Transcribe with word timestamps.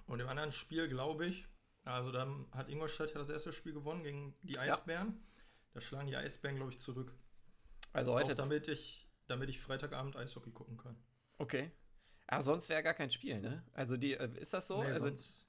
Und 0.07 0.21
im 0.21 0.29
anderen 0.29 0.53
Spiel, 0.53 0.89
glaube 0.89 1.27
ich, 1.27 1.47
also 1.93 2.13
dann 2.13 2.47
hat 2.53 2.69
Ingolstadt 2.69 3.11
ja 3.11 3.19
das 3.19 3.31
erste 3.31 3.53
Spiel 3.53 3.73
gewonnen 3.73 4.03
gegen 4.03 4.35
die 4.43 4.59
Eisbären. 4.59 5.09
Ja. 5.09 5.43
Da 5.75 5.81
schlagen 5.81 6.07
die 6.07 6.17
Eisbären, 6.17 6.57
glaube 6.57 6.73
ich, 6.73 6.79
zurück. 6.79 7.13
Also 7.93 8.15
heute. 8.15 8.33
Auch 8.33 8.37
damit 8.37 8.69
ich, 8.69 9.09
damit 9.27 9.49
ich 9.51 9.61
Freitagabend 9.61 10.17
Eishockey 10.17 10.51
gucken 10.51 10.77
kann. 10.77 10.97
Okay. 11.39 11.71
Ah, 12.27 12.43
sonst 12.43 12.69
wäre 12.69 12.83
gar 12.83 12.95
kein 12.95 13.11
Spiel, 13.11 13.41
ne? 13.41 13.65
Also 13.75 13.97
die, 13.97 14.15
äh, 14.15 14.31
ist 14.39 14.55
das 14.55 14.67
so? 14.67 14.83
Nee, 14.83 14.91
also, 14.91 15.09
sonst, 15.09 15.47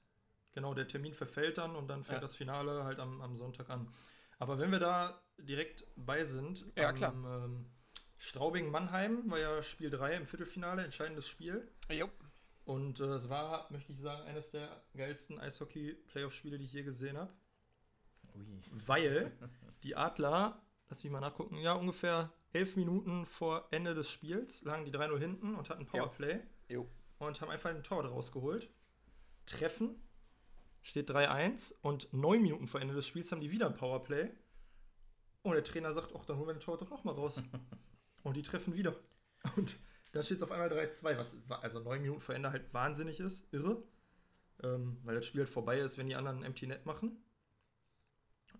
genau, 0.52 0.74
der 0.74 0.86
Termin 0.86 1.14
verfällt 1.14 1.58
dann 1.58 1.74
und 1.74 1.88
dann 1.88 2.04
fängt 2.04 2.16
ja. 2.16 2.20
das 2.20 2.34
Finale 2.34 2.84
halt 2.84 2.98
am, 2.98 3.20
am 3.22 3.34
Sonntag 3.36 3.70
an. 3.70 3.88
Aber 4.38 4.58
wenn 4.58 4.70
wir 4.70 4.78
da 4.78 5.22
direkt 5.38 5.86
bei 5.96 6.24
sind, 6.24 6.66
ja, 6.76 6.90
am, 6.90 6.94
klar. 6.94 7.12
Ähm, 7.14 7.66
Straubing-Mannheim 8.18 9.30
war 9.30 9.38
ja 9.38 9.62
Spiel 9.62 9.90
3 9.90 10.16
im 10.16 10.26
Viertelfinale, 10.26 10.84
entscheidendes 10.84 11.28
Spiel. 11.28 11.70
Jo. 11.90 12.10
Und 12.66 12.98
äh, 12.98 13.04
es 13.04 13.28
war, 13.28 13.70
möchte 13.70 13.92
ich 13.92 14.00
sagen, 14.00 14.22
eines 14.26 14.50
der 14.50 14.82
geilsten 14.96 15.38
Eishockey-Playoff-Spiele, 15.38 16.58
die 16.58 16.64
ich 16.64 16.72
je 16.72 16.82
gesehen 16.82 17.16
habe. 17.16 17.32
Weil 18.72 19.32
die 19.84 19.94
Adler, 19.94 20.60
lass 20.88 21.04
mich 21.04 21.12
mal 21.12 21.20
nachgucken, 21.20 21.58
ja, 21.58 21.74
ungefähr 21.74 22.32
elf 22.52 22.74
Minuten 22.74 23.24
vor 23.24 23.68
Ende 23.70 23.94
des 23.94 24.10
Spiels 24.10 24.62
lagen 24.62 24.84
die 24.84 24.90
3-0 24.90 25.18
hinten 25.18 25.54
und 25.54 25.70
hatten 25.70 25.86
Powerplay. 25.86 26.40
Jo. 26.68 26.90
Und 27.18 27.40
haben 27.40 27.50
einfach 27.50 27.70
ein 27.70 27.84
Tor 27.84 28.02
daraus 28.02 28.32
geholt. 28.32 28.68
Treffen, 29.46 30.02
steht 30.82 31.08
3-1 31.08 31.72
und 31.82 32.12
neun 32.12 32.42
Minuten 32.42 32.66
vor 32.66 32.80
Ende 32.80 32.94
des 32.94 33.06
Spiels 33.06 33.30
haben 33.30 33.40
die 33.40 33.52
wieder 33.52 33.66
ein 33.66 33.76
Powerplay. 33.76 34.28
Und 35.42 35.54
der 35.54 35.62
Trainer 35.62 35.92
sagt, 35.92 36.12
ach, 36.16 36.24
dann 36.24 36.36
holen 36.38 36.48
wir 36.48 36.54
den 36.54 36.60
Tor 36.60 36.78
doch 36.78 36.90
nochmal 36.90 37.14
raus. 37.14 37.40
und 38.24 38.36
die 38.36 38.42
treffen 38.42 38.74
wieder. 38.74 38.96
Und 39.56 39.78
dann 40.16 40.24
steht 40.24 40.38
es 40.38 40.42
auf 40.42 40.50
einmal 40.50 40.70
3-2, 40.70 41.18
was 41.18 41.36
also 41.62 41.80
neun 41.80 42.00
Minuten 42.00 42.20
vor 42.20 42.34
Ende 42.34 42.50
halt 42.50 42.72
wahnsinnig 42.72 43.20
ist, 43.20 43.52
irre. 43.52 43.82
Ähm, 44.62 44.98
weil 45.04 45.14
das 45.14 45.26
Spiel 45.26 45.42
halt 45.42 45.50
vorbei 45.50 45.78
ist, 45.78 45.98
wenn 45.98 46.08
die 46.08 46.14
anderen 46.14 46.42
Empty 46.42 46.66
Net 46.66 46.86
machen. 46.86 47.22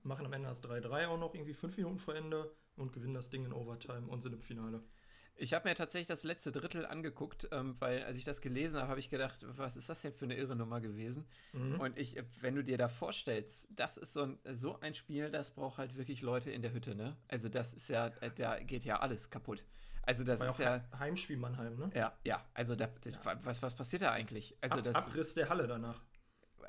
Machen 0.02 0.26
am 0.26 0.32
Ende 0.32 0.48
das 0.48 0.62
3-3 0.62 1.08
auch 1.08 1.18
noch 1.18 1.34
irgendwie 1.34 1.54
fünf 1.54 1.76
Minuten 1.78 1.98
vor 1.98 2.14
Ende 2.14 2.54
und 2.76 2.92
gewinnen 2.92 3.14
das 3.14 3.30
Ding 3.30 3.44
in 3.44 3.52
Overtime 3.52 4.06
und 4.06 4.22
sind 4.22 4.34
im 4.34 4.40
Finale. 4.40 4.82
Ich 5.38 5.52
habe 5.52 5.68
mir 5.68 5.74
tatsächlich 5.74 6.06
das 6.06 6.24
letzte 6.24 6.50
Drittel 6.50 6.86
angeguckt, 6.86 7.48
ähm, 7.52 7.76
weil 7.78 8.04
als 8.04 8.16
ich 8.16 8.24
das 8.24 8.40
gelesen 8.40 8.80
habe, 8.80 8.88
habe 8.88 9.00
ich 9.00 9.10
gedacht, 9.10 9.44
was 9.56 9.76
ist 9.76 9.88
das 9.88 10.00
denn 10.00 10.14
für 10.14 10.24
eine 10.24 10.36
irre 10.36 10.56
Nummer 10.56 10.80
gewesen? 10.80 11.26
Mhm. 11.52 11.80
Und 11.80 11.98
ich, 11.98 12.16
wenn 12.40 12.54
du 12.54 12.64
dir 12.64 12.78
da 12.78 12.88
vorstellst, 12.88 13.68
das 13.70 13.98
ist 13.98 14.14
so 14.14 14.22
ein, 14.22 14.38
so 14.54 14.80
ein 14.80 14.94
Spiel, 14.94 15.30
das 15.30 15.50
braucht 15.50 15.78
halt 15.78 15.96
wirklich 15.96 16.22
Leute 16.22 16.50
in 16.50 16.62
der 16.62 16.72
Hütte, 16.72 16.94
ne? 16.94 17.16
Also 17.28 17.48
das 17.48 17.74
ist 17.74 17.88
ja, 17.88 18.10
da 18.10 18.60
geht 18.60 18.84
ja 18.84 19.00
alles 19.00 19.28
kaputt. 19.28 19.64
Also 20.06 20.24
das 20.24 20.40
War 20.40 20.48
ist 20.48 20.58
ja 20.58 20.84
Heimspiel 20.98 21.36
Mannheim, 21.36 21.76
ne? 21.76 21.90
Ja, 21.94 22.12
ja. 22.24 22.44
Also 22.54 22.74
da, 22.74 22.88
das, 23.02 23.16
ja. 23.16 23.38
was 23.44 23.62
was 23.62 23.74
passiert 23.74 24.02
da 24.02 24.12
eigentlich? 24.12 24.56
Also 24.60 24.78
Ab, 24.78 24.84
das 24.84 24.94
Abriss 24.94 25.34
der 25.34 25.48
Halle 25.48 25.66
danach 25.66 26.00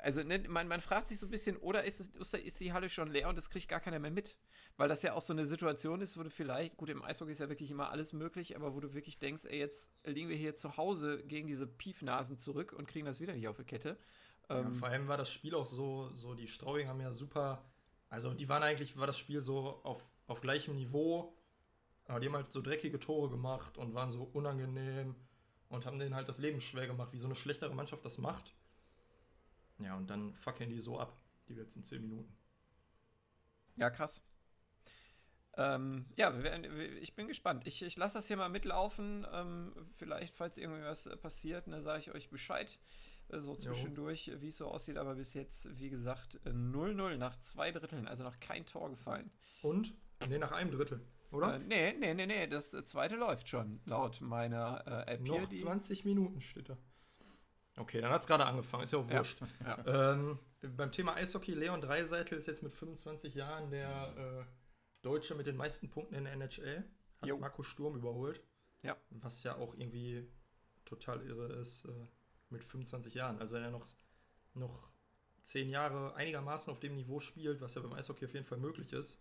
also 0.02 0.22
ne, 0.22 0.42
man, 0.48 0.68
man 0.68 0.80
fragt 0.80 1.08
sich 1.08 1.18
so 1.18 1.26
ein 1.26 1.30
bisschen, 1.30 1.56
oder 1.56 1.84
ist, 1.84 2.00
es, 2.00 2.34
ist 2.34 2.60
die 2.60 2.72
Halle 2.72 2.88
schon 2.88 3.10
leer 3.10 3.28
und 3.28 3.36
das 3.36 3.50
kriegt 3.50 3.68
gar 3.68 3.80
keiner 3.80 3.98
mehr 3.98 4.10
mit? 4.10 4.36
Weil 4.76 4.88
das 4.88 5.02
ja 5.02 5.14
auch 5.14 5.20
so 5.20 5.32
eine 5.32 5.46
Situation 5.46 6.00
ist, 6.00 6.16
wo 6.18 6.22
du 6.22 6.30
vielleicht, 6.30 6.76
gut, 6.76 6.88
im 6.88 7.02
Eishockey 7.02 7.32
ist 7.32 7.40
ja 7.40 7.48
wirklich 7.48 7.70
immer 7.70 7.90
alles 7.90 8.12
möglich, 8.12 8.56
aber 8.56 8.74
wo 8.74 8.80
du 8.80 8.94
wirklich 8.94 9.18
denkst, 9.18 9.44
ey, 9.46 9.58
jetzt 9.58 9.90
liegen 10.04 10.28
wir 10.28 10.36
hier 10.36 10.54
zu 10.54 10.76
Hause 10.76 11.22
gegen 11.24 11.48
diese 11.48 11.66
Piefnasen 11.66 12.38
zurück 12.38 12.72
und 12.72 12.86
kriegen 12.86 13.06
das 13.06 13.20
wieder 13.20 13.34
nicht 13.34 13.48
auf 13.48 13.56
die 13.56 13.64
Kette. 13.64 13.98
Ja, 14.48 14.60
ähm, 14.60 14.74
vor 14.74 14.88
allem 14.88 15.08
war 15.08 15.16
das 15.16 15.30
Spiel 15.30 15.54
auch 15.54 15.66
so, 15.66 16.10
so 16.14 16.34
die 16.34 16.48
Straubing 16.48 16.88
haben 16.88 17.00
ja 17.00 17.10
super, 17.10 17.64
also 18.08 18.32
die 18.32 18.48
waren 18.48 18.62
eigentlich, 18.62 18.96
war 18.96 19.06
das 19.06 19.18
Spiel 19.18 19.40
so 19.40 19.80
auf, 19.82 20.08
auf 20.26 20.40
gleichem 20.40 20.76
Niveau, 20.76 21.34
aber 22.08 22.20
die 22.20 22.26
haben 22.26 22.34
halt 22.34 22.50
so 22.50 22.60
dreckige 22.60 22.98
Tore 22.98 23.28
gemacht 23.28 23.78
und 23.78 23.94
waren 23.94 24.10
so 24.10 24.22
unangenehm 24.32 25.14
und 25.68 25.86
haben 25.86 25.98
denen 25.98 26.14
halt 26.14 26.28
das 26.28 26.38
Leben 26.38 26.60
schwer 26.60 26.86
gemacht, 26.86 27.12
wie 27.12 27.18
so 27.18 27.26
eine 27.26 27.34
schlechtere 27.34 27.74
Mannschaft 27.74 28.04
das 28.04 28.18
macht. 28.18 28.54
Ja, 29.78 29.94
und 29.96 30.08
dann 30.08 30.34
fackeln 30.34 30.70
die 30.70 30.80
so 30.80 30.98
ab, 30.98 31.16
die 31.48 31.54
letzten 31.54 31.84
zehn 31.84 32.02
Minuten. 32.02 32.34
Ja, 33.76 33.90
krass. 33.90 34.24
Ähm, 35.56 36.06
ja, 36.16 36.32
ich 37.00 37.14
bin 37.14 37.28
gespannt. 37.28 37.66
Ich, 37.66 37.82
ich 37.82 37.96
lasse 37.96 38.18
das 38.18 38.26
hier 38.26 38.36
mal 38.36 38.48
mitlaufen. 38.48 39.26
Ähm, 39.30 39.72
vielleicht, 39.98 40.34
falls 40.34 40.56
irgendwie 40.56 40.82
was 40.82 41.06
äh, 41.06 41.16
passiert, 41.16 41.66
ne, 41.66 41.82
sage 41.82 42.00
ich 42.00 42.10
euch 42.12 42.30
Bescheid. 42.30 42.78
Äh, 43.28 43.40
so 43.40 43.54
zwischendurch, 43.54 44.32
wie 44.38 44.48
es 44.48 44.56
so 44.56 44.68
aussieht. 44.68 44.96
Aber 44.96 45.16
bis 45.16 45.34
jetzt, 45.34 45.78
wie 45.78 45.90
gesagt, 45.90 46.40
0-0 46.44 47.16
nach 47.16 47.36
zwei 47.36 47.70
Dritteln. 47.70 48.08
Also 48.08 48.24
noch 48.24 48.40
kein 48.40 48.66
Tor 48.66 48.88
gefallen. 48.88 49.30
Und? 49.62 49.94
Ne, 50.28 50.38
nach 50.38 50.52
einem 50.52 50.70
Drittel, 50.70 51.00
oder? 51.30 51.54
Äh, 51.54 51.58
nee, 51.58 51.92
nee, 51.98 52.14
nee, 52.14 52.26
nee. 52.26 52.46
Das 52.46 52.70
zweite 52.70 53.16
läuft 53.16 53.48
schon, 53.48 53.80
laut 53.84 54.20
meiner 54.20 54.82
äh, 54.86 55.14
App 55.14 55.20
Noch 55.20 55.48
hier, 55.48 55.58
20 55.58 56.04
Minuten 56.04 56.40
steht 56.40 56.68
da. 56.68 56.78
Okay, 57.76 58.00
dann 58.00 58.10
hat 58.10 58.22
es 58.22 58.26
gerade 58.26 58.44
angefangen, 58.44 58.84
ist 58.84 58.92
ja 58.92 58.98
auch 58.98 59.08
wurscht. 59.08 59.40
Ja, 59.60 59.78
ja. 59.84 60.12
Ähm, 60.12 60.38
beim 60.76 60.90
Thema 60.90 61.14
Eishockey, 61.14 61.54
Leon 61.54 61.80
Dreiseitel 61.80 62.36
ist 62.36 62.46
jetzt 62.46 62.62
mit 62.62 62.72
25 62.72 63.34
Jahren 63.34 63.70
der 63.70 64.14
äh, 64.16 64.44
Deutsche 65.02 65.34
mit 65.34 65.46
den 65.46 65.56
meisten 65.56 65.88
Punkten 65.88 66.14
in 66.14 66.24
der 66.24 66.32
NHL. 66.32 66.84
Hat 67.20 67.28
jo. 67.28 67.38
Marco 67.38 67.62
Sturm 67.62 67.96
überholt. 67.96 68.42
Ja. 68.82 68.96
Was 69.10 69.42
ja 69.42 69.56
auch 69.56 69.74
irgendwie 69.74 70.28
total 70.84 71.22
irre 71.22 71.52
ist 71.54 71.84
äh, 71.84 72.06
mit 72.50 72.64
25 72.64 73.14
Jahren. 73.14 73.38
Also 73.38 73.54
wenn 73.54 73.62
er 73.62 73.70
noch, 73.70 73.86
noch 74.54 74.88
10 75.42 75.68
Jahre 75.68 76.14
einigermaßen 76.14 76.72
auf 76.72 76.80
dem 76.80 76.96
Niveau 76.96 77.20
spielt, 77.20 77.60
was 77.60 77.74
ja 77.74 77.82
beim 77.82 77.92
Eishockey 77.92 78.24
auf 78.24 78.34
jeden 78.34 78.46
Fall 78.46 78.58
möglich 78.58 78.92
ist, 78.92 79.20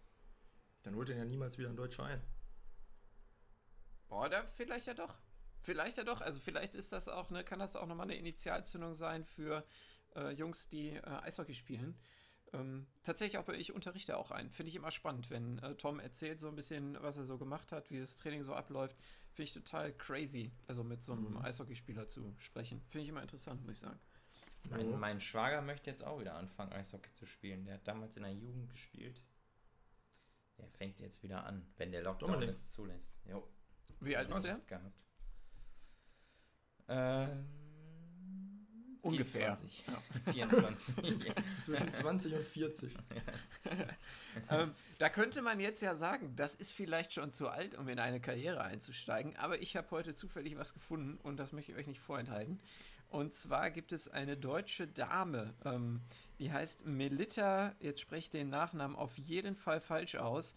dann 0.88 0.96
holt 0.96 1.10
er 1.10 1.18
ja 1.18 1.26
niemals 1.26 1.58
wieder 1.58 1.70
ein 1.70 1.76
Deutscher 1.76 2.06
ein. 2.06 2.22
Boah, 4.08 4.30
da 4.30 4.46
vielleicht 4.46 4.88
ja 4.88 4.94
doch. 4.94 5.16
Vielleicht 5.62 5.98
ja 5.98 6.06
doch, 6.06 6.22
also 6.22 6.40
vielleicht 6.40 6.76
ist 6.76 6.94
das 6.94 7.10
auch, 7.10 7.30
ne, 7.30 7.44
kann 7.44 7.60
das 7.60 7.76
auch 7.76 7.88
nochmal 7.88 8.06
eine 8.06 8.16
Initialzündung 8.16 8.94
sein 8.94 9.26
für 9.26 9.66
äh, 10.16 10.32
Jungs, 10.32 10.70
die 10.70 10.92
äh, 10.92 11.02
Eishockey 11.02 11.56
spielen. 11.56 12.00
Ähm, 12.54 12.88
tatsächlich 13.04 13.38
auch, 13.38 13.50
ich 13.50 13.74
unterrichte 13.74 14.16
auch 14.16 14.32
einen. 14.32 14.50
Finde 14.50 14.70
ich 14.70 14.78
immer 14.78 14.92
spannend, 14.92 15.30
wenn 15.30 15.60
äh, 15.60 15.76
Tom 15.76 16.00
erzählt 16.00 16.40
so 16.40 16.48
ein 16.48 16.56
bisschen, 16.56 16.98
was 17.02 17.18
er 17.18 17.26
so 17.26 17.38
gemacht 17.38 17.74
hat, 17.74 17.92
wie 17.92 18.00
das 18.00 18.16
Training 18.16 18.46
so 18.46 18.54
abläuft. 18.54 18.96
Finde 19.32 19.44
ich 19.44 19.54
total 19.54 19.92
crazy, 19.92 20.54
also 20.68 20.86
mit 20.86 21.04
so 21.04 21.12
einem 21.12 21.32
mhm. 21.32 21.40
Eishockeyspieler 21.40 22.08
zu 22.08 22.34
sprechen. 22.38 22.82
Finde 22.88 23.04
ich 23.04 23.10
immer 23.10 23.22
interessant, 23.22 23.62
muss 23.66 23.74
ich 23.74 23.80
sagen. 23.80 24.00
Mein, 24.70 24.98
mein, 24.98 25.20
Schwager 25.20 25.62
möchte 25.62 25.90
jetzt 25.90 26.04
auch 26.06 26.22
wieder 26.22 26.36
anfangen, 26.36 26.72
Eishockey 26.72 27.12
zu 27.12 27.26
spielen. 27.26 27.66
Der 27.66 27.74
hat 27.74 27.88
damals 27.88 28.16
in 28.16 28.24
der 28.24 28.34
Jugend 28.34 28.70
gespielt. 28.70 29.22
Der 30.58 30.70
fängt 30.70 31.00
jetzt 31.00 31.22
wieder 31.24 31.46
an, 31.46 31.66
wenn 31.78 31.92
der 31.92 32.02
Lockdown 32.02 32.42
es 32.44 32.72
zulässt. 32.72 33.18
Jo. 33.26 33.48
Wie 34.00 34.16
alt 34.16 34.30
ist 34.30 34.44
der? 34.44 34.60
Gehabt. 34.68 35.04
Ähm, 36.88 37.46
Ungefähr. 39.02 39.56
24. 39.56 39.86
Ja. 39.88 40.02
24. 40.34 41.34
Zwischen 41.62 41.92
20 41.92 42.34
und 42.34 42.46
40. 42.46 42.94
ähm, 44.50 44.74
da 44.98 45.10
könnte 45.10 45.42
man 45.42 45.60
jetzt 45.60 45.82
ja 45.82 45.96
sagen, 45.96 46.36
das 46.36 46.56
ist 46.56 46.72
vielleicht 46.72 47.14
schon 47.14 47.32
zu 47.32 47.48
alt, 47.50 47.76
um 47.76 47.88
in 47.88 48.00
eine 48.00 48.20
Karriere 48.20 48.64
einzusteigen. 48.64 49.36
Aber 49.38 49.62
ich 49.62 49.76
habe 49.76 49.90
heute 49.92 50.16
zufällig 50.16 50.58
was 50.58 50.74
gefunden 50.74 51.18
und 51.24 51.38
das 51.38 51.52
möchte 51.52 51.72
ich 51.72 51.78
euch 51.78 51.88
nicht 51.88 52.02
vorenthalten. 52.02 52.60
Und 53.10 53.34
zwar 53.34 53.72
gibt 53.72 53.92
es 53.92 54.10
eine 54.10 54.36
deutsche 54.36 54.88
Dame, 54.88 55.54
ähm, 55.64 56.02
die 56.40 56.52
heißt 56.52 56.86
Melita, 56.86 57.74
jetzt 57.80 58.02
spreche 58.02 58.20
ich 58.20 58.30
den 58.30 58.50
Nachnamen 58.50 58.96
auf 58.96 59.18
jeden 59.18 59.56
Fall 59.56 59.80
falsch 59.80 60.16
aus, 60.16 60.56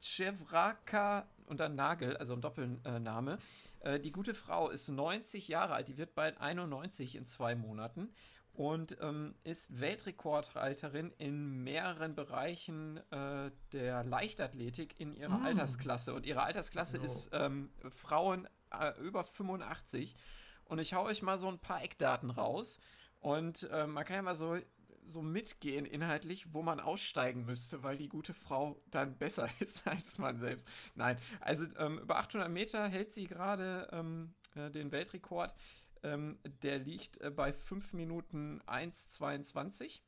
Chevraka 0.00 1.26
und 1.46 1.60
dann 1.60 1.74
Nagel, 1.74 2.16
also 2.16 2.34
ein 2.34 2.40
Doppelname. 2.40 3.38
Äh, 3.80 4.00
die 4.00 4.12
gute 4.12 4.34
Frau 4.34 4.68
ist 4.68 4.88
90 4.88 5.48
Jahre 5.48 5.74
alt, 5.74 5.88
die 5.88 5.96
wird 5.96 6.14
bald 6.14 6.40
91 6.40 7.16
in 7.16 7.26
zwei 7.26 7.54
Monaten. 7.54 8.12
und 8.54 8.98
ähm, 9.00 9.34
ist 9.44 9.80
Weltrekordhalterin 9.80 11.10
in 11.16 11.64
mehreren 11.64 12.14
Bereichen 12.14 12.98
äh, 13.10 13.50
der 13.72 14.04
Leichtathletik 14.04 15.00
in 15.00 15.14
ihrer 15.14 15.38
mm. 15.38 15.46
Altersklasse. 15.46 16.12
Und 16.12 16.26
ihre 16.26 16.42
Altersklasse 16.42 16.98
no. 16.98 17.04
ist 17.04 17.30
ähm, 17.32 17.70
Frauen 17.88 18.46
äh, 18.70 18.92
über 19.00 19.24
85. 19.24 20.14
Und 20.72 20.78
ich 20.78 20.94
hau 20.94 21.04
euch 21.04 21.20
mal 21.20 21.36
so 21.36 21.48
ein 21.48 21.58
paar 21.58 21.82
Eckdaten 21.82 22.30
raus. 22.30 22.78
Und 23.20 23.68
äh, 23.70 23.86
man 23.86 24.06
kann 24.06 24.16
ja 24.16 24.22
mal 24.22 24.34
so, 24.34 24.56
so 25.04 25.20
mitgehen 25.20 25.84
inhaltlich, 25.84 26.54
wo 26.54 26.62
man 26.62 26.80
aussteigen 26.80 27.44
müsste, 27.44 27.82
weil 27.82 27.98
die 27.98 28.08
gute 28.08 28.32
Frau 28.32 28.80
dann 28.90 29.18
besser 29.18 29.50
ist 29.60 29.86
als 29.86 30.16
man 30.16 30.38
selbst. 30.40 30.66
Nein, 30.94 31.18
also 31.40 31.66
ähm, 31.76 31.98
über 31.98 32.16
800 32.16 32.48
Meter 32.48 32.88
hält 32.88 33.12
sie 33.12 33.26
gerade 33.26 33.86
ähm, 33.92 34.32
äh, 34.54 34.70
den 34.70 34.92
Weltrekord. 34.92 35.54
Ähm, 36.04 36.38
der 36.62 36.78
liegt 36.78 37.20
äh, 37.20 37.30
bei 37.30 37.52
5 37.52 37.92
Minuten 37.92 38.62
1,22. 38.62 40.00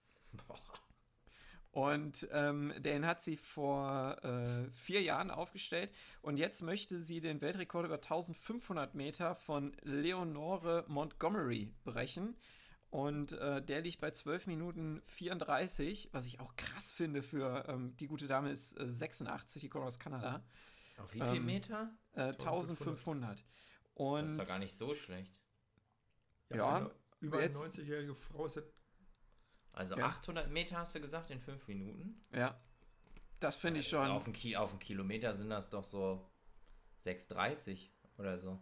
Und 1.74 2.28
ähm, 2.30 2.72
den 2.78 3.04
hat 3.04 3.20
sie 3.20 3.36
vor 3.36 4.16
äh, 4.22 4.70
vier 4.70 5.02
Jahren 5.02 5.32
aufgestellt. 5.32 5.90
Und 6.22 6.36
jetzt 6.36 6.62
möchte 6.62 7.00
sie 7.00 7.20
den 7.20 7.40
Weltrekord 7.40 7.86
über 7.86 7.96
1500 7.96 8.94
Meter 8.94 9.34
von 9.34 9.76
Leonore 9.82 10.84
Montgomery 10.86 11.74
brechen. 11.82 12.36
Und 12.90 13.32
äh, 13.32 13.60
der 13.60 13.80
liegt 13.80 14.00
bei 14.00 14.12
12 14.12 14.46
Minuten 14.46 15.02
34, 15.06 16.10
was 16.12 16.26
ich 16.26 16.38
auch 16.38 16.54
krass 16.54 16.92
finde 16.92 17.24
für 17.24 17.64
ähm, 17.66 17.96
die 17.96 18.06
gute 18.06 18.28
Dame 18.28 18.52
ist 18.52 18.78
äh, 18.78 18.88
86, 18.88 19.62
die 19.62 19.68
kommt 19.68 19.84
aus 19.84 19.98
Kanada. 19.98 20.44
Auf 20.98 21.12
wie 21.12 21.22
viel 21.22 21.38
ähm, 21.38 21.44
Meter? 21.44 21.90
1500. 22.14 23.44
Und 23.94 24.22
das 24.22 24.30
ist 24.30 24.38
doch 24.38 24.46
gar 24.46 24.58
nicht 24.60 24.76
so 24.76 24.94
schlecht. 24.94 25.32
Ja, 26.50 26.56
ja 26.56 26.90
über 27.18 27.38
eine 27.38 27.52
90-jährige 27.52 28.14
Frau 28.14 28.46
ist 28.46 28.58
das. 28.58 28.64
Also 29.74 29.96
ja. 29.96 30.06
800 30.06 30.50
Meter 30.50 30.78
hast 30.78 30.94
du 30.94 31.00
gesagt 31.00 31.30
in 31.30 31.40
5 31.40 31.66
Minuten? 31.68 32.20
Ja. 32.32 32.58
Das 33.40 33.56
finde 33.56 33.80
ich 33.80 33.88
schon. 33.88 34.08
Auf 34.08 34.26
einen, 34.26 34.56
auf 34.56 34.70
einen 34.70 34.78
Kilometer 34.78 35.34
sind 35.34 35.50
das 35.50 35.68
doch 35.68 35.84
so 35.84 36.24
6,30 37.04 37.90
oder 38.18 38.38
so. 38.38 38.58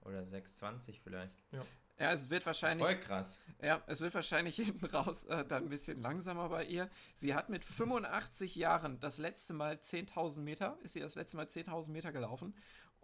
Oder 0.00 0.20
6,20 0.20 1.00
vielleicht. 1.02 1.34
Ja. 1.50 1.62
Ja, 1.98 2.12
es 2.12 2.28
wird 2.28 2.44
wahrscheinlich. 2.44 2.86
Voll 2.86 3.00
krass. 3.00 3.40
Ja, 3.62 3.82
es 3.86 4.00
wird 4.00 4.14
wahrscheinlich 4.14 4.56
hinten 4.64 4.84
raus 4.86 5.24
äh, 5.24 5.44
dann 5.46 5.64
ein 5.64 5.68
bisschen 5.70 6.00
langsamer 6.02 6.48
bei 6.50 6.64
ihr. 6.64 6.90
Sie 7.14 7.34
hat 7.34 7.48
mit 7.48 7.64
85 7.64 8.54
Jahren 8.54 9.00
das 9.00 9.16
letzte 9.18 9.54
Mal 9.54 9.76
10.000 9.76 10.40
Meter, 10.40 10.78
ist 10.82 10.92
sie 10.92 11.00
das 11.00 11.14
letzte 11.14 11.38
Mal 11.38 11.46
10.000 11.46 11.90
Meter 11.90 12.12
gelaufen 12.12 12.54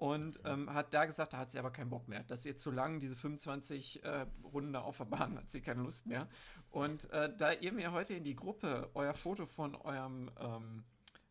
und 0.02 0.40
ähm, 0.44 0.74
hat 0.74 0.92
da 0.94 1.04
gesagt, 1.04 1.32
da 1.32 1.38
hat 1.38 1.52
sie 1.52 1.60
aber 1.60 1.70
keinen 1.70 1.88
Bock 1.88 2.08
mehr. 2.08 2.24
Das 2.24 2.40
ist 2.40 2.46
ihr 2.46 2.56
zu 2.56 2.72
lang, 2.72 2.98
diese 2.98 3.14
25 3.14 4.02
äh, 4.02 4.26
Runden 4.52 4.74
auf 4.74 4.98
der 4.98 5.04
Bahn, 5.04 5.38
hat 5.38 5.52
sie 5.52 5.60
keine 5.60 5.82
Lust 5.82 6.08
mehr. 6.08 6.28
Und 6.72 7.08
äh, 7.10 7.32
da 7.36 7.52
ihr 7.52 7.70
mir 7.70 7.92
heute 7.92 8.14
in 8.14 8.24
die 8.24 8.34
Gruppe 8.34 8.90
euer 8.94 9.14
Foto 9.14 9.46
von 9.46 9.76
eurem 9.76 10.28
ähm, 10.40 10.82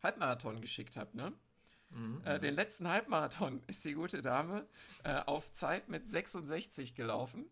Halbmarathon 0.02 0.62
geschickt 0.62 0.96
habt, 0.96 1.14
ne? 1.14 1.34
Mhm. 1.90 2.22
Äh, 2.24 2.40
den 2.40 2.54
letzten 2.54 2.88
Halbmarathon 2.88 3.62
ist 3.66 3.84
die 3.84 3.92
gute 3.92 4.22
Dame 4.22 4.66
äh, 5.04 5.16
auf 5.16 5.52
Zeit 5.52 5.90
mit 5.90 6.08
66 6.08 6.94
gelaufen. 6.94 7.44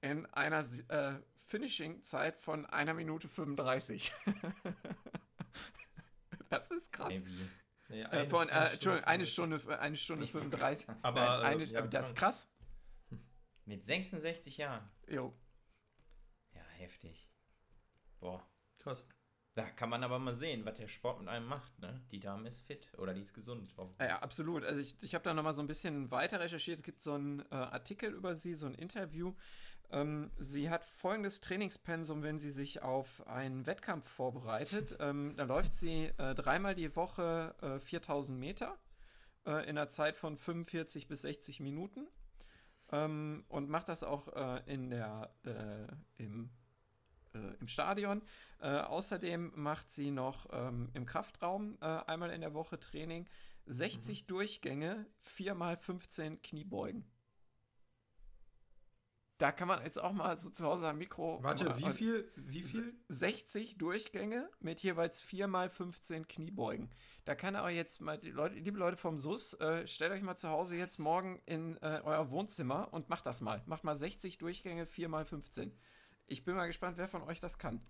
In 0.00 0.26
einer 0.26 0.64
äh, 0.88 1.12
Finishing-Zeit 1.38 2.40
von 2.40 2.66
einer 2.66 2.94
Minute 2.94 3.28
35. 3.28 4.10
das 6.50 6.68
ist 6.72 6.92
krass. 6.92 7.10
Maybe. 7.10 7.30
Nee, 7.88 8.02
äh, 8.02 8.06
eine, 8.06 8.28
von, 8.28 8.48
äh, 8.48 8.72
Entschuldigung, 8.72 9.08
eine 9.08 9.26
Stunde, 9.26 9.80
eine 9.80 9.96
Stunde 9.96 10.26
35. 10.26 10.88
aber, 11.02 11.20
Nein, 11.20 11.42
eine, 11.42 11.64
ja, 11.64 11.78
aber 11.80 11.88
das 11.88 12.06
ist 12.06 12.16
krass. 12.16 12.48
Mit 13.66 13.84
66 13.84 14.56
Jahren. 14.58 14.88
Jo. 15.08 15.34
Ja, 16.54 16.62
heftig. 16.78 17.28
Boah. 18.20 18.46
Krass. 18.78 19.06
Da 19.54 19.70
kann 19.70 19.88
man 19.88 20.02
aber 20.02 20.18
mal 20.18 20.34
sehen, 20.34 20.66
was 20.66 20.74
der 20.74 20.88
Sport 20.88 21.20
mit 21.20 21.28
einem 21.28 21.46
macht. 21.46 21.78
Ne? 21.78 22.04
Die 22.10 22.18
Dame 22.18 22.48
ist 22.48 22.60
fit 22.66 22.90
oder 22.98 23.14
die 23.14 23.20
ist 23.20 23.34
gesund. 23.34 23.72
Ja, 24.00 24.18
absolut. 24.20 24.64
Also 24.64 24.80
ich, 24.80 25.00
ich 25.02 25.14
habe 25.14 25.22
da 25.22 25.32
noch 25.32 25.44
mal 25.44 25.52
so 25.52 25.62
ein 25.62 25.68
bisschen 25.68 26.10
weiter 26.10 26.40
recherchiert. 26.40 26.78
Es 26.78 26.82
gibt 26.82 27.02
so 27.02 27.14
einen 27.14 27.40
äh, 27.40 27.54
Artikel 27.54 28.12
über 28.12 28.34
sie, 28.34 28.54
so 28.54 28.66
ein 28.66 28.74
Interview. 28.74 29.32
Ähm, 29.90 30.30
sie 30.38 30.70
hat 30.70 30.84
folgendes 30.84 31.40
Trainingspensum, 31.40 32.22
wenn 32.22 32.38
sie 32.38 32.50
sich 32.50 32.82
auf 32.82 33.26
einen 33.26 33.66
Wettkampf 33.66 34.08
vorbereitet. 34.08 34.96
ähm, 35.00 35.34
da 35.36 35.44
läuft 35.44 35.76
sie 35.76 36.10
äh, 36.18 36.34
dreimal 36.34 36.74
die 36.74 36.94
Woche 36.96 37.54
äh, 37.60 37.78
4000 37.78 38.38
Meter 38.38 38.76
äh, 39.46 39.62
in 39.68 39.78
einer 39.78 39.88
Zeit 39.88 40.16
von 40.16 40.36
45 40.36 41.06
bis 41.06 41.22
60 41.22 41.60
Minuten 41.60 42.08
ähm, 42.92 43.44
und 43.48 43.68
macht 43.68 43.88
das 43.88 44.02
auch 44.02 44.28
äh, 44.28 44.62
in 44.66 44.90
der, 44.90 45.34
äh, 45.44 46.22
im, 46.22 46.50
äh, 47.34 47.54
im 47.60 47.68
Stadion. 47.68 48.22
außerdem 48.60 49.52
macht 49.54 49.90
sie 49.90 50.10
noch 50.10 50.46
ähm, 50.52 50.90
im 50.94 51.06
Kraftraum 51.06 51.76
einmal 51.80 52.30
in 52.30 52.40
der 52.40 52.54
Woche 52.54 52.80
Training 52.80 53.28
60 53.66 54.22
mhm. 54.22 54.26
Durchgänge, 54.26 55.06
4 55.20 55.54
mal 55.54 55.76
15 55.76 56.42
Kniebeugen 56.42 57.04
da 59.44 59.52
kann 59.52 59.68
man 59.68 59.82
jetzt 59.82 60.00
auch 60.00 60.12
mal 60.12 60.34
so 60.38 60.48
zu 60.48 60.64
Hause 60.64 60.88
am 60.88 60.96
Mikro. 60.96 61.38
Warte, 61.42 61.76
wie 61.76 61.90
viel? 61.90 62.32
Wie 62.34 62.62
viel? 62.62 62.94
60 63.10 63.76
Durchgänge 63.76 64.48
mit 64.60 64.80
jeweils 64.80 65.20
4 65.20 65.48
mal 65.48 65.68
15 65.68 66.26
Kniebeugen. 66.26 66.88
Da 67.26 67.34
kann 67.34 67.54
er 67.54 67.68
jetzt 67.68 68.00
mal, 68.00 68.16
die 68.16 68.30
Leute, 68.30 68.54
liebe 68.54 68.78
Leute 68.78 68.96
vom 68.96 69.18
SUS, 69.18 69.52
äh, 69.60 69.86
stellt 69.86 70.12
euch 70.12 70.22
mal 70.22 70.36
zu 70.36 70.48
Hause 70.48 70.76
jetzt 70.76 70.98
morgen 70.98 71.42
in 71.44 71.76
äh, 71.82 72.00
euer 72.04 72.30
Wohnzimmer 72.30 72.88
und 72.94 73.10
macht 73.10 73.26
das 73.26 73.42
mal. 73.42 73.62
Macht 73.66 73.84
mal 73.84 73.94
60 73.94 74.38
Durchgänge, 74.38 74.86
4 74.86 75.10
mal 75.10 75.26
15. 75.26 75.76
Ich 76.26 76.42
bin 76.42 76.54
mal 76.54 76.66
gespannt, 76.66 76.96
wer 76.96 77.06
von 77.06 77.20
euch 77.20 77.40
das 77.40 77.58
kann. 77.58 77.82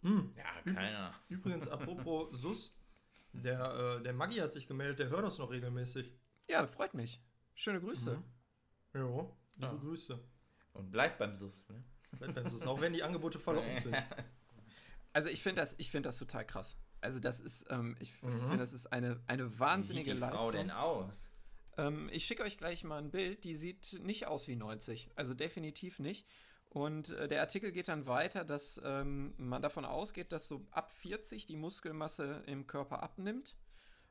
Hm. 0.00 0.32
Ja, 0.38 0.72
keiner. 0.72 1.12
Übrigens, 1.28 1.68
apropos 1.68 2.28
SUS, 2.40 2.78
der, 3.34 3.98
äh, 3.98 4.02
der 4.02 4.14
Maggi 4.14 4.36
hat 4.36 4.54
sich 4.54 4.66
gemeldet, 4.66 5.00
der 5.00 5.10
hört 5.10 5.24
uns 5.24 5.36
noch 5.36 5.50
regelmäßig. 5.50 6.10
Ja, 6.48 6.66
freut 6.66 6.94
mich. 6.94 7.22
Schöne 7.52 7.82
Grüße. 7.82 8.16
Mhm. 8.16 9.00
Jo, 9.00 9.36
liebe 9.56 9.66
ja. 9.66 9.78
Grüße. 9.78 10.33
Und 10.74 10.90
bleibt 10.90 11.18
beim 11.18 11.34
SUS. 11.34 11.68
Ne? 11.68 11.82
Bleibt 12.18 12.34
beim 12.34 12.48
SUS, 12.48 12.66
auch 12.66 12.80
wenn 12.80 12.92
die 12.92 13.02
Angebote 13.02 13.38
verlockend 13.38 13.80
sind. 13.82 13.96
Also 15.12 15.28
ich 15.28 15.42
finde 15.42 15.62
das, 15.62 15.74
find 15.74 16.04
das 16.04 16.18
total 16.18 16.44
krass. 16.44 16.76
Also 17.00 17.20
das 17.20 17.40
ist, 17.40 17.66
ähm, 17.70 17.96
ich 18.00 18.22
mhm. 18.22 18.30
finde, 18.30 18.58
das 18.58 18.72
ist 18.72 18.86
eine, 18.92 19.20
eine 19.26 19.58
wahnsinnige 19.58 20.06
Wie 20.06 20.10
sieht 20.10 20.16
die 20.16 20.20
Leistung. 20.20 20.38
Frau 20.38 20.50
denn 20.50 20.70
aus? 20.70 21.30
Ähm, 21.76 22.08
ich 22.12 22.24
schicke 22.24 22.42
euch 22.42 22.58
gleich 22.58 22.84
mal 22.84 22.98
ein 22.98 23.10
Bild, 23.10 23.44
die 23.44 23.54
sieht 23.54 24.00
nicht 24.02 24.26
aus 24.26 24.48
wie 24.48 24.56
90. 24.56 25.10
Also 25.16 25.34
definitiv 25.34 25.98
nicht. 25.98 26.26
Und 26.70 27.10
äh, 27.10 27.28
der 27.28 27.40
Artikel 27.40 27.70
geht 27.70 27.88
dann 27.88 28.06
weiter, 28.06 28.44
dass 28.44 28.80
ähm, 28.84 29.34
man 29.36 29.62
davon 29.62 29.84
ausgeht, 29.84 30.32
dass 30.32 30.48
so 30.48 30.66
ab 30.72 30.90
40 30.90 31.46
die 31.46 31.56
Muskelmasse 31.56 32.42
im 32.46 32.66
Körper 32.66 33.02
abnimmt 33.02 33.54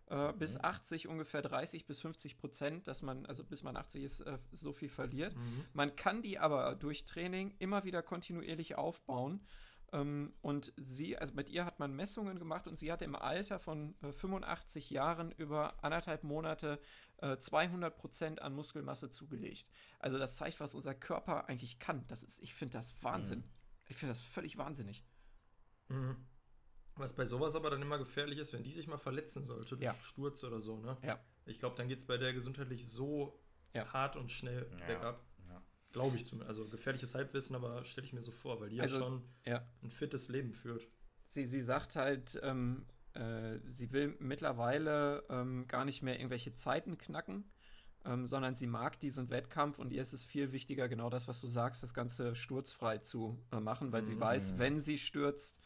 äh, 0.07 0.33
bis 0.33 0.60
80 0.60 1.05
mhm. 1.05 1.12
ungefähr 1.12 1.41
30 1.41 1.86
bis 1.86 2.01
50 2.01 2.38
Prozent, 2.38 2.88
dass 2.88 3.01
man, 3.01 3.25
also 3.25 3.43
bis 3.43 3.63
man 3.63 3.77
80 3.77 4.03
ist, 4.03 4.19
äh, 4.22 4.38
so 4.51 4.74
viel 4.74 4.89
verliert. 4.89 5.36
Mhm. 5.36 5.65
Man 5.74 5.95
kann 5.95 6.22
die 6.22 6.39
aber 6.39 6.75
durch 6.75 7.05
Training 7.05 7.55
immer 7.60 7.83
wieder 7.83 8.01
kontinuierlich 8.01 8.75
aufbauen. 8.75 9.45
Ähm, 9.93 10.33
und 10.41 10.74
sie, 10.75 11.17
also 11.17 11.33
mit 11.36 11.50
ihr 11.50 11.65
hat 11.65 11.79
man 11.79 11.95
Messungen 11.95 12.39
gemacht 12.39 12.67
und 12.67 12.79
sie 12.79 12.91
hatte 12.91 13.05
im 13.05 13.15
Alter 13.15 13.60
von 13.60 13.95
äh, 14.01 14.12
85 14.12 14.89
Jahren 14.89 15.31
über 15.31 15.83
anderthalb 15.83 16.24
Monate 16.24 16.79
200 17.39 17.93
äh, 17.93 17.95
Prozent 17.95 18.41
an 18.41 18.53
Muskelmasse 18.53 19.10
zugelegt. 19.10 19.72
Also 20.00 20.17
das 20.17 20.36
zeigt, 20.36 20.60
was 20.60 20.75
unser 20.75 20.93
Körper 20.93 21.48
eigentlich 21.48 21.79
kann. 21.79 22.05
Das 22.07 22.22
ist, 22.22 22.41
ich 22.41 22.53
finde 22.53 22.74
das 22.74 23.01
Wahnsinn. 23.01 23.39
Mhm. 23.39 23.50
Ich 23.88 23.95
finde 23.95 24.12
das 24.12 24.22
völlig 24.22 24.57
wahnsinnig. 24.57 25.05
Mhm. 25.88 26.17
Was 26.95 27.13
bei 27.13 27.25
sowas 27.25 27.55
aber 27.55 27.69
dann 27.69 27.81
immer 27.81 27.97
gefährlich 27.97 28.38
ist, 28.38 28.53
wenn 28.53 28.63
die 28.63 28.71
sich 28.71 28.88
mal 28.88 28.97
verletzen 28.97 29.43
sollte, 29.43 29.75
durch 29.75 29.81
ja. 29.81 29.95
Sturz 30.01 30.43
oder 30.43 30.62
so, 30.62 30.77
ne? 30.77 30.97
Ja. 31.03 31.19
Ich 31.45 31.59
glaube, 31.59 31.75
dann 31.75 31.88
geht 31.88 32.00
es 32.00 32.05
bei 32.05 32.17
der 32.17 32.33
gesundheitlich 32.33 32.88
so 32.88 33.39
ja. 33.73 33.91
hart 33.91 34.15
und 34.15 34.31
schnell 34.31 34.67
ja. 34.79 34.85
bergab. 34.85 35.25
Ja. 35.50 35.62
Glaube 35.91 36.15
ich 36.15 36.25
zumindest. 36.27 36.50
Also 36.50 36.69
gefährliches 36.69 37.15
Halbwissen, 37.15 37.55
aber 37.55 37.83
stelle 37.83 38.05
ich 38.05 38.13
mir 38.13 38.21
so 38.21 38.31
vor, 38.31 38.62
weil 38.62 38.69
die 38.69 38.79
also, 38.79 38.95
ja 38.95 39.01
schon 39.01 39.23
ja. 39.45 39.67
ein 39.81 39.89
fittes 39.89 40.29
Leben 40.29 40.53
führt. 40.53 40.88
Sie, 41.25 41.45
sie 41.45 41.62
sagt 41.62 41.95
halt, 41.95 42.39
ähm, 42.43 42.85
äh, 43.13 43.59
sie 43.67 43.91
will 43.91 44.15
mittlerweile 44.19 45.23
ähm, 45.29 45.67
gar 45.67 45.85
nicht 45.85 46.01
mehr 46.03 46.19
irgendwelche 46.19 46.53
Zeiten 46.53 46.97
knacken, 46.97 47.50
ähm, 48.05 48.25
sondern 48.27 48.55
sie 48.55 48.67
mag 48.67 49.00
diesen 49.00 49.29
Wettkampf 49.29 49.79
und 49.79 49.91
ihr 49.91 50.01
ist 50.01 50.13
es 50.13 50.23
viel 50.23 50.51
wichtiger, 50.51 50.89
genau 50.89 51.09
das, 51.09 51.27
was 51.27 51.39
du 51.41 51.47
sagst, 51.47 51.83
das 51.83 51.93
Ganze 51.93 52.35
sturzfrei 52.35 53.00
zu 53.00 53.39
äh, 53.51 53.59
machen, 53.59 53.91
weil 53.91 54.01
mhm. 54.01 54.07
sie 54.07 54.19
weiß, 54.19 54.57
wenn 54.57 54.79
sie 54.79 54.97
stürzt, 54.97 55.59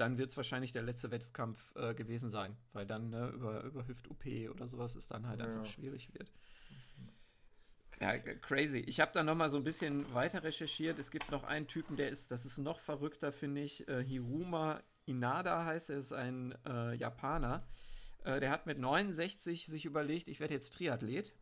dann 0.00 0.18
wird 0.18 0.30
es 0.30 0.36
wahrscheinlich 0.36 0.72
der 0.72 0.82
letzte 0.82 1.10
Wettkampf 1.10 1.74
äh, 1.76 1.94
gewesen 1.94 2.30
sein, 2.30 2.56
weil 2.72 2.86
dann 2.86 3.10
ne, 3.10 3.28
über, 3.28 3.62
über 3.64 3.86
Hüft-OP 3.86 4.24
oder 4.50 4.66
sowas 4.66 4.94
es 4.96 5.08
dann 5.08 5.26
halt 5.26 5.40
ja. 5.40 5.46
einfach 5.46 5.66
schwierig 5.66 6.12
wird. 6.14 6.32
Ja, 8.00 8.16
crazy. 8.18 8.78
Ich 8.78 8.98
habe 8.98 9.10
da 9.12 9.22
noch 9.22 9.34
mal 9.34 9.50
so 9.50 9.58
ein 9.58 9.64
bisschen 9.64 10.12
weiter 10.14 10.42
recherchiert. 10.42 10.98
Es 10.98 11.10
gibt 11.10 11.30
noch 11.30 11.44
einen 11.44 11.66
Typen, 11.66 11.96
der 11.96 12.08
ist, 12.08 12.30
das 12.30 12.46
ist 12.46 12.56
noch 12.56 12.80
verrückter, 12.80 13.30
finde 13.30 13.60
ich. 13.60 13.86
Äh, 13.88 14.02
Hiruma 14.02 14.82
Inada 15.04 15.66
heißt 15.66 15.90
er, 15.90 15.98
ist 15.98 16.12
ein 16.12 16.54
äh, 16.66 16.94
Japaner. 16.94 17.66
Äh, 18.24 18.40
der 18.40 18.50
hat 18.50 18.64
mit 18.66 18.78
69 18.78 19.66
sich 19.66 19.84
überlegt, 19.84 20.28
ich 20.28 20.40
werde 20.40 20.54
jetzt 20.54 20.72
Triathlet. 20.72 21.34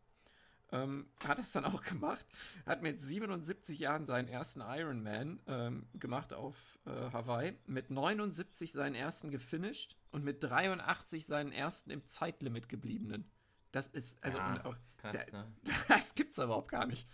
Ähm, 0.71 1.07
hat 1.25 1.39
es 1.39 1.51
dann 1.51 1.65
auch 1.65 1.83
gemacht, 1.83 2.25
hat 2.65 2.81
mit 2.81 3.01
77 3.01 3.79
Jahren 3.79 4.05
seinen 4.05 4.27
ersten 4.27 4.61
Ironman 4.61 5.39
ähm, 5.47 5.87
gemacht 5.93 6.33
auf 6.33 6.79
äh, 6.85 6.89
Hawaii, 7.11 7.57
mit 7.65 7.89
79 7.89 8.71
seinen 8.71 8.95
ersten 8.95 9.31
gefinisht 9.31 9.97
und 10.11 10.23
mit 10.23 10.43
83 10.43 11.25
seinen 11.25 11.51
ersten 11.51 11.91
im 11.91 12.05
Zeitlimit 12.05 12.69
gebliebenen. 12.69 13.29
Das 13.71 13.87
ist, 13.87 14.23
also, 14.23 14.37
Ja, 14.37 14.65
auch, 14.65 14.75
das 14.75 14.87
ist 14.87 14.97
krass, 14.97 15.15
da, 15.31 15.37
ne? 15.37 15.53
das 15.87 16.15
gibt's 16.15 16.37
überhaupt 16.37 16.71
gar 16.71 16.85
nicht. 16.85 17.07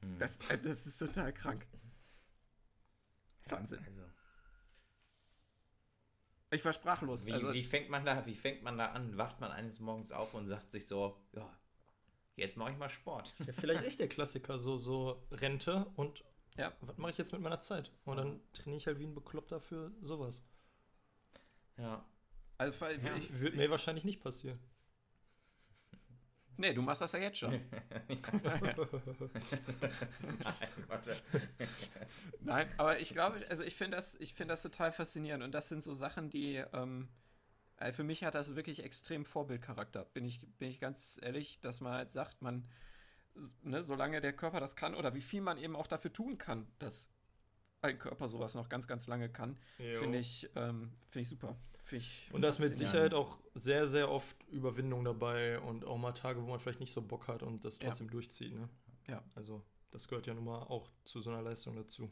Hm. 0.00 0.18
Das, 0.18 0.36
äh, 0.50 0.58
das 0.58 0.86
ist 0.86 0.98
total 0.98 1.32
krank. 1.32 1.66
Wahnsinn. 3.48 3.78
Also, 3.84 4.02
Ich 6.50 6.64
war 6.64 6.72
sprachlos. 6.72 7.24
wie, 7.26 7.32
also, 7.32 7.52
wie, 7.52 7.64
fängt 7.64 7.88
man 7.88 8.04
da, 8.04 8.24
wie 8.26 8.34
fängt 8.34 8.62
man 8.62 8.76
da 8.78 8.92
an? 8.92 9.16
Wacht 9.16 9.40
man 9.40 9.50
eines 9.50 9.80
Morgens 9.80 10.12
auf 10.12 10.34
und 10.34 10.46
sagt 10.46 10.70
sich 10.70 10.86
so, 10.86 11.18
ja, 11.32 11.50
jetzt 12.36 12.56
mache 12.56 12.72
ich 12.72 12.78
mal 12.78 12.90
Sport. 12.90 13.34
Ja, 13.46 13.52
vielleicht 13.52 13.84
echt 13.84 14.00
der 14.00 14.08
Klassiker, 14.08 14.58
so, 14.58 14.78
so 14.78 15.22
Rente 15.30 15.86
und 15.96 16.24
Ja. 16.56 16.72
was 16.80 16.96
mache 16.98 17.12
ich 17.12 17.18
jetzt 17.18 17.32
mit 17.32 17.40
meiner 17.40 17.60
Zeit? 17.60 17.90
Und 18.04 18.16
dann 18.16 18.40
trainiere 18.52 18.78
ich 18.78 18.86
halt 18.86 18.98
wie 18.98 19.04
ein 19.06 19.14
Bekloppter 19.14 19.60
für 19.60 19.92
sowas. 20.00 20.42
Ja. 21.78 22.04
also, 22.58 22.80
weil- 22.80 23.02
Ja. 23.04 23.16
ich, 23.16 23.38
Würde 23.40 23.56
mir 23.56 23.70
wahrscheinlich 23.70 24.04
nicht 24.04 24.20
passieren. 24.22 24.58
nee, 26.56 26.72
du 26.74 26.82
machst 26.82 27.02
das 27.02 27.12
ja 27.12 27.18
jetzt 27.20 27.38
schon. 27.38 27.52
Nein, 32.40 32.68
aber 32.76 33.00
ich 33.00 33.10
glaube, 33.10 33.44
also 33.48 33.62
ich 33.62 33.74
finde 33.74 33.96
das, 33.96 34.14
ich 34.16 34.34
finde 34.34 34.52
das 34.52 34.62
total 34.62 34.92
faszinierend 34.92 35.42
und 35.44 35.52
das 35.52 35.68
sind 35.68 35.82
so 35.82 35.94
Sachen, 35.94 36.30
die 36.30 36.56
ähm, 36.72 37.02
äh, 37.02 37.06
für 37.90 38.04
mich 38.04 38.22
hat 38.22 38.34
das 38.34 38.54
wirklich 38.54 38.84
extrem 38.84 39.24
Vorbildcharakter. 39.24 40.04
Bin 40.04 40.24
ich, 40.24 40.46
bin 40.58 40.68
ich 40.68 40.78
ganz 40.78 41.18
ehrlich, 41.22 41.58
dass 41.60 41.80
man 41.80 41.94
halt 41.94 42.12
sagt, 42.12 42.40
man, 42.42 42.64
ne, 43.62 43.82
solange 43.82 44.20
der 44.20 44.32
Körper 44.32 44.60
das 44.60 44.76
kann 44.76 44.94
oder 44.94 45.14
wie 45.14 45.20
viel 45.20 45.40
man 45.40 45.58
eben 45.58 45.74
auch 45.74 45.86
dafür 45.88 46.12
tun 46.12 46.38
kann, 46.38 46.66
dass 46.78 47.08
ein 47.80 47.98
Körper 47.98 48.28
sowas 48.28 48.54
noch 48.54 48.68
ganz, 48.68 48.86
ganz 48.86 49.08
lange 49.08 49.28
kann, 49.28 49.58
finde 49.76 50.18
ich, 50.18 50.48
ähm, 50.54 50.92
finde 51.06 51.22
ich 51.22 51.28
super. 51.28 51.56
Find 51.82 52.02
ich 52.02 52.30
Und 52.32 52.42
da 52.42 52.48
ist 52.48 52.60
mit. 52.60 52.76
Sicherheit 52.76 53.12
auch 53.12 53.40
sehr, 53.54 53.88
sehr 53.88 54.08
oft 54.08 54.36
Überwindung 54.50 55.04
dabei 55.04 55.58
und 55.58 55.84
auch 55.84 55.98
mal 55.98 56.12
Tage, 56.12 56.40
wo 56.40 56.46
man 56.48 56.60
vielleicht 56.60 56.78
nicht 56.78 56.92
so 56.92 57.02
Bock 57.02 57.26
hat 57.26 57.42
und 57.42 57.64
das 57.64 57.78
Ja. 57.80 57.88
trotzdem 57.88 58.08
durchzieht. 58.08 58.54
Ne? 58.54 58.68
Ja. 59.08 59.24
Also, 59.34 59.64
das 59.90 60.06
gehört 60.06 60.28
ja 60.28 60.34
nun 60.34 60.44
mal 60.44 60.60
auch 60.62 60.88
zu 61.02 61.20
so 61.20 61.30
einer 61.30 61.42
Leistung 61.42 61.74
dazu. 61.74 62.08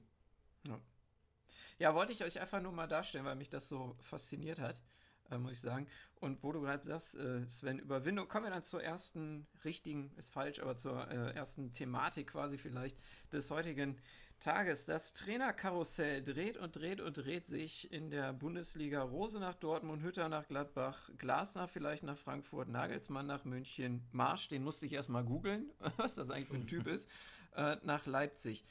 Ja, 1.78 1.94
wollte 1.94 2.12
ich 2.12 2.22
euch 2.24 2.40
einfach 2.40 2.60
nur 2.60 2.72
mal 2.72 2.86
darstellen, 2.86 3.24
weil 3.24 3.36
mich 3.36 3.48
das 3.48 3.68
so 3.68 3.96
fasziniert 4.00 4.58
hat, 4.58 4.82
äh, 5.30 5.38
muss 5.38 5.52
ich 5.52 5.60
sagen. 5.60 5.86
Und 6.16 6.42
wo 6.42 6.52
du 6.52 6.60
gerade 6.60 6.84
sagst, 6.84 7.14
äh, 7.16 7.48
Sven, 7.48 7.78
Überwindung, 7.78 8.28
kommen 8.28 8.44
wir 8.44 8.50
dann 8.50 8.64
zur 8.64 8.82
ersten 8.82 9.46
richtigen, 9.64 10.12
ist 10.16 10.32
falsch, 10.32 10.60
aber 10.60 10.76
zur 10.76 11.08
äh, 11.10 11.34
ersten 11.34 11.72
Thematik 11.72 12.28
quasi 12.28 12.58
vielleicht 12.58 12.98
des 13.32 13.50
heutigen 13.50 13.96
Tages. 14.40 14.86
Das 14.86 15.12
Trainerkarussell 15.12 16.22
dreht 16.22 16.56
und 16.56 16.74
dreht 16.74 17.00
und 17.00 17.16
dreht 17.16 17.46
sich 17.46 17.92
in 17.92 18.10
der 18.10 18.32
Bundesliga. 18.32 19.02
Rose 19.02 19.38
nach 19.38 19.54
Dortmund, 19.54 20.02
Hütter 20.02 20.28
nach 20.28 20.48
Gladbach, 20.48 21.10
Glasner 21.18 21.68
vielleicht 21.68 22.04
nach 22.04 22.16
Frankfurt, 22.16 22.68
Nagelsmann 22.68 23.26
nach 23.26 23.44
München, 23.44 24.02
Marsch, 24.12 24.48
den 24.48 24.64
musste 24.64 24.86
ich 24.86 24.94
erstmal 24.94 25.24
googeln, 25.24 25.70
was 25.98 26.14
das 26.14 26.30
eigentlich 26.30 26.48
für 26.48 26.54
ein 26.54 26.66
Typ 26.66 26.86
ist, 26.86 27.10
äh, 27.54 27.76
nach 27.82 28.06
Leipzig. 28.06 28.64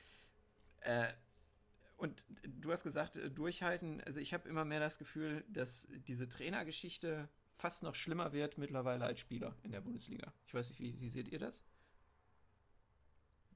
Äh, 0.81 1.07
und 1.99 2.25
du 2.47 2.71
hast 2.71 2.83
gesagt, 2.83 3.17
äh, 3.17 3.29
durchhalten. 3.29 4.01
Also 4.01 4.19
ich 4.19 4.33
habe 4.33 4.47
immer 4.47 4.65
mehr 4.65 4.79
das 4.79 4.97
Gefühl, 4.97 5.43
dass 5.49 5.87
diese 6.07 6.29
Trainergeschichte 6.29 7.27
fast 7.55 7.83
noch 7.83 7.93
schlimmer 7.93 8.31
wird 8.31 8.57
mittlerweile 8.57 9.05
als 9.05 9.19
Spieler 9.19 9.55
in 9.63 9.71
der 9.71 9.81
Bundesliga. 9.81 10.33
Ich 10.47 10.53
weiß 10.53 10.69
nicht, 10.69 10.79
wie, 10.79 10.99
wie 11.01 11.09
seht 11.09 11.27
ihr 11.27 11.39
das? 11.39 11.65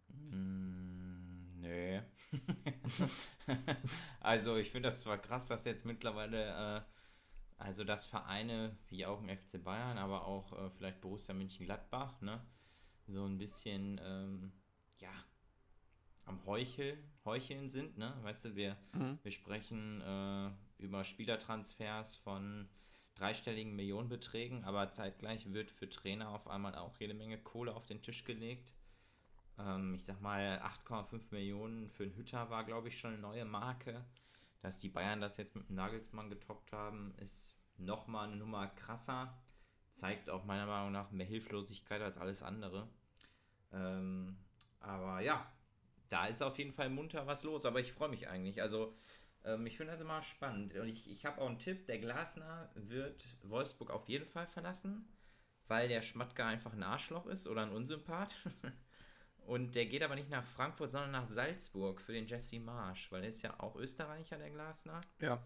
Mm, 0.10 1.62
nee. 1.62 2.02
also 4.20 4.58
ich 4.58 4.72
finde 4.72 4.88
das 4.88 5.02
zwar 5.02 5.18
krass, 5.18 5.48
dass 5.48 5.64
jetzt 5.64 5.86
mittlerweile, 5.86 6.48
äh, 6.78 7.62
also 7.64 7.86
dass 7.86 8.06
Vereine 8.06 8.78
wie 8.90 9.06
auch 9.06 9.22
ein 9.22 9.30
FC 9.30 9.64
Bayern, 9.64 9.98
aber 9.98 10.26
auch 10.26 10.52
äh, 10.52 10.70
vielleicht 10.72 11.00
Borussia 11.00 11.34
Mönchengladbach, 11.34 12.20
ne, 12.20 12.46
so 13.08 13.26
ein 13.26 13.38
bisschen, 13.38 14.02
ähm, 14.04 14.52
ja, 15.00 15.14
am 16.26 16.46
Heuchel, 16.46 16.98
Heucheln 17.26 17.70
sind, 17.70 17.98
ne, 17.98 18.18
weißt 18.22 18.46
du, 18.46 18.56
wir, 18.56 18.78
Mhm. 18.94 19.20
wir 19.24 19.32
sprechen 19.32 20.02
äh, 20.02 20.52
über 20.84 21.04
Spielertransfers 21.04 22.16
von 22.18 22.68
dreistelligen 23.16 23.76
Millionenbeträgen, 23.76 24.64
aber 24.64 24.92
zeitgleich 24.92 25.52
wird 25.54 25.70
für 25.72 25.88
Trainer 25.90 26.30
auf 26.30 26.48
einmal 26.48 26.76
auch 26.76 26.98
jede 27.00 27.14
Menge 27.14 27.38
Kohle 27.38 27.76
auf 27.76 27.86
den 27.86 28.02
Tisch 28.02 28.24
gelegt. 28.24 28.74
Ähm, 29.60 29.94
ich 29.96 30.04
sag 30.06 30.20
mal, 30.22 30.60
8,5 30.88 31.22
Millionen 31.32 31.90
für 31.92 32.04
einen 32.04 32.16
Hütter 32.16 32.50
war, 32.50 32.64
glaube 32.64 32.88
ich, 32.88 32.98
schon 32.98 33.14
eine 33.14 33.22
neue 33.22 33.46
Marke. 33.46 34.04
Dass 34.62 34.80
die 34.80 34.90
Bayern 34.90 35.22
das 35.22 35.38
jetzt 35.38 35.56
mit 35.56 35.68
dem 35.70 35.76
Nagelsmann 35.76 36.30
getoppt 36.30 36.72
haben, 36.72 37.14
ist 37.18 37.56
nochmal 37.78 38.28
eine 38.28 38.38
Nummer 38.38 38.68
krasser. 38.68 39.38
Zeigt 39.92 40.30
auch 40.30 40.44
meiner 40.46 40.66
Meinung 40.66 40.92
nach 40.92 41.12
mehr 41.12 41.28
Hilflosigkeit 41.28 42.02
als 42.02 42.18
alles 42.18 42.42
andere. 42.42 42.88
Ähm, 43.72 44.38
aber 44.80 45.20
ja, 45.22 45.46
da 46.14 46.28
ist 46.28 46.44
auf 46.44 46.60
jeden 46.60 46.72
Fall 46.72 46.92
munter 46.92 47.26
was 47.26 47.44
los. 47.44 47.66
Aber 47.66 47.80
ich 47.80 47.92
freue 47.92 48.10
mich 48.10 48.28
eigentlich. 48.30 48.62
Also, 48.62 48.96
ähm, 49.44 49.66
ich 49.66 49.78
finde 49.78 49.94
das 49.94 50.02
immer 50.02 50.22
spannend. 50.22 50.76
Und 50.76 50.88
ich, 50.88 51.10
ich 51.10 51.26
habe 51.26 51.42
auch 51.42 51.48
einen 51.48 51.58
Tipp: 51.58 51.88
der 51.88 51.98
Glasner 51.98 52.70
wird 52.76 53.26
Wolfsburg 53.42 53.90
auf 53.90 54.08
jeden 54.08 54.28
Fall 54.28 54.46
verlassen, 54.46 55.12
weil 55.68 55.88
der 55.88 56.04
Schmatke 56.04 56.46
einfach 56.46 56.74
ein 56.74 56.84
Arschloch 56.84 57.26
ist 57.26 57.48
oder 57.48 57.64
ein 57.64 57.72
Unsympath. 57.72 58.36
Und 59.46 59.76
der 59.76 59.88
geht 59.88 60.04
aber 60.04 60.16
nicht 60.16 60.30
nach 60.30 60.46
Frankfurt, 60.46 60.92
sondern 60.92 61.12
nach 61.12 61.28
Salzburg 61.28 62.00
für 62.00 62.14
den 62.14 62.28
Jesse 62.28 62.60
Marsch, 62.62 63.12
weil 63.12 63.24
er 63.24 63.30
ist 63.30 63.42
ja 63.42 63.60
auch 63.60 63.76
Österreicher, 63.76 64.38
der 64.38 64.52
Glasner. 64.52 65.02
Ja. 65.20 65.44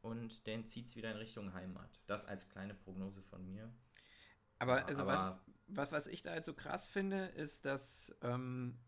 Und 0.00 0.46
den 0.46 0.64
zieht 0.64 0.86
es 0.86 0.96
wieder 0.96 1.10
in 1.10 1.18
Richtung 1.18 1.52
Heimat. 1.52 2.00
Das 2.06 2.24
als 2.24 2.48
kleine 2.48 2.72
Prognose 2.72 3.20
von 3.20 3.44
mir. 3.44 3.70
Aber, 4.60 4.86
also 4.86 5.04
was, 5.04 5.20
aber 5.20 5.40
was, 5.66 5.92
was 5.92 6.06
ich 6.06 6.22
da 6.22 6.30
halt 6.30 6.46
so 6.46 6.54
krass 6.54 6.86
finde, 6.86 7.26
ist, 7.26 7.66
dass 7.66 8.16
ähm, 8.22 8.78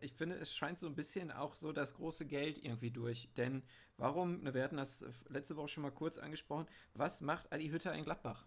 ich 0.00 0.12
finde, 0.12 0.36
es 0.36 0.54
scheint 0.54 0.78
so 0.78 0.86
ein 0.86 0.94
bisschen 0.94 1.30
auch 1.30 1.54
so 1.56 1.72
das 1.72 1.94
große 1.94 2.26
Geld 2.26 2.58
irgendwie 2.58 2.90
durch. 2.90 3.28
Denn 3.36 3.62
warum, 3.96 4.42
ne, 4.42 4.54
wir 4.54 4.62
hatten 4.64 4.76
das 4.76 5.04
letzte 5.28 5.56
Woche 5.56 5.68
schon 5.68 5.82
mal 5.82 5.90
kurz 5.92 6.18
angesprochen, 6.18 6.66
was 6.94 7.20
macht 7.20 7.52
Adi 7.52 7.68
Hütter 7.68 7.92
in 7.94 8.04
Gladbach? 8.04 8.46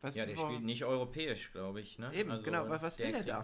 Was, 0.00 0.14
ja, 0.14 0.26
der 0.26 0.36
wo- 0.36 0.44
spielt 0.46 0.62
nicht 0.64 0.84
europäisch, 0.84 1.50
glaube 1.52 1.80
ich. 1.80 1.98
Ne? 1.98 2.12
Eben, 2.14 2.30
genau, 2.42 2.68
was- 2.68 2.82
was 2.82 2.98
will 2.98 3.14
er 3.14 3.24
da? 3.24 3.42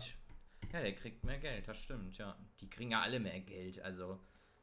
Ja, 0.73 0.80
der 0.80 0.94
kriegt 0.94 1.25
mehr 1.25 1.38
Geld, 1.38 1.68
das 1.68 1.78
stimmt, 1.78 2.16
ja. 2.18 2.38
Die 2.61 2.71
kriegen 2.71 2.90
ja 2.92 3.00
alle 3.02 3.21
mehr 3.21 3.40
Geld, 3.40 3.80
also 3.80 4.21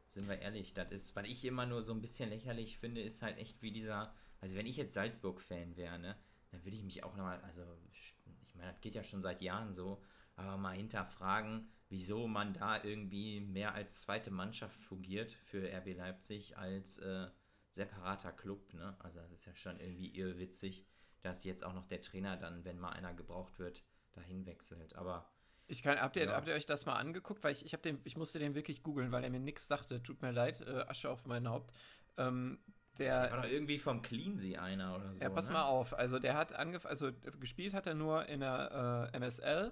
sind 0.07 0.27
wir 0.27 0.39
ehrlich, 0.39 0.73
das 0.73 0.91
ist, 0.91 1.15
was 1.15 1.25
ich 1.27 1.45
immer 1.45 1.65
nur 1.65 1.83
so 1.83 1.93
ein 1.93 2.01
bisschen 2.01 2.29
lächerlich 2.29 2.77
finde, 2.79 3.01
ist 3.01 3.21
halt 3.21 3.37
echt 3.37 3.61
wie 3.61 3.71
dieser, 3.71 4.13
also 4.41 4.55
wenn 4.57 4.65
ich 4.65 4.75
jetzt 4.77 4.93
Salzburg-Fan 4.93 5.77
wäre, 5.77 5.99
ne, 5.99 6.17
dann 6.49 6.63
würde 6.65 6.75
ich 6.75 6.83
mich 6.83 7.03
auch 7.03 7.15
nochmal, 7.15 7.39
also 7.41 7.61
ich 7.93 8.55
meine, 8.55 8.71
das 8.73 8.81
geht 8.81 8.95
ja 8.95 9.03
schon 9.05 9.21
seit 9.21 9.41
Jahren 9.41 9.73
so, 9.73 10.01
aber 10.41 10.57
mal 10.57 10.75
hinterfragen, 10.75 11.69
wieso 11.89 12.27
man 12.27 12.53
da 12.53 12.83
irgendwie 12.83 13.41
mehr 13.41 13.73
als 13.73 14.01
zweite 14.01 14.31
Mannschaft 14.31 14.79
fungiert 14.79 15.31
für 15.31 15.71
RB 15.71 15.95
Leipzig 15.95 16.57
als 16.57 16.97
äh, 16.99 17.27
separater 17.69 18.31
Club, 18.31 18.73
ne? 18.73 18.95
Also 18.99 19.19
das 19.19 19.31
ist 19.31 19.45
ja 19.45 19.55
schon 19.55 19.79
irgendwie 19.79 20.09
irrwitzig, 20.09 20.85
dass 21.21 21.43
jetzt 21.43 21.63
auch 21.63 21.73
noch 21.73 21.87
der 21.87 22.01
Trainer 22.01 22.37
dann, 22.37 22.65
wenn 22.65 22.79
mal 22.79 22.91
einer 22.91 23.13
gebraucht 23.13 23.59
wird, 23.59 23.83
dahin 24.13 24.45
wechselt. 24.45 24.95
Aber 24.95 25.31
Ich 25.67 25.83
kann, 25.83 25.99
habt, 26.01 26.17
ihr, 26.17 26.25
Ja. 26.25 26.33
habt 26.33 26.47
ihr 26.47 26.53
euch 26.53 26.65
das 26.65 26.85
mal 26.85 26.95
angeguckt? 26.95 27.43
Weil 27.43 27.53
ich, 27.53 27.65
ich, 27.65 27.71
den, 27.81 27.99
ich 28.03 28.17
musste 28.17 28.39
den 28.39 28.55
wirklich 28.55 28.83
googeln, 28.83 29.11
weil 29.11 29.23
er 29.23 29.29
mir 29.29 29.39
nichts 29.39 29.67
sagte. 29.67 30.03
Tut 30.03 30.21
mir 30.21 30.31
leid, 30.31 30.59
äh, 30.61 30.81
Asche 30.87 31.09
auf 31.09 31.25
mein 31.25 31.47
Haupt. 31.47 31.73
Ähm, 32.17 32.59
der, 32.97 33.31
war 33.31 33.41
doch 33.43 33.49
irgendwie 33.49 33.79
vom 33.79 34.01
Cleansea 34.01 34.61
einer 34.61 34.95
oder 34.97 35.13
so. 35.13 35.21
Ja, 35.23 35.29
pass 35.29 35.47
ne? 35.47 35.53
mal 35.53 35.63
auf. 35.63 35.93
Also 35.97 36.19
der 36.19 36.35
hat 36.35 36.53
angefangen, 36.53 36.89
also 36.89 37.07
äh, 37.07 37.13
gespielt 37.39 37.73
hat 37.73 37.87
er 37.87 37.93
nur 37.95 38.25
in 38.25 38.41
der 38.41 39.09
äh, 39.13 39.17
MSL, 39.17 39.71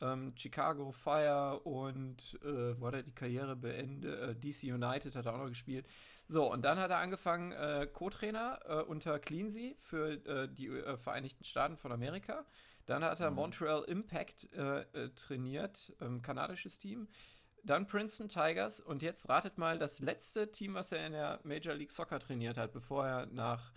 ähm, 0.00 0.32
Chicago 0.36 0.92
Fire 0.92 1.60
und 1.64 2.38
äh, 2.42 2.80
wo 2.80 2.86
hat 2.86 2.94
er 2.94 3.02
die 3.02 3.12
Karriere 3.14 3.56
beendet? 3.56 4.20
Äh, 4.20 4.34
DC 4.36 4.64
United 4.74 5.14
hat 5.16 5.26
er 5.26 5.34
auch 5.34 5.38
noch 5.38 5.48
gespielt. 5.48 5.86
So, 6.28 6.50
und 6.52 6.62
dann 6.62 6.78
hat 6.78 6.90
er 6.90 6.98
angefangen, 6.98 7.52
äh, 7.52 7.86
Co-Trainer 7.92 8.60
äh, 8.66 8.82
unter 8.82 9.18
Cleansea 9.18 9.72
für 9.78 10.24
äh, 10.26 10.48
die 10.48 10.66
äh, 10.68 10.96
Vereinigten 10.96 11.44
Staaten 11.44 11.76
von 11.76 11.90
Amerika. 11.92 12.44
Dann 12.86 13.02
hat 13.04 13.20
er 13.20 13.30
Mhm. 13.30 13.36
Montreal 13.36 13.84
Impact 13.84 14.48
trainiert, 15.14 15.92
ähm, 16.00 16.22
kanadisches 16.22 16.78
Team. 16.78 17.06
Dann 17.62 17.86
Princeton 17.86 18.30
Tigers 18.30 18.80
und 18.80 19.02
jetzt 19.02 19.28
ratet 19.28 19.58
mal 19.58 19.78
das 19.78 19.98
letzte 20.00 20.50
Team, 20.50 20.72
was 20.74 20.92
er 20.92 21.06
in 21.06 21.12
der 21.12 21.40
Major 21.42 21.74
League 21.74 21.90
Soccer 21.90 22.18
trainiert 22.18 22.56
hat, 22.56 22.72
bevor 22.72 23.06
er 23.06 23.26
nach 23.26 23.72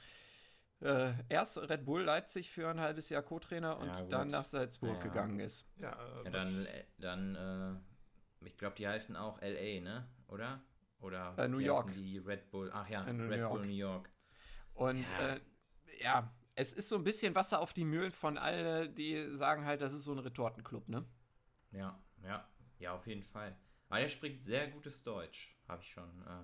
äh, 0.82 1.14
erst 1.30 1.58
Red 1.58 1.86
Bull 1.86 2.02
Leipzig 2.04 2.50
für 2.52 2.70
ein 2.70 2.80
halbes 2.80 3.10
Jahr 3.10 3.22
Co-Trainer 3.22 3.78
und 3.80 3.88
Ja, 3.88 4.04
dann 4.06 4.28
nach 4.30 4.46
Salzburg 4.46 4.96
Ja. 4.98 5.04
gegangen 5.04 5.40
ist. 5.40 5.68
Ja, 5.78 5.92
äh, 5.92 6.24
Ja, 6.26 6.32
dann, 6.32 6.66
äh, 6.66 6.84
dann 6.98 7.36
äh, 7.36 8.46
ich 8.46 8.58
glaube, 8.58 8.76
die 8.76 8.88
heißen 8.88 9.16
auch 9.16 9.40
LA, 9.42 9.82
ne? 9.82 10.08
Oder? 10.28 10.62
Oder 11.00 11.36
Äh, 11.38 11.48
New 11.48 11.58
York. 11.60 11.92
Die 11.94 12.18
Red 12.20 12.50
Bull. 12.52 12.72
Ach 12.74 12.88
ja, 12.90 13.08
Äh, 13.08 13.14
New 13.14 13.28
Red 13.30 13.40
York. 13.40 13.54
Bull 13.54 13.66
New 13.66 13.74
York. 13.74 14.10
Und 14.74 15.06
Ja. 15.12 15.36
äh, 15.36 15.42
ja, 16.02 16.34
es 16.56 16.74
ist 16.74 16.90
so 16.90 16.96
ein 16.96 17.04
bisschen 17.04 17.36
Wasser 17.36 17.60
auf 17.60 17.74
die 17.74 17.86
Mühlen 17.86 18.12
von 18.12 18.38
allen, 18.38 18.94
die 18.96 19.36
sagen 19.36 19.66
halt, 19.66 19.82
das 19.82 19.94
ist 19.94 20.04
so 20.04 20.12
ein 20.12 20.20
Retortenclub, 20.20 20.90
ne? 20.90 21.06
Ja, 21.72 21.98
ja, 22.24 22.48
ja, 22.80 22.94
auf 22.96 23.08
jeden 23.08 23.24
Fall. 23.24 23.56
Aber 23.90 24.00
der 24.00 24.10
spricht 24.10 24.42
sehr 24.42 24.68
gutes 24.70 25.04
Deutsch, 25.04 25.56
habe 25.68 25.82
ich 25.84 25.90
schon 25.90 26.22
äh, 26.28 26.44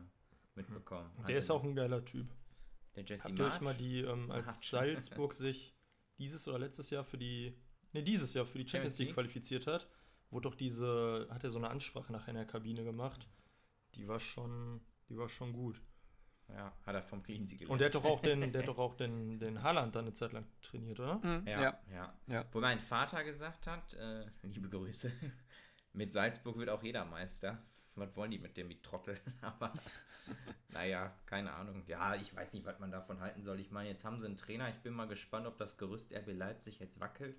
mitbekommen. 0.56 1.12
Der 1.16 1.24
Also 1.26 1.38
ist 1.40 1.52
auch 1.52 1.64
ein 1.64 1.76
geiler 1.76 2.04
Typ. 2.04 2.28
Der 2.98 3.06
Jesse 3.06 3.26
Habt 3.26 3.40
ihr 3.40 3.46
euch 3.46 3.62
mal 3.62 3.76
die, 3.76 4.02
ähm, 4.02 4.32
als 4.32 4.68
Salzburg 4.68 5.34
sich 5.34 5.76
dieses 6.18 6.48
oder 6.48 6.60
letztes 6.60 6.90
Jahr 6.90 7.04
für 7.04 7.18
die, 7.18 7.56
ne, 7.94 8.04
dieses 8.04 8.34
Jahr 8.34 8.46
für 8.46 8.58
die 8.58 8.68
Champions 8.68 8.98
League 9.00 9.14
qualifiziert 9.14 9.68
hat, 9.68 9.88
wurde 10.30 10.50
doch 10.50 10.56
diese, 10.56 11.28
hat 11.30 11.44
er 11.44 11.52
so 11.52 11.58
eine 11.58 11.70
Ansprache 11.70 12.12
nachher 12.12 12.30
in 12.30 12.36
der 12.38 12.46
Kabine 12.46 12.84
gemacht. 12.84 13.28
Die 13.96 14.08
war 14.08 14.20
schon, 14.20 14.82
die 15.10 15.18
war 15.18 15.30
schon 15.30 15.54
gut. 15.54 15.82
Ja, 16.50 16.74
hat 16.86 16.96
er 16.96 17.04
vom 17.04 17.22
Cleansea 17.24 17.58
gelernt. 17.58 17.72
Und 17.72 17.80
der 17.80 17.88
hat 17.88 17.96
doch 17.96 18.06
auch 18.06 18.22
den, 18.22 18.52
der 18.52 18.62
hat 18.62 18.68
doch 18.70 18.78
auch 18.78 18.96
den, 18.96 19.38
den 19.40 19.62
Haaland 19.62 19.96
dann 19.96 20.06
eine 20.06 20.14
Zeit 20.14 20.32
lang 20.32 20.48
trainiert, 20.62 21.00
oder? 21.00 21.16
Mhm, 21.16 21.46
Ja, 21.46 21.62
ja. 21.62 21.80
ja. 21.92 22.14
Ja. 22.28 22.46
Wo 22.52 22.62
mein 22.62 22.80
Vater 22.80 23.24
gesagt 23.24 23.68
hat, 23.68 23.94
äh, 23.96 24.26
liebe 24.44 24.70
Grüße, 24.70 25.12
mit 25.94 26.12
Salzburg 26.12 26.58
wird 26.58 26.70
auch 26.70 26.84
jeder 26.84 27.06
Meister. 27.06 27.62
Was 27.98 28.16
wollen 28.16 28.32
die 28.32 28.40
mit 28.40 28.58
dem, 28.58 28.70
die 28.70 28.82
Trottel? 28.82 29.20
Aber 29.42 29.74
naja, 30.70 31.14
keine 31.26 31.54
Ahnung. 31.54 31.84
Ja, 31.88 32.16
ich 32.16 32.36
weiß 32.36 32.54
nicht, 32.54 32.66
was 32.66 32.80
man 32.80 32.92
davon 32.92 33.20
halten 33.20 33.44
soll. 33.44 33.60
Ich 33.60 33.72
meine, 33.72 33.90
jetzt 33.90 34.04
haben 34.04 34.20
sie 34.20 34.26
einen 34.26 34.36
Trainer. 34.36 34.70
Ich 34.70 34.80
bin 34.82 34.94
mal 34.94 35.08
gespannt, 35.08 35.48
ob 35.48 35.58
das 35.58 35.78
Gerüst 35.78 36.14
RB 36.14 36.34
Leipzig 36.34 36.80
jetzt 36.80 37.00
wackelt. 37.00 37.38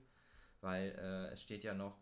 Weil 0.60 0.90
äh, 0.98 1.32
es 1.32 1.42
steht 1.42 1.64
ja 1.64 1.74
noch, 1.74 1.98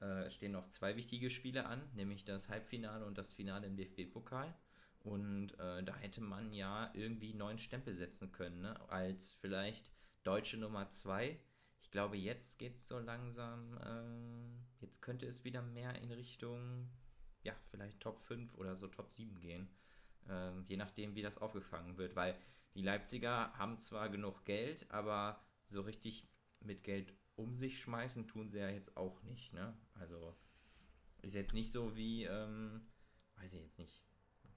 äh, 0.00 0.30
stehen 0.30 0.52
noch 0.52 0.68
zwei 0.68 0.96
wichtige 0.96 1.30
Spiele 1.30 1.66
an, 1.66 1.80
nämlich 1.94 2.24
das 2.24 2.48
Halbfinale 2.48 3.04
und 3.06 3.18
das 3.18 3.32
Finale 3.32 3.66
im 3.66 3.76
DFB-Pokal. 3.76 4.52
Und 5.00 5.58
äh, 5.58 5.82
da 5.82 5.96
hätte 5.96 6.20
man 6.20 6.52
ja 6.52 6.90
irgendwie 6.94 7.30
einen 7.30 7.38
neuen 7.38 7.58
Stempel 7.58 7.94
setzen 7.94 8.32
können, 8.32 8.60
ne? 8.60 8.78
als 8.90 9.32
vielleicht 9.40 9.90
deutsche 10.24 10.58
Nummer 10.58 10.90
zwei. 10.90 11.38
Ich 11.80 11.90
glaube, 11.90 12.16
jetzt 12.16 12.58
geht 12.58 12.74
es 12.74 12.86
so 12.86 12.98
langsam, 12.98 13.78
äh, 13.78 14.82
jetzt 14.82 15.00
könnte 15.00 15.26
es 15.26 15.44
wieder 15.44 15.62
mehr 15.62 15.94
in 16.02 16.12
Richtung, 16.12 16.90
ja, 17.42 17.54
vielleicht 17.70 18.00
Top 18.00 18.20
5 18.20 18.54
oder 18.54 18.76
so 18.76 18.86
Top 18.88 19.10
7 19.10 19.40
gehen. 19.40 19.68
Ähm, 20.28 20.64
je 20.66 20.76
nachdem, 20.76 21.14
wie 21.14 21.22
das 21.22 21.38
aufgefangen 21.38 21.96
wird, 21.96 22.16
weil 22.16 22.36
die 22.74 22.82
Leipziger 22.82 23.52
haben 23.56 23.78
zwar 23.78 24.08
genug 24.08 24.44
Geld, 24.44 24.90
aber 24.90 25.42
so 25.68 25.80
richtig 25.80 26.28
mit 26.60 26.84
Geld 26.84 27.14
um 27.36 27.56
sich 27.56 27.80
schmeißen 27.80 28.26
tun 28.26 28.50
sie 28.50 28.58
ja 28.58 28.68
jetzt 28.68 28.96
auch 28.96 29.22
nicht, 29.22 29.52
ne? 29.52 29.76
Also 29.94 30.36
ist 31.22 31.34
jetzt 31.34 31.54
nicht 31.54 31.72
so 31.72 31.96
wie, 31.96 32.24
ähm, 32.24 32.86
weiß 33.36 33.54
ich 33.54 33.60
jetzt 33.62 33.78
nicht, 33.78 34.02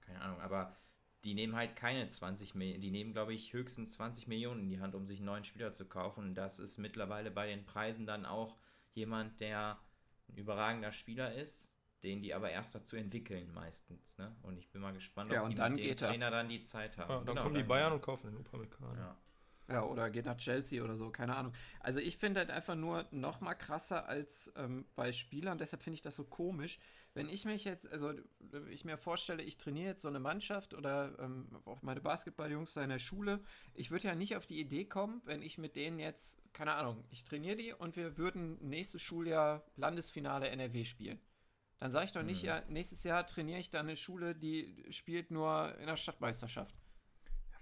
keine 0.00 0.20
Ahnung, 0.20 0.40
aber 0.40 0.76
die 1.24 1.34
nehmen 1.34 1.56
halt 1.56 1.74
keine 1.76 2.06
20 2.06 2.54
Millionen, 2.54 2.82
die 2.82 2.90
nehmen, 2.90 3.12
glaube 3.14 3.32
ich, 3.32 3.52
höchstens 3.54 3.94
20 3.94 4.26
Millionen 4.28 4.60
in 4.60 4.68
die 4.68 4.80
Hand, 4.80 4.94
um 4.94 5.06
sich 5.06 5.18
einen 5.18 5.26
neuen 5.26 5.44
Spieler 5.44 5.72
zu 5.72 5.86
kaufen. 5.86 6.24
Und 6.24 6.34
das 6.34 6.58
ist 6.58 6.76
mittlerweile 6.76 7.30
bei 7.30 7.46
den 7.46 7.64
Preisen 7.64 8.04
dann 8.04 8.26
auch 8.26 8.58
jemand, 8.92 9.40
der 9.40 9.80
ein 10.28 10.36
überragender 10.36 10.92
Spieler 10.92 11.34
ist, 11.34 11.73
den 12.04 12.22
die 12.22 12.34
aber 12.34 12.50
erst 12.50 12.74
dazu 12.74 12.96
entwickeln 12.96 13.52
meistens. 13.52 14.16
Ne? 14.18 14.34
Und 14.42 14.56
ich 14.58 14.70
bin 14.70 14.80
mal 14.82 14.92
gespannt, 14.92 15.32
Ja, 15.32 15.40
ob 15.40 15.46
und 15.46 15.50
die 15.52 15.56
dann 15.56 15.72
mit 15.72 15.84
er. 15.84 15.96
Trainer 15.96 16.30
dann 16.30 16.48
die 16.48 16.60
Zeit 16.60 16.96
haben. 16.98 17.10
Ja, 17.10 17.16
dann 17.16 17.26
Genau, 17.26 17.42
kommen 17.42 17.54
die 17.56 17.62
Bayern 17.64 17.92
und 17.92 18.02
kaufen 18.02 18.30
den 18.30 18.36
Upamecano. 18.40 18.94
ja. 18.94 19.16
Ja, 19.66 19.82
oder 19.82 20.10
geht 20.10 20.26
nach 20.26 20.36
Chelsea 20.36 20.84
oder 20.84 20.94
so, 20.94 21.08
keine 21.08 21.34
Ahnung. 21.36 21.54
Also 21.80 21.98
ich 21.98 22.18
finde 22.18 22.40
halt 22.40 22.50
einfach 22.50 22.74
nur 22.74 23.06
noch 23.12 23.40
mal 23.40 23.54
krasser 23.54 24.06
als 24.06 24.52
ähm, 24.56 24.84
bei 24.94 25.10
Spielern, 25.10 25.56
deshalb 25.56 25.82
finde 25.82 25.94
ich 25.94 26.02
das 26.02 26.16
so 26.16 26.24
komisch. 26.24 26.78
Wenn 27.14 27.30
ich 27.30 27.46
mich 27.46 27.64
jetzt, 27.64 27.88
also 27.90 28.12
ich 28.68 28.84
mir 28.84 28.98
vorstelle, 28.98 29.42
ich 29.42 29.56
trainiere 29.56 29.86
jetzt 29.86 30.02
so 30.02 30.08
eine 30.08 30.20
Mannschaft 30.20 30.74
oder 30.74 31.16
ähm, 31.18 31.48
auch 31.64 31.80
meine 31.80 32.02
Basketballjungs 32.02 32.74
da 32.74 32.82
in 32.82 32.90
der 32.90 32.98
Schule, 32.98 33.40
ich 33.72 33.90
würde 33.90 34.08
ja 34.08 34.14
nicht 34.14 34.36
auf 34.36 34.44
die 34.44 34.60
Idee 34.60 34.84
kommen, 34.84 35.22
wenn 35.24 35.40
ich 35.40 35.56
mit 35.56 35.76
denen 35.76 35.98
jetzt, 35.98 36.42
keine 36.52 36.74
Ahnung, 36.74 37.02
ich 37.10 37.24
trainiere 37.24 37.56
die 37.56 37.72
und 37.72 37.96
wir 37.96 38.18
würden 38.18 38.58
nächstes 38.68 39.00
Schuljahr 39.00 39.64
Landesfinale 39.76 40.48
NRW 40.50 40.84
spielen. 40.84 41.18
Dann 41.80 41.90
sage 41.90 42.06
ich 42.06 42.12
doch 42.12 42.22
nicht, 42.22 42.42
Mhm. 42.42 42.48
ja, 42.48 42.62
nächstes 42.68 43.04
Jahr 43.04 43.26
trainiere 43.26 43.58
ich 43.60 43.70
da 43.70 43.80
eine 43.80 43.96
Schule, 43.96 44.34
die 44.34 44.86
spielt 44.90 45.30
nur 45.30 45.76
in 45.78 45.86
der 45.86 45.96
Stadtmeisterschaft. 45.96 46.74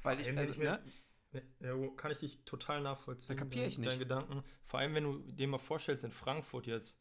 Weil 0.03 0.21
ich, 0.21 0.37
also, 0.37 0.53
ich 0.53 0.59
ne? 0.59 0.83
Ja, 1.61 1.75
kann 1.97 2.11
ich 2.13 2.19
dich 2.19 2.45
total 2.45 2.83
nachvollziehen. 2.83 3.29
Da 3.29 3.35
kapier 3.35 3.67
ich 3.67 3.77
deinen- 3.77 3.83
nicht. 3.85 3.93
Deinen 3.93 3.99
Gedanken. 4.01 4.45
Vor 4.65 4.81
allem, 4.81 4.95
wenn 4.95 5.05
du 5.05 5.19
dir 5.33 5.49
mal 5.49 5.59
vorstellst, 5.59 6.05
in 6.05 6.11
Frankfurt 6.13 6.67
jetzt, 6.67 6.99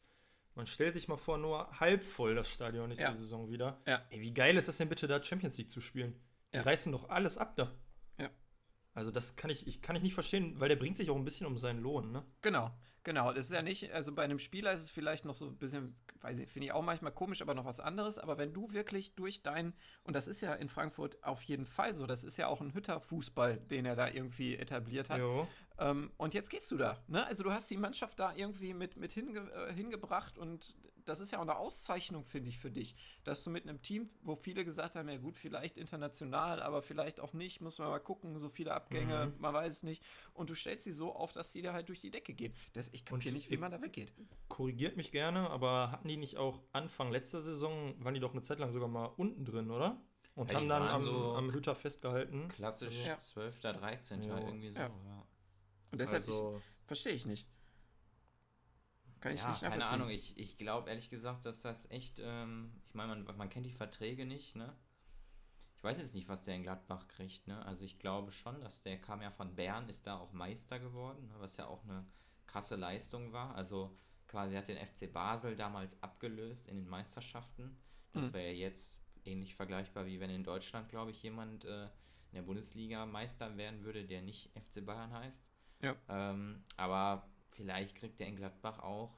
man 0.54 0.66
stellt 0.66 0.94
sich 0.94 1.06
mal 1.08 1.16
vor, 1.18 1.36
nur 1.38 1.78
halb 1.80 2.02
voll 2.02 2.34
das 2.34 2.48
Stadion 2.48 2.88
nächste 2.88 3.04
Ja. 3.04 3.12
Saison 3.12 3.50
wieder. 3.50 3.80
Ja. 3.86 4.06
Ey, 4.10 4.20
wie 4.20 4.32
geil 4.32 4.56
ist 4.56 4.68
das 4.68 4.78
denn 4.78 4.88
bitte, 4.88 5.06
da 5.06 5.22
Champions 5.22 5.58
League 5.58 5.70
zu 5.70 5.80
spielen? 5.80 6.18
Die 6.52 6.56
Ja. 6.58 6.62
reißen 6.62 6.92
doch 6.92 7.08
alles 7.10 7.36
ab 7.38 7.56
da. 7.56 7.72
Also 8.94 9.10
das 9.10 9.36
kann 9.36 9.50
ich, 9.50 9.66
ich 9.66 9.80
kann 9.80 9.96
ich 9.96 10.02
nicht 10.02 10.14
verstehen, 10.14 10.60
weil 10.60 10.68
der 10.68 10.76
bringt 10.76 10.96
sich 10.96 11.10
auch 11.10 11.16
ein 11.16 11.24
bisschen 11.24 11.46
um 11.46 11.56
seinen 11.56 11.80
Lohn, 11.80 12.12
ne? 12.12 12.24
Genau, 12.42 12.70
genau. 13.04 13.32
Das 13.32 13.46
ist 13.46 13.52
ja 13.52 13.62
nicht, 13.62 13.90
also 13.92 14.14
bei 14.14 14.22
einem 14.22 14.38
Spieler 14.38 14.72
ist 14.72 14.82
es 14.82 14.90
vielleicht 14.90 15.24
noch 15.24 15.34
so 15.34 15.46
ein 15.46 15.56
bisschen, 15.56 15.96
weiß 16.20 16.38
ich, 16.38 16.48
finde 16.50 16.66
ich 16.66 16.72
auch 16.72 16.82
manchmal 16.82 17.12
komisch, 17.12 17.40
aber 17.40 17.54
noch 17.54 17.64
was 17.64 17.80
anderes. 17.80 18.18
Aber 18.18 18.36
wenn 18.36 18.52
du 18.52 18.70
wirklich 18.72 19.14
durch 19.14 19.42
dein, 19.42 19.72
und 20.04 20.14
das 20.14 20.28
ist 20.28 20.42
ja 20.42 20.52
in 20.54 20.68
Frankfurt 20.68 21.22
auf 21.24 21.42
jeden 21.42 21.64
Fall 21.64 21.94
so, 21.94 22.06
das 22.06 22.22
ist 22.22 22.36
ja 22.36 22.48
auch 22.48 22.60
ein 22.60 22.74
Hütter-Fußball, 22.74 23.56
den 23.56 23.86
er 23.86 23.96
da 23.96 24.08
irgendwie 24.08 24.56
etabliert 24.56 25.08
hat. 25.08 25.20
Jo. 25.20 25.48
Ähm, 25.78 26.12
und 26.18 26.34
jetzt 26.34 26.50
gehst 26.50 26.70
du 26.70 26.76
da, 26.76 27.02
ne? 27.08 27.26
Also 27.26 27.42
du 27.44 27.50
hast 27.50 27.70
die 27.70 27.78
Mannschaft 27.78 28.18
da 28.18 28.34
irgendwie 28.34 28.74
mit, 28.74 28.98
mit 28.98 29.12
hinge, 29.12 29.50
äh, 29.52 29.72
hingebracht 29.72 30.36
und 30.36 30.76
das 31.04 31.20
ist 31.20 31.32
ja 31.32 31.38
auch 31.38 31.42
eine 31.42 31.56
Auszeichnung, 31.56 32.24
finde 32.24 32.48
ich, 32.48 32.58
für 32.58 32.70
dich, 32.70 32.94
dass 33.24 33.42
du 33.44 33.50
mit 33.50 33.68
einem 33.68 33.82
Team, 33.82 34.10
wo 34.22 34.34
viele 34.36 34.64
gesagt 34.64 34.96
haben, 34.96 35.08
ja 35.08 35.16
gut, 35.18 35.36
vielleicht 35.36 35.76
international, 35.76 36.62
aber 36.62 36.82
vielleicht 36.82 37.20
auch 37.20 37.32
nicht, 37.32 37.60
muss 37.60 37.78
man 37.78 37.88
mal 37.88 37.98
gucken, 38.00 38.38
so 38.38 38.48
viele 38.48 38.72
Abgänge, 38.74 39.26
Mhm. 39.26 39.40
man 39.40 39.54
weiß 39.54 39.72
es 39.72 39.82
nicht. 39.82 40.02
Und 40.34 40.50
du 40.50 40.54
stellst 40.54 40.84
sie 40.84 40.92
so 40.92 41.14
auf, 41.14 41.32
dass 41.32 41.52
sie 41.52 41.62
da 41.62 41.72
halt 41.72 41.88
durch 41.88 42.00
die 42.00 42.10
Decke 42.10 42.34
gehen. 42.34 42.54
Das, 42.72 42.88
ich 42.92 43.04
kapiere 43.04 43.34
nicht, 43.34 43.50
wie 43.50 43.56
man 43.56 43.70
da 43.72 43.80
weggeht. 43.82 44.12
Korrigiert 44.48 44.96
mich 44.96 45.12
gerne, 45.12 45.50
aber 45.50 45.90
hatten 45.90 46.08
die 46.08 46.16
nicht 46.16 46.36
auch 46.36 46.60
Anfang 46.72 47.10
letzter 47.12 47.40
Saison, 47.40 47.94
waren 48.04 48.14
die 48.14 48.20
doch 48.20 48.32
eine 48.32 48.42
Zeit 48.42 48.58
lang 48.58 48.72
sogar 48.72 48.88
mal 48.88 49.06
unten 49.16 49.44
drin, 49.44 49.70
oder? 49.70 50.00
Und 50.34 50.50
Ja, 50.50 50.58
haben 50.58 50.68
dann 50.68 50.82
am, 50.88 51.02
so- 51.02 51.34
am 51.34 51.52
Hütter 51.52 51.74
festgehalten. 51.74 52.48
Klassisch 52.48 53.04
Ja. 53.06 53.18
12., 53.18 53.60
13. 53.60 54.22
Ja. 54.22 54.38
irgendwie 54.38 54.70
so. 54.70 54.76
Ja. 54.76 54.86
Ja. 54.88 55.26
Und 55.90 56.00
deshalb 56.00 56.24
also, 56.26 56.58
verstehe 56.86 57.12
ich 57.12 57.26
nicht. 57.26 57.46
Kann 59.22 59.32
ich 59.34 59.40
ja, 59.40 59.48
nicht 59.50 59.62
keine. 59.62 59.86
Ahnung. 59.86 60.10
Ich, 60.10 60.36
ich 60.36 60.58
glaube 60.58 60.90
ehrlich 60.90 61.08
gesagt, 61.08 61.46
dass 61.46 61.60
das 61.60 61.90
echt, 61.90 62.20
ähm, 62.22 62.72
ich 62.88 62.94
meine, 62.94 63.14
man, 63.16 63.36
man 63.36 63.48
kennt 63.48 63.64
die 63.64 63.72
Verträge 63.72 64.26
nicht, 64.26 64.56
ne? 64.56 64.76
Ich 65.76 65.84
weiß 65.84 65.98
jetzt 65.98 66.14
nicht, 66.14 66.28
was 66.28 66.42
der 66.42 66.56
in 66.56 66.62
Gladbach 66.64 67.08
kriegt, 67.08 67.46
ne? 67.46 67.64
Also 67.64 67.84
ich 67.84 67.98
glaube 67.98 68.32
schon, 68.32 68.60
dass 68.60 68.82
der 68.82 69.00
kam 69.00 69.22
ja 69.22 69.30
von 69.30 69.54
Bern, 69.54 69.88
ist 69.88 70.06
da 70.06 70.18
auch 70.18 70.32
Meister 70.32 70.78
geworden, 70.80 71.28
ne? 71.28 71.34
was 71.38 71.56
ja 71.56 71.66
auch 71.66 71.82
eine 71.84 72.04
krasse 72.46 72.76
Leistung 72.76 73.32
war. 73.32 73.54
Also 73.54 73.96
quasi 74.26 74.56
hat 74.56 74.68
den 74.68 74.76
FC 74.84 75.12
Basel 75.12 75.54
damals 75.56 76.02
abgelöst 76.02 76.68
in 76.68 76.76
den 76.76 76.88
Meisterschaften. 76.88 77.76
Das 78.12 78.26
Mhm. 78.28 78.32
wäre 78.34 78.46
ja 78.52 78.68
jetzt 78.68 78.96
ähnlich 79.24 79.54
vergleichbar, 79.54 80.04
wie 80.06 80.18
wenn 80.20 80.30
in 80.30 80.42
Deutschland, 80.44 80.88
glaube 80.88 81.12
ich, 81.12 81.22
jemand 81.22 81.64
äh, 81.64 81.84
in 81.84 82.34
der 82.34 82.42
Bundesliga 82.42 83.06
Meister 83.06 83.56
werden 83.56 83.84
würde, 83.84 84.04
der 84.04 84.22
nicht 84.22 84.50
FC 84.56 84.84
Bayern 84.84 85.12
heißt. 85.12 85.52
Ja. 85.80 85.96
Ähm, 86.08 86.64
aber 86.76 87.28
vielleicht 87.52 87.96
kriegt 87.96 88.20
der 88.20 88.26
in 88.28 88.36
Gladbach 88.36 88.80
auch 88.80 89.16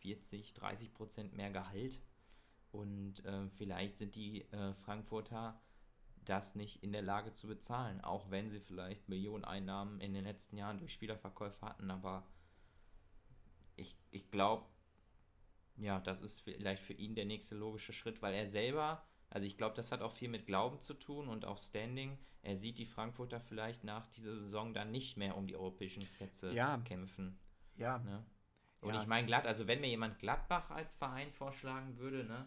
40, 0.00 0.54
30 0.54 0.92
Prozent 0.92 1.34
mehr 1.34 1.50
Gehalt. 1.50 2.00
Und 2.70 3.24
äh, 3.24 3.48
vielleicht 3.50 3.98
sind 3.98 4.14
die 4.16 4.42
äh, 4.52 4.74
Frankfurter 4.74 5.60
das 6.24 6.54
nicht 6.54 6.82
in 6.82 6.92
der 6.92 7.02
Lage 7.02 7.32
zu 7.32 7.46
bezahlen, 7.46 8.00
auch 8.00 8.30
wenn 8.30 8.48
sie 8.50 8.60
vielleicht 8.60 9.08
Millionen 9.08 9.44
Einnahmen 9.44 10.00
in 10.00 10.14
den 10.14 10.24
letzten 10.24 10.56
Jahren 10.56 10.78
durch 10.78 10.92
Spielerverkäufe 10.92 11.64
hatten. 11.66 11.90
Aber 11.90 12.26
ich, 13.76 13.96
ich 14.10 14.30
glaube, 14.30 14.64
ja, 15.76 16.00
das 16.00 16.22
ist 16.22 16.40
vielleicht 16.40 16.82
für 16.82 16.94
ihn 16.94 17.14
der 17.14 17.26
nächste 17.26 17.54
logische 17.56 17.92
Schritt, 17.92 18.22
weil 18.22 18.34
er 18.34 18.46
selber, 18.46 19.04
also 19.30 19.46
ich 19.46 19.56
glaube, 19.56 19.76
das 19.76 19.92
hat 19.92 20.00
auch 20.02 20.12
viel 20.12 20.28
mit 20.28 20.46
Glauben 20.46 20.80
zu 20.80 20.94
tun 20.94 21.28
und 21.28 21.44
auch 21.44 21.58
Standing. 21.58 22.18
Er 22.42 22.56
sieht 22.56 22.78
die 22.78 22.86
Frankfurter 22.86 23.40
vielleicht 23.40 23.84
nach 23.84 24.06
dieser 24.08 24.34
Saison 24.38 24.74
dann 24.74 24.90
nicht 24.90 25.16
mehr 25.16 25.36
um 25.36 25.46
die 25.46 25.56
europäischen 25.56 26.06
Plätze 26.16 26.52
Ja. 26.52 26.78
kämpfen. 26.78 27.38
Ja, 27.76 27.98
Ne? 27.98 28.24
Und 28.80 28.94
Ja. 28.94 29.00
ich 29.00 29.06
meine, 29.06 29.26
glatt, 29.26 29.46
also 29.46 29.66
wenn 29.66 29.80
mir 29.80 29.88
jemand 29.88 30.18
Gladbach 30.18 30.70
als 30.70 30.94
Verein 30.94 31.32
vorschlagen 31.32 31.96
würde, 31.98 32.24
ne, 32.24 32.46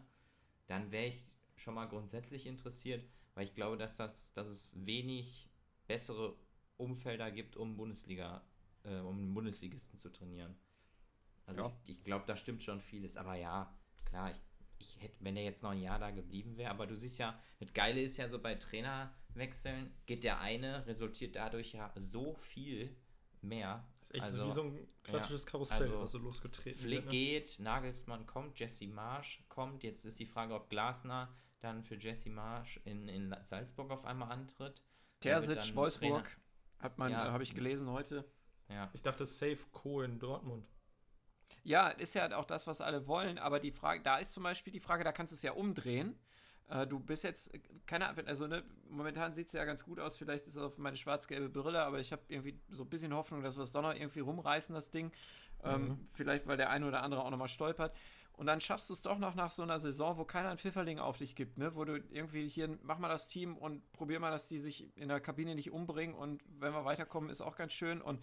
dann 0.67 0.91
wäre 0.91 1.07
ich 1.07 1.23
schon 1.55 1.73
mal 1.73 1.87
grundsätzlich 1.87 2.45
interessiert, 2.45 3.03
weil 3.33 3.45
ich 3.45 3.55
glaube, 3.55 3.75
dass 3.77 3.97
das, 3.97 4.33
dass 4.33 4.47
es 4.47 4.71
wenig 4.73 5.49
bessere 5.87 6.35
Umfelder 6.77 7.31
gibt, 7.31 7.57
um 7.57 7.75
Bundesliga, 7.75 8.43
äh, 8.83 8.99
um 8.99 9.17
einen 9.17 9.33
Bundesligisten 9.33 9.97
zu 9.97 10.11
trainieren. 10.11 10.55
Also 11.45 11.61
Ja. 11.61 11.67
ich, 11.85 11.97
ich 11.97 12.03
glaube, 12.03 12.25
da 12.27 12.37
stimmt 12.37 12.61
schon 12.63 12.81
vieles. 12.81 13.17
Aber 13.17 13.35
ja, 13.35 13.73
klar, 14.05 14.31
ich, 14.31 14.41
ich 14.79 15.01
hätte, 15.01 15.17
wenn 15.21 15.35
der 15.35 15.43
jetzt 15.43 15.63
noch 15.63 15.71
ein 15.71 15.81
Jahr 15.81 15.97
da 15.99 16.11
geblieben 16.11 16.57
wäre, 16.57 16.69
aber 16.71 16.85
du 16.87 16.95
siehst 16.95 17.19
ja, 17.19 17.39
das 17.59 17.73
Geile 17.73 18.01
ist 18.01 18.17
ja 18.17 18.29
so 18.29 18.39
bei 18.39 18.55
Trainerwechseln, 18.55 19.91
geht 20.05 20.23
der 20.23 20.39
eine, 20.41 20.85
resultiert 20.85 21.35
dadurch 21.35 21.73
ja 21.73 21.91
so 21.95 22.35
viel 22.35 22.95
mehr. 23.41 23.83
Das 24.07 24.09
ist 24.09 24.15
echt 24.15 24.23
Also, 24.23 24.45
wie 24.47 24.51
so 24.51 24.61
ein 24.63 24.87
klassisches 25.03 25.45
Karussell, 25.45 25.81
also 25.83 26.01
was 26.01 26.11
so 26.11 26.17
losgetreten 26.19 26.79
Flick 26.79 27.03
wird. 27.03 27.05
Ne? 27.05 27.11
geht, 27.11 27.59
Nagelsmann 27.59 28.25
kommt, 28.25 28.59
Jesse 28.59 28.87
Marsch 28.87 29.43
kommt. 29.49 29.83
Jetzt 29.83 30.05
ist 30.05 30.19
die 30.19 30.25
Frage, 30.25 30.53
ob 30.53 30.69
Glasner 30.69 31.33
dann 31.59 31.83
für 31.83 31.95
Jesse 31.95 32.29
Marsch 32.29 32.79
in, 32.85 33.07
in 33.07 33.35
Salzburg 33.43 33.91
auf 33.91 34.05
einmal 34.05 34.31
antritt. 34.31 34.83
Terzic, 35.19 35.75
Wolfsburg, 35.75 36.23
Trainer. 36.23 36.39
hat 36.79 36.97
man, 36.97 37.11
Ja. 37.11 37.31
habe 37.31 37.43
ich 37.43 37.53
gelesen 37.55 37.89
heute. 37.89 38.23
Ja. 38.69 38.89
Ich 38.93 39.01
dachte, 39.01 39.25
safe 39.25 39.59
Co. 39.71 40.01
in 40.01 40.19
Dortmund. 40.19 40.67
Ja, 41.63 41.89
ist 41.89 42.13
ja 42.13 42.37
auch 42.37 42.45
das, 42.45 42.67
was 42.67 42.81
alle 42.81 43.07
wollen, 43.07 43.37
aber 43.37 43.59
die 43.59 43.71
Frage, 43.71 44.03
da 44.03 44.17
ist 44.17 44.33
zum 44.33 44.43
Beispiel 44.43 44.71
die 44.71 44.79
Frage, 44.79 45.03
da 45.03 45.11
kannst 45.11 45.31
du 45.31 45.35
es 45.35 45.41
ja 45.41 45.53
umdrehen. 45.53 46.17
Äh, 46.69 46.87
du 46.87 46.99
bist 46.99 47.23
jetzt, 47.23 47.53
äh, 47.53 47.59
keine 47.85 48.07
Ahnung, 48.09 48.27
also 48.27 48.47
ne, 48.47 48.63
momentan 48.89 49.33
sieht 49.33 49.47
es 49.47 49.53
ja 49.53 49.65
ganz 49.65 49.83
gut 49.85 49.99
aus, 49.99 50.17
vielleicht 50.17 50.47
ist 50.47 50.55
es 50.55 50.61
auf 50.61 50.77
meine 50.77 50.97
schwarz-gelbe 50.97 51.49
Brille, 51.49 51.83
aber 51.83 51.99
ich 51.99 52.11
habe 52.11 52.23
irgendwie 52.27 52.59
so 52.69 52.83
ein 52.83 52.89
bisschen 52.89 53.13
Hoffnung, 53.13 53.41
dass 53.43 53.55
wir 53.57 53.63
es 53.63 53.71
doch 53.71 53.81
noch 53.81 53.93
irgendwie 53.93 54.19
rumreißen, 54.19 54.75
das 54.75 54.91
Ding. 54.91 55.11
Ähm, 55.63 55.87
Mhm. 55.87 55.99
Vielleicht, 56.13 56.47
weil 56.47 56.57
der 56.57 56.69
eine 56.69 56.87
oder 56.87 57.01
andere 57.03 57.23
auch 57.23 57.29
nochmal 57.31 57.47
stolpert. 57.47 57.95
Und 58.33 58.45
dann 58.45 58.61
schaffst 58.61 58.89
du 58.89 58.93
es 58.93 59.01
doch 59.01 59.17
noch 59.17 59.33
nach 59.33 59.49
so 59.51 59.63
einer 59.63 59.79
Saison, 59.79 60.17
wo 60.17 60.23
keiner 60.23 60.49
einen 60.49 60.59
Pfifferling 60.59 60.99
auf 60.99 61.17
dich 61.17 61.35
gibt, 61.35 61.57
ne? 61.57 61.73
Wo 61.75 61.85
du 61.85 61.97
irgendwie 62.11 62.47
hier, 62.47 62.77
mach 62.83 62.99
mal 62.99 63.09
das 63.09 63.27
Team 63.27 63.57
und 63.57 63.91
probier 63.93 64.19
mal, 64.19 64.29
dass 64.29 64.47
die 64.47 64.59
sich 64.59 64.95
in 64.95 65.07
der 65.07 65.19
Kabine 65.19 65.55
nicht 65.55 65.71
umbringen 65.71 66.15
und 66.15 66.43
wenn 66.59 66.71
wir 66.73 66.85
weiterkommen, 66.85 67.31
ist 67.31 67.41
auch 67.41 67.55
ganz 67.55 67.73
schön. 67.73 67.99
Und 68.01 68.21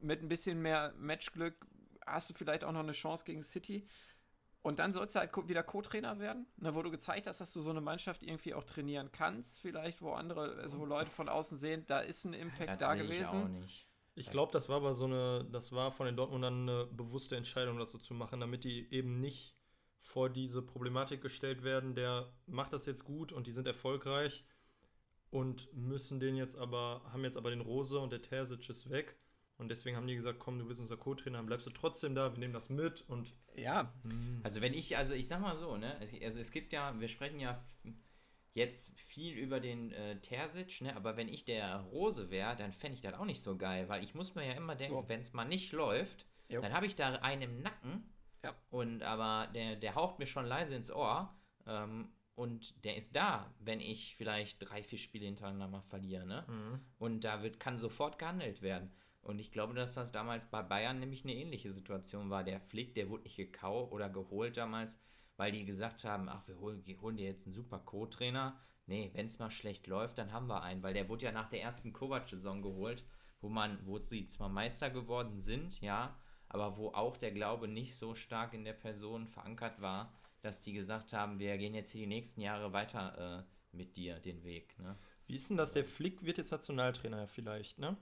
mit 0.00 0.20
ein 0.20 0.28
bisschen 0.28 0.60
mehr 0.62 0.92
Matchglück 0.98 1.54
hast 2.04 2.28
du 2.30 2.34
vielleicht 2.34 2.64
auch 2.64 2.72
noch 2.72 2.80
eine 2.80 2.92
Chance 2.92 3.24
gegen 3.24 3.42
City. 3.44 3.86
Und 4.62 4.78
dann 4.78 4.92
sollst 4.92 5.16
du 5.16 5.20
halt 5.20 5.30
wieder 5.48 5.64
Co-Trainer 5.64 6.20
werden, 6.20 6.46
ne, 6.56 6.72
wo 6.74 6.82
du 6.82 6.90
gezeigt 6.90 7.26
hast, 7.26 7.40
dass 7.40 7.52
du 7.52 7.62
so 7.62 7.70
eine 7.70 7.80
Mannschaft 7.80 8.22
irgendwie 8.22 8.54
auch 8.54 8.62
trainieren 8.62 9.10
kannst, 9.10 9.58
vielleicht, 9.58 10.02
wo 10.02 10.12
andere, 10.12 10.56
also 10.56 10.78
wo 10.78 10.84
Leute 10.84 11.10
von 11.10 11.28
außen 11.28 11.58
sehen, 11.58 11.84
da 11.88 11.98
ist 11.98 12.24
ein 12.24 12.32
Impact 12.32 12.68
Das 12.68 12.78
da 12.78 12.96
sehe 12.96 13.02
ich 13.02 13.26
auch 13.26 13.32
gewesen. 13.32 13.52
nicht. 13.60 13.88
Ich 14.14 14.30
glaube, 14.30 14.52
das 14.52 14.68
war 14.68 14.76
aber 14.76 14.94
so 14.94 15.06
eine, 15.06 15.44
das 15.50 15.72
war 15.72 15.90
von 15.90 16.06
den 16.06 16.16
Dortmundern 16.16 16.68
eine 16.68 16.86
bewusste 16.86 17.36
Entscheidung, 17.36 17.78
das 17.78 17.90
so 17.90 17.98
zu 17.98 18.14
machen, 18.14 18.40
damit 18.40 18.62
die 18.62 18.92
eben 18.92 19.20
nicht 19.20 19.56
vor 20.00 20.28
diese 20.28 20.62
Problematik 20.62 21.22
gestellt 21.22 21.64
werden, 21.64 21.94
der 21.94 22.32
macht 22.46 22.72
das 22.72 22.86
jetzt 22.86 23.04
gut 23.04 23.32
und 23.32 23.46
die 23.46 23.52
sind 23.52 23.66
erfolgreich 23.66 24.44
und 25.30 25.72
müssen 25.72 26.20
den 26.20 26.36
jetzt 26.36 26.56
aber, 26.56 27.02
haben 27.12 27.24
jetzt 27.24 27.36
aber 27.36 27.50
den 27.50 27.62
Rose 27.62 27.98
und 27.98 28.12
der 28.12 28.20
Terzic 28.20 28.68
ist 28.68 28.90
weg. 28.90 29.16
Und 29.58 29.68
deswegen 29.68 29.96
haben 29.96 30.06
die 30.06 30.16
gesagt, 30.16 30.38
komm, 30.40 30.58
du 30.58 30.66
bist 30.66 30.80
unser 30.80 30.96
Co-Trainer, 30.96 31.38
dann 31.38 31.46
bleibst 31.46 31.66
du 31.66 31.70
trotzdem 31.70 32.14
da, 32.14 32.32
wir 32.32 32.38
nehmen 32.38 32.54
das 32.54 32.68
mit 32.68 33.02
und 33.08 33.32
Ja, 33.54 33.92
Also 34.42 34.60
wenn 34.60 34.74
ich, 34.74 34.96
also 34.96 35.14
ich 35.14 35.28
sag 35.28 35.40
mal 35.40 35.54
so, 35.56 35.76
ne, 35.76 35.96
es- 36.00 36.12
also 36.22 36.40
es 36.40 36.50
gibt 36.50 36.72
ja, 36.72 36.98
wir 36.98 37.08
sprechen 37.08 37.38
ja 37.38 37.62
jetzt 38.54 38.98
viel 38.98 39.34
über 39.38 39.60
den 39.60 39.92
äh, 39.92 40.20
Terzic, 40.20 40.80
ne, 40.82 40.94
aber 40.96 41.16
wenn 41.16 41.28
ich 41.28 41.44
der 41.44 41.76
Rose 41.92 42.30
wäre, 42.30 42.56
dann 42.56 42.72
fände 42.72 42.96
ich 42.96 43.02
das 43.02 43.14
auch 43.14 43.24
nicht 43.24 43.40
so 43.40 43.56
geil, 43.56 43.88
weil 43.88 44.02
ich 44.04 44.14
muss 44.14 44.34
mir 44.34 44.46
ja 44.46 44.52
immer 44.54 44.74
denken, 44.74 44.96
So. 45.02 45.08
wenn 45.08 45.20
es 45.20 45.32
mal 45.32 45.44
nicht 45.44 45.72
läuft, 45.72 46.26
Jo. 46.48 46.60
dann 46.60 46.72
habe 46.74 46.86
ich 46.86 46.96
da 46.96 47.14
einen 47.14 47.42
im 47.42 47.62
Nacken 47.62 48.02
Ja. 48.42 48.54
und 48.70 49.02
aber 49.04 49.46
der, 49.54 49.76
der 49.76 49.94
haucht 49.94 50.18
mir 50.18 50.26
schon 50.26 50.44
leise 50.46 50.74
ins 50.74 50.90
Ohr 50.90 51.34
ähm, 51.66 52.10
und 52.34 52.84
der 52.84 52.96
ist 52.96 53.14
da, 53.14 53.54
wenn 53.60 53.80
ich 53.80 54.16
vielleicht 54.16 54.58
drei, 54.68 54.82
vier 54.82 54.98
Spiele 54.98 55.26
hintereinander 55.26 55.68
mal 55.68 55.82
verliere, 55.82 56.26
ne? 56.26 56.80
Und 56.98 57.20
da 57.24 57.42
wird, 57.42 57.60
kann 57.60 57.76
sofort 57.78 58.18
gehandelt 58.18 58.62
werden. 58.62 58.90
Und 59.22 59.38
ich 59.38 59.52
glaube, 59.52 59.74
dass 59.74 59.94
das 59.94 60.12
damals 60.12 60.44
bei 60.50 60.62
Bayern 60.62 60.98
nämlich 60.98 61.24
eine 61.24 61.34
ähnliche 61.34 61.72
Situation 61.72 62.28
war. 62.28 62.42
Der 62.42 62.60
Flick, 62.60 62.94
der 62.94 63.08
wurde 63.08 63.22
nicht 63.22 63.36
gekauft 63.36 63.92
oder 63.92 64.08
geholt 64.08 64.56
damals, 64.56 64.98
weil 65.36 65.52
die 65.52 65.64
gesagt 65.64 66.04
haben, 66.04 66.28
ach, 66.28 66.46
wir 66.48 66.58
holen, 66.58 66.84
holen 67.00 67.16
dir 67.16 67.26
jetzt 67.26 67.46
einen 67.46 67.54
super 67.54 67.78
Co-Trainer. 67.78 68.58
Nee, 68.86 69.10
wenn 69.14 69.26
es 69.26 69.38
mal 69.38 69.50
schlecht 69.50 69.86
läuft, 69.86 70.18
dann 70.18 70.32
haben 70.32 70.48
wir 70.48 70.62
einen, 70.62 70.82
weil 70.82 70.94
der 70.94 71.08
wurde 71.08 71.26
ja 71.26 71.32
nach 71.32 71.48
der 71.48 71.62
ersten 71.62 71.92
Kovac-Saison 71.92 72.62
geholt, 72.62 73.04
wo 73.40 73.48
man, 73.48 73.78
wo 73.86 73.98
sie 73.98 74.26
zwar 74.26 74.48
Meister 74.48 74.90
geworden 74.90 75.38
sind, 75.38 75.80
ja, 75.80 76.16
aber 76.48 76.76
wo 76.76 76.88
auch 76.88 77.16
der 77.16 77.30
Glaube 77.30 77.68
nicht 77.68 77.96
so 77.96 78.14
stark 78.16 78.54
in 78.54 78.64
der 78.64 78.72
Person 78.72 79.28
verankert 79.28 79.80
war, 79.80 80.12
dass 80.40 80.60
die 80.60 80.72
gesagt 80.72 81.12
haben, 81.12 81.38
wir 81.38 81.56
gehen 81.58 81.74
jetzt 81.74 81.92
hier 81.92 82.02
die 82.02 82.08
nächsten 82.08 82.40
Jahre 82.40 82.72
weiter 82.72 83.44
äh, 83.46 83.76
mit 83.76 83.96
dir 83.96 84.18
den 84.18 84.42
Weg. 84.42 84.78
Ne? 84.80 84.96
wie 85.26 85.36
ist 85.36 85.48
denn 85.48 85.56
das? 85.56 85.72
Der 85.72 85.84
Flick 85.84 86.24
wird 86.24 86.38
jetzt 86.38 86.50
Nationaltrainer 86.50 87.26
vielleicht, 87.26 87.78
ne? 87.78 87.96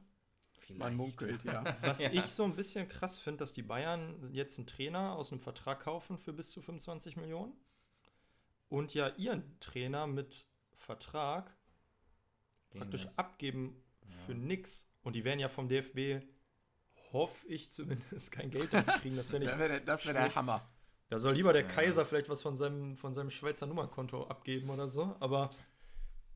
Vielleicht. 0.74 0.78
man 0.78 0.94
munkelt, 0.96 1.44
ja. 1.44 1.64
Was 1.82 2.00
Ja. 2.02 2.10
ich 2.12 2.26
so 2.26 2.44
ein 2.44 2.54
bisschen 2.56 2.88
krass 2.88 3.18
finde, 3.18 3.38
dass 3.38 3.52
die 3.52 3.62
Bayern 3.62 4.28
jetzt 4.32 4.58
einen 4.58 4.66
Trainer 4.66 5.14
aus 5.16 5.30
einem 5.32 5.40
Vertrag 5.40 5.80
kaufen 5.80 6.18
für 6.18 6.32
bis 6.32 6.50
zu 6.50 6.60
25 6.62 7.16
Millionen 7.16 7.52
und 8.68 8.94
ja 8.94 9.08
ihren 9.16 9.58
Trainer 9.60 10.06
mit 10.06 10.46
Vertrag 10.76 11.54
Den 12.72 12.80
praktisch 12.80 13.04
das- 13.04 13.18
abgeben 13.18 13.82
für 14.26 14.32
Ja. 14.32 14.38
nix. 14.38 14.86
Und 15.02 15.14
die 15.16 15.24
werden 15.24 15.40
ja 15.40 15.48
vom 15.48 15.68
DFB, 15.68 16.22
hoffe 17.12 17.46
ich 17.48 17.70
zumindest, 17.72 18.30
kein 18.32 18.50
Geld 18.50 18.72
dafür 18.72 18.94
kriegen. 19.00 19.16
Das 19.16 19.32
wäre 19.32 19.58
wäre 19.58 19.80
das 19.80 20.06
wär 20.06 20.12
der. 20.12 20.34
Hammer. 20.34 20.68
Da 21.08 21.18
soll 21.18 21.34
lieber 21.34 21.52
der 21.52 21.62
Ja. 21.62 21.68
Kaiser 21.68 22.04
vielleicht 22.04 22.28
was 22.28 22.42
von 22.42 22.54
seinem, 22.56 22.96
von 22.96 23.14
seinem 23.14 23.30
Schweizer 23.30 23.66
Nummerkonto 23.66 24.24
abgeben 24.28 24.70
oder 24.70 24.86
so. 24.88 25.16
Aber 25.18 25.50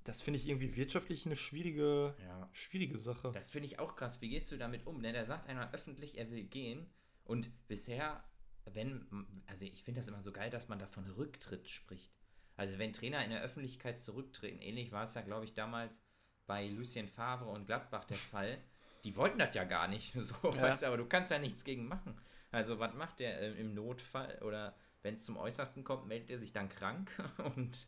das 0.04 0.20
finde 0.22 0.38
ich 0.38 0.48
irgendwie 0.48 0.76
wirtschaftlich 0.76 1.26
eine 1.26 1.36
schwierige, 1.36 2.14
Ja. 2.24 2.48
schwierige 2.52 2.98
Sache. 2.98 3.32
Das 3.32 3.50
finde 3.50 3.66
ich 3.66 3.78
auch 3.78 3.96
krass. 3.96 4.20
Wie 4.20 4.28
gehst 4.28 4.52
du 4.52 4.56
damit 4.56 4.86
um? 4.86 5.02
Denn 5.02 5.14
der 5.14 5.24
sagt 5.26 5.48
einmal 5.48 5.70
öffentlich, 5.72 6.18
er 6.18 6.30
will 6.30 6.44
gehen. 6.44 6.86
Und 7.24 7.50
bisher, 7.68 8.22
wenn, 8.66 9.06
also 9.46 9.64
ich 9.64 9.82
finde 9.82 10.00
das 10.00 10.08
immer 10.08 10.22
so 10.22 10.30
geil, 10.32 10.50
dass 10.50 10.68
man 10.68 10.78
da 10.78 10.86
von 10.86 11.06
Rücktritt 11.10 11.68
spricht. 11.68 12.12
Also 12.56 12.78
wenn 12.78 12.92
Trainer 12.92 13.24
in 13.24 13.30
der 13.30 13.42
Öffentlichkeit 13.42 13.98
zurücktreten, 13.98 14.60
ähnlich 14.60 14.92
war 14.92 15.02
es 15.04 15.14
ja, 15.14 15.22
glaube 15.22 15.44
ich, 15.44 15.54
damals 15.54 16.02
bei 16.46 16.68
Lucien 16.68 17.08
Favre 17.08 17.46
und 17.50 17.66
Gladbach 17.66 18.04
der 18.04 18.16
Fall. 18.18 18.58
Die 19.04 19.16
wollten 19.16 19.38
das 19.38 19.54
ja 19.54 19.64
gar 19.64 19.88
nicht, 19.88 20.12
so, 20.18 20.34
Ja. 20.54 20.62
weißt 20.62 20.82
du, 20.82 20.86
aber 20.86 20.98
du 20.98 21.06
kannst 21.06 21.30
ja 21.30 21.38
nichts 21.38 21.64
gegen 21.64 21.88
machen. 21.88 22.14
Also 22.50 22.78
was 22.78 22.94
macht 22.94 23.20
der 23.20 23.40
äh, 23.40 23.52
im 23.60 23.74
Notfall 23.74 24.38
oder 24.42 24.76
wenn 25.02 25.14
es 25.14 25.24
zum 25.24 25.36
Äußersten 25.36 25.82
kommt, 25.82 26.06
meldet 26.06 26.30
er 26.30 26.38
sich 26.38 26.52
dann 26.52 26.68
krank 26.68 27.10
und 27.56 27.86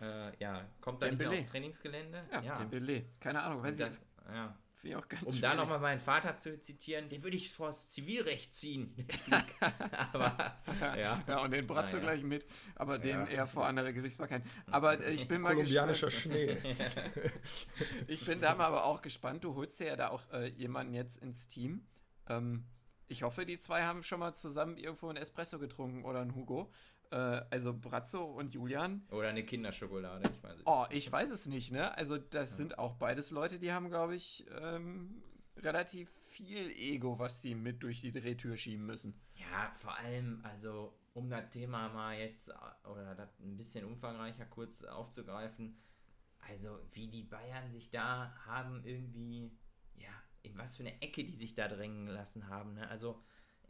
äh, 0.00 0.32
ja, 0.38 0.64
kommt 0.80 1.02
dann 1.02 1.10
Dembele. 1.10 1.38
aufs 1.38 1.46
Trainingsgelände. 1.48 2.24
Ja, 2.32 2.40
ja. 2.42 2.58
den 2.58 2.70
Belay. 2.70 3.04
Keine 3.20 3.42
Ahnung, 3.42 3.62
weiß 3.62 3.78
Und 3.80 3.86
ich. 3.86 3.88
das, 3.88 4.06
ja. 4.34 4.56
Finde 4.74 4.96
ich 4.96 5.02
auch 5.04 5.08
ganz 5.08 5.22
Um 5.24 5.28
da 5.28 5.36
schwierig. 5.50 5.56
nochmal 5.58 5.78
meinen 5.78 6.00
Vater 6.00 6.36
zu 6.36 6.58
zitieren, 6.58 7.10
den 7.10 7.22
würde 7.22 7.36
ich 7.36 7.52
vors 7.52 7.90
Zivilrecht 7.90 8.54
ziehen. 8.54 8.94
Aber 10.14 10.54
ja. 10.96 11.22
Ja, 11.28 11.42
und 11.42 11.50
den 11.50 11.66
Bratzo 11.66 11.98
Naja. 11.98 12.08
gleich 12.12 12.22
mit, 12.24 12.46
aber 12.76 12.98
den 12.98 13.10
Ja. 13.10 13.26
eher 13.26 13.46
vor 13.46 13.66
andere 13.66 13.92
Gerichtsbarkeit. 13.92 14.42
Aber 14.70 15.06
ich 15.06 15.28
bin 15.28 15.42
mal 15.42 15.54
Kolumbianischer. 15.54 16.10
Schnee. 16.10 16.56
Ich 18.06 18.24
bin 18.24 18.40
da 18.40 18.54
mal 18.54 18.66
aber 18.66 18.84
auch 18.84 19.02
gespannt. 19.02 19.44
Du 19.44 19.54
holst 19.54 19.80
dir 19.80 19.88
ja 19.88 19.96
da 19.96 20.08
auch 20.08 20.22
äh, 20.32 20.46
jemanden 20.48 20.94
jetzt 20.94 21.18
ins 21.22 21.46
Team. 21.46 21.86
Ähm, 22.28 22.64
ich 23.06 23.22
hoffe, 23.22 23.44
die 23.44 23.58
zwei 23.58 23.82
haben 23.84 24.02
schon 24.02 24.20
mal 24.20 24.34
zusammen 24.34 24.76
irgendwo 24.76 25.08
einen 25.08 25.18
Espresso 25.18 25.58
getrunken 25.58 26.04
oder 26.04 26.20
einen 26.20 26.34
Hugo. 26.34 26.70
Äh, 27.10 27.16
also 27.50 27.74
Brazzo 27.74 28.24
und 28.24 28.54
Julian. 28.54 29.02
Oder 29.10 29.28
eine 29.28 29.44
Kinderschokolade, 29.44 30.30
ich 30.32 30.42
weiß 30.42 30.56
nicht. 30.56 30.66
Oh, 30.66 30.86
ich 30.90 31.10
weiß 31.10 31.30
es 31.30 31.46
nicht, 31.46 31.72
ne? 31.72 31.96
Also 31.96 32.18
das 32.18 32.56
sind 32.56 32.78
auch 32.78 32.94
beides 32.94 33.30
Leute, 33.30 33.58
die 33.58 33.72
haben, 33.72 33.88
glaube 33.88 34.14
ich, 34.14 34.46
ähm, 34.60 35.22
relativ 35.56 36.10
viel 36.10 36.70
Ego, 36.70 37.18
was 37.18 37.40
die 37.40 37.54
mit 37.54 37.82
durch 37.82 38.00
die 38.00 38.12
Drehtür 38.12 38.56
schieben 38.56 38.86
müssen. 38.86 39.20
Ja, 39.34 39.72
vor 39.74 39.96
allem, 39.98 40.40
also 40.44 40.94
um 41.12 41.28
das 41.28 41.50
Thema 41.50 41.88
mal 41.88 42.16
jetzt 42.16 42.48
äh, 42.48 42.88
oder 42.88 43.14
das 43.14 43.40
ein 43.40 43.56
bisschen 43.56 43.84
umfangreicher 43.84 44.46
kurz 44.46 44.84
aufzugreifen, 44.84 45.76
also 46.48 46.78
wie 46.92 47.08
die 47.08 47.24
Bayern 47.24 47.70
sich 47.70 47.90
da 47.90 48.34
haben 48.46 48.84
irgendwie, 48.84 49.50
ja, 49.96 50.10
in 50.42 50.56
was 50.56 50.76
für 50.76 50.84
eine 50.84 51.02
Ecke 51.02 51.24
die 51.24 51.34
sich 51.34 51.54
da 51.54 51.68
drängen 51.68 52.06
lassen 52.06 52.48
haben. 52.48 52.74
Ne? 52.74 52.88
Also 52.88 53.20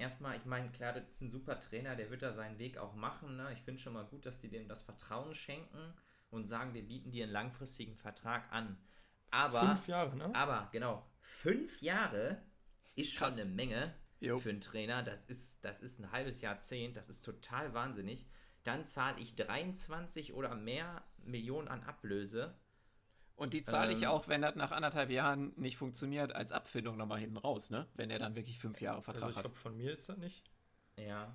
erstmal, 0.00 0.36
ich 0.36 0.44
meine, 0.44 0.70
klar, 0.70 0.92
das 0.92 1.08
ist 1.08 1.20
ein 1.20 1.30
super 1.30 1.60
Trainer, 1.60 1.94
der 1.94 2.10
wird 2.10 2.22
da 2.22 2.32
seinen 2.32 2.58
Weg 2.58 2.78
auch 2.78 2.94
machen. 2.94 3.36
Ne? 3.36 3.52
Ich 3.52 3.60
finde 3.62 3.80
schon 3.80 3.92
mal 3.92 4.04
gut, 4.04 4.26
dass 4.26 4.40
die 4.40 4.48
dem 4.48 4.66
das 4.68 4.82
Vertrauen 4.82 5.34
schenken 5.34 5.94
und 6.30 6.46
sagen, 6.46 6.74
wir 6.74 6.86
bieten 6.86 7.12
dir 7.12 7.24
einen 7.24 7.32
langfristigen 7.32 7.96
Vertrag 7.96 8.50
an. 8.52 8.78
Aber, 9.30 9.60
Fünf 9.60 9.86
Jahre, 9.86 10.16
ne? 10.16 10.34
aber 10.34 10.68
genau, 10.72 11.06
fünf 11.20 11.80
Jahre 11.82 12.42
ist 12.96 13.12
schon 13.12 13.28
Krass. 13.28 13.40
eine 13.40 13.48
Menge 13.48 13.94
Jo. 14.18 14.38
für 14.38 14.50
einen 14.50 14.60
Trainer. 14.60 15.02
Das 15.02 15.24
ist, 15.24 15.64
das 15.64 15.80
ist 15.80 16.00
ein 16.00 16.10
halbes 16.10 16.40
Jahrzehnt, 16.40 16.96
das 16.96 17.08
ist 17.08 17.22
total 17.22 17.74
wahnsinnig. 17.74 18.26
Dann 18.64 18.86
zahle 18.86 19.18
ich 19.20 19.36
23 19.36 20.34
oder 20.34 20.54
mehr 20.54 21.04
Millionen 21.18 21.68
an 21.68 21.82
Ablöse. 21.84 22.58
Und 23.40 23.55
die 23.55 23.62
zahle 23.62 23.92
ich 23.92 24.03
Ähm, 24.03 24.09
auch, 24.09 24.29
wenn 24.29 24.42
das 24.42 24.55
nach 24.55 24.70
anderthalb 24.70 25.11
Jahren 25.11 25.53
nicht 25.57 25.76
funktioniert, 25.79 26.33
als 26.35 26.53
Abfindung 26.53 26.96
nochmal 26.96 27.18
hinten 27.20 27.38
raus, 27.38 27.70
ne? 27.70 27.87
Wenn 27.94 28.11
er 28.11 28.18
dann 28.18 28.35
wirklich 28.37 28.59
fünf 28.59 28.81
Jahre 28.81 29.00
Vertrag 29.03 29.22
Also 29.24 29.31
ich 29.31 29.37
hat. 29.37 29.44
glaube, 29.44 29.57
von 29.57 29.76
mir 29.76 29.92
ist 29.92 30.09
das 30.09 30.18
nicht. 30.18 30.44
Ja. 30.96 31.35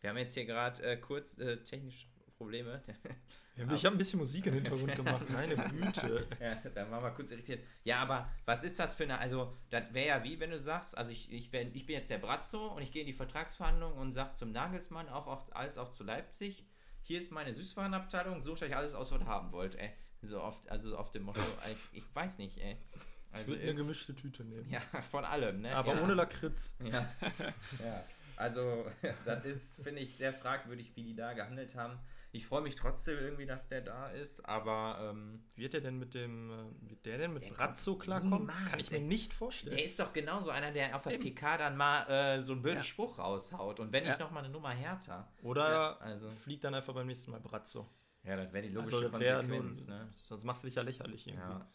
Wir 0.00 0.10
haben 0.10 0.16
jetzt 0.18 0.34
hier 0.34 0.44
gerade 0.44 0.82
äh, 0.82 0.96
kurz 0.96 1.38
äh, 1.38 1.62
technische 1.62 2.06
Probleme. 2.36 2.82
Haben- 3.58 3.74
Ich 3.74 3.84
habe 3.86 3.94
ein 3.94 3.98
bisschen 3.98 4.18
Musik 4.18 4.44
im 4.46 4.54
Hintergrund 4.54 4.94
gemacht. 4.96 5.30
Meine 5.30 5.54
Güte. 5.70 6.26
ja, 6.40 6.56
da 6.74 6.90
waren 6.90 7.02
wir 7.02 7.10
kurz 7.12 7.30
irritiert. 7.30 7.64
Ja, 7.84 8.00
aber 8.02 8.28
was 8.44 8.64
ist 8.64 8.78
das 8.78 8.94
für 8.94 9.04
eine, 9.04 9.18
also 9.18 9.56
das 9.70 9.94
wäre 9.94 10.08
ja 10.08 10.24
wie, 10.24 10.38
wenn 10.40 10.50
du 10.50 10.58
sagst, 10.58 10.98
also 10.98 11.10
ich, 11.12 11.32
ich, 11.32 11.50
wär, 11.52 11.62
ich 11.74 11.86
bin 11.86 11.94
jetzt 11.94 12.10
der 12.10 12.18
Brazzo 12.18 12.66
und 12.74 12.82
ich 12.82 12.92
gehe 12.92 13.00
in 13.00 13.06
die 13.06 13.14
Vertragsverhandlung 13.14 13.94
und 13.96 14.12
sage 14.12 14.34
zum 14.34 14.50
Nagelsmann, 14.52 15.08
auch, 15.08 15.26
auch 15.26 15.50
als 15.52 15.78
auch 15.78 15.88
zu 15.90 16.04
Leipzig, 16.04 16.66
hier 17.02 17.18
ist 17.18 17.32
meine 17.32 17.52
Süßwarenabteilung, 17.54 18.42
sucht 18.42 18.62
euch 18.62 18.76
alles 18.76 18.92
aus, 18.94 19.10
was 19.12 19.20
ihr 19.22 19.26
haben 19.26 19.52
wollt, 19.52 19.76
ey. 19.76 19.90
So 20.22 20.40
oft, 20.40 20.68
also 20.68 20.96
auf 20.96 21.10
dem 21.12 21.24
Motto, 21.24 21.40
ich, 21.92 21.98
ich 22.02 22.14
weiß 22.14 22.38
nicht, 22.38 22.58
ey. 22.58 22.76
Ich 22.92 23.34
Also 23.34 23.50
würde 23.52 23.62
eine 23.64 23.74
gemischte 23.74 24.14
Tüte 24.14 24.44
nehmen. 24.44 24.68
ja, 24.70 24.80
von 25.10 25.24
allem, 25.24 25.60
ne? 25.60 25.74
Aber 25.76 25.94
ja. 25.94 26.02
ohne 26.02 26.14
Lakritz. 26.14 26.74
Ja. 26.82 27.06
ja. 27.84 28.04
also 28.36 28.86
das 29.24 29.44
ist, 29.44 29.82
finde 29.82 30.00
ich, 30.00 30.16
sehr 30.16 30.32
fragwürdig, 30.32 30.92
wie 30.96 31.02
die 31.02 31.14
da 31.14 31.32
gehandelt 31.34 31.74
haben. 31.74 31.98
Ich 32.32 32.44
freue 32.46 32.60
mich 32.60 32.74
trotzdem 32.76 33.18
irgendwie, 33.18 33.46
dass 33.46 33.68
der 33.68 33.80
da 33.80 34.08
ist, 34.10 34.44
aber 34.46 35.10
ähm, 35.14 35.42
Wird 35.54 35.72
der 35.72 35.80
denn 35.80 35.98
mit 35.98 36.12
dem, 36.12 36.50
äh, 36.50 36.90
wird 36.90 37.06
der 37.06 37.18
denn 37.18 37.32
mit 37.32 37.44
Der 37.44 37.50
Brazzo 37.50 37.96
klarkommen? 37.96 38.46
Kann 38.68 38.78
ich 38.78 38.90
mir 38.90 39.00
nicht 39.00 39.32
vorstellen. 39.32 39.74
der 39.76 39.84
ist 39.84 39.98
doch 39.98 40.12
genauso 40.12 40.50
einer, 40.50 40.70
der 40.70 40.94
auf 40.96 41.04
der 41.04 41.14
Eben. 41.14 41.22
PK 41.34 41.56
dann 41.56 41.76
mal 41.78 42.02
äh, 42.10 42.42
so 42.42 42.52
einen 42.52 42.60
blöden 42.62 42.78
Ja. 42.78 42.82
Spruch 42.82 43.18
raushaut. 43.18 43.80
Und 43.80 43.90
wenn 43.92 44.04
Ja. 44.04 44.10
nicht 44.10 44.20
noch 44.20 44.30
mal 44.32 44.40
eine 44.40 44.50
Nummer 44.50 44.70
härter. 44.70 45.30
Oder 45.42 45.70
Ja, 45.70 45.96
also- 45.98 46.30
fliegt 46.30 46.64
dann 46.64 46.74
einfach 46.74 46.92
beim 46.94 47.06
nächsten 47.06 47.30
Mal 47.30 47.40
Brazzo. 47.40 47.88
Ja, 48.26 48.36
das 48.36 48.52
wäre 48.52 48.66
die 48.66 48.72
logische 48.72 48.96
Also 48.96 49.10
Konsequenz. 49.10 49.86
ne? 49.86 50.08
sonst 50.24 50.44
machst 50.44 50.62
du 50.64 50.66
dich 50.68 50.74
ja 50.74 50.82
lächerlich 50.82 51.26
irgendwie. 51.26 51.42
Ja. 51.48 51.70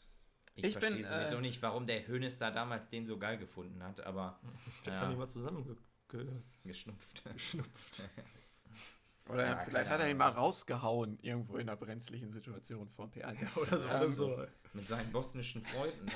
Ich, 0.55 0.65
Ich 0.65 0.71
verstehe 0.73 0.95
bin, 0.97 1.05
sowieso 1.05 1.37
äh, 1.37 1.41
nicht, 1.41 1.61
warum 1.61 1.87
der 1.87 2.05
Hönes 2.07 2.37
da 2.37 2.51
damals 2.51 2.89
den 2.89 3.05
so 3.05 3.17
geil 3.17 3.37
gefunden 3.37 3.81
hat, 3.83 4.01
aber 4.05 4.39
Ja. 4.85 4.99
kann 4.99 5.09
die 5.11 5.15
mal 5.15 5.29
zusammen 5.29 5.63
ge 5.63 5.75
ge 6.09 6.27
geschnupft. 6.65 7.23
geschnupft. 7.33 8.03
Oder 9.29 9.45
Ja, 9.45 9.57
vielleicht 9.59 9.89
hat 9.89 10.01
er 10.01 10.09
ihn 10.09 10.17
mal 10.17 10.29
rausgehauen, 10.31 11.17
irgendwo 11.21 11.55
in 11.55 11.69
einer 11.69 11.77
brenzlichen 11.77 12.31
Situation 12.33 12.89
vom 12.89 13.09
P1. 13.11 13.37
Oder 13.55 13.77
so. 13.77 13.87
Ähm, 13.87 13.95
oder 13.95 14.07
so. 14.07 14.45
Mit 14.73 14.87
seinen 14.87 15.11
bosnischen 15.11 15.63
Freunden. 15.63 16.07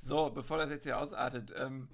So, 0.00 0.30
bevor 0.30 0.58
das 0.58 0.70
jetzt 0.70 0.84
hier 0.84 0.98
ausartet, 0.98 1.52
ähm, 1.56 1.88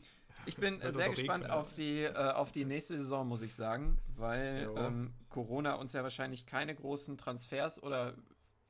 ich 0.46 0.56
bin 0.56 0.80
Wird 0.80 0.94
sehr 0.94 1.10
gespannt 1.10 1.44
regnen. 1.44 1.58
auf 1.58 1.74
die, 1.74 2.02
äh, 2.02 2.12
auf 2.14 2.52
die 2.52 2.64
nächste 2.64 2.98
Saison, 2.98 3.26
muss 3.26 3.42
ich 3.42 3.54
sagen, 3.54 3.98
weil 4.16 4.70
ähm, 4.76 5.14
Corona 5.28 5.74
uns 5.74 5.92
ja 5.92 6.02
wahrscheinlich 6.02 6.46
keine 6.46 6.74
großen 6.74 7.16
Transfers 7.18 7.82
oder 7.82 8.14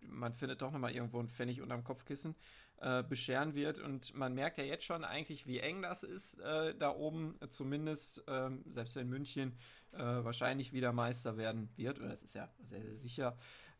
man 0.00 0.34
findet 0.34 0.60
doch 0.60 0.70
nochmal 0.70 0.92
irgendwo 0.92 1.18
einen 1.18 1.28
Pfennig 1.28 1.62
unterm 1.62 1.82
Kopfkissen 1.82 2.34
äh, 2.80 3.02
bescheren 3.02 3.54
wird. 3.54 3.78
Und 3.78 4.14
man 4.14 4.34
merkt 4.34 4.58
ja 4.58 4.64
jetzt 4.64 4.84
schon 4.84 5.02
eigentlich, 5.04 5.46
wie 5.46 5.60
eng 5.60 5.80
das 5.82 6.02
ist 6.02 6.38
äh, 6.40 6.74
da 6.74 6.90
oben, 6.94 7.38
zumindest, 7.48 8.22
ähm, 8.28 8.62
selbst 8.66 8.96
wenn 8.96 9.08
München 9.08 9.56
äh, 9.92 9.98
wahrscheinlich 9.98 10.72
wieder 10.72 10.92
Meister 10.92 11.36
werden 11.36 11.70
wird, 11.76 11.98
oder 12.00 12.08
das 12.08 12.22
ist 12.22 12.34
ja 12.34 12.50
sehr, 12.60 12.82
sehr 12.82 12.96
sicher. 12.96 13.38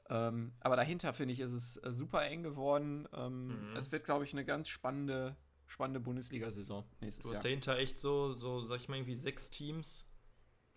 Ähm, 0.09 0.53
aber 0.61 0.77
dahinter 0.77 1.13
finde 1.13 1.33
ich, 1.33 1.41
ist 1.41 1.53
es 1.53 1.77
äh, 1.79 1.93
super 1.93 2.25
eng 2.25 2.43
geworden. 2.43 3.09
Ähm, 3.15 3.71
Mhm. 3.71 3.77
Es 3.77 3.91
wird, 3.93 4.05
glaube 4.05 4.25
ich, 4.25 4.33
eine 4.33 4.45
ganz 4.45 4.69
spannende, 4.69 5.37
spannende 5.75 5.99
Bundesliga-Saison 6.01 6.85
nächstes 7.01 7.25
Du 7.25 7.31
hast 7.31 7.35
Jahr. 7.39 7.43
dahinter 7.43 7.77
echt 7.79 7.99
so, 7.99 8.33
so, 8.33 8.61
sag 8.61 8.77
ich 8.77 8.89
mal, 8.89 8.97
irgendwie 8.97 9.17
sechs 9.17 9.51
Teams, 9.51 10.07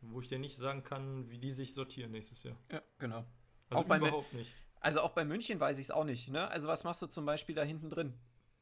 wo 0.01 0.19
ich 0.21 0.27
dir 0.27 0.39
nicht 0.39 0.57
sagen 0.57 0.83
kann, 0.83 1.29
wie 1.29 1.37
die 1.37 1.51
sich 1.51 1.73
sortieren 1.75 2.11
nächstes 2.11 2.41
Jahr. 2.43 2.57
Ja, 2.71 2.81
genau. 2.97 3.23
Also 3.69 3.83
Auch 3.83 3.95
überhaupt 3.95 4.33
nicht. 4.33 4.51
Also 4.79 5.01
auch 5.01 5.11
bei 5.11 5.23
München 5.23 5.59
weiß 5.59 5.77
ich 5.77 5.85
es 5.85 5.91
auch 5.91 6.03
nicht. 6.03 6.29
Ne? 6.29 6.47
Also 6.49 6.67
was 6.67 6.83
machst 6.83 7.01
du 7.03 7.07
zum 7.07 7.25
Beispiel 7.25 7.53
da 7.55 7.63
hinten 7.63 7.89
drin? 7.89 8.13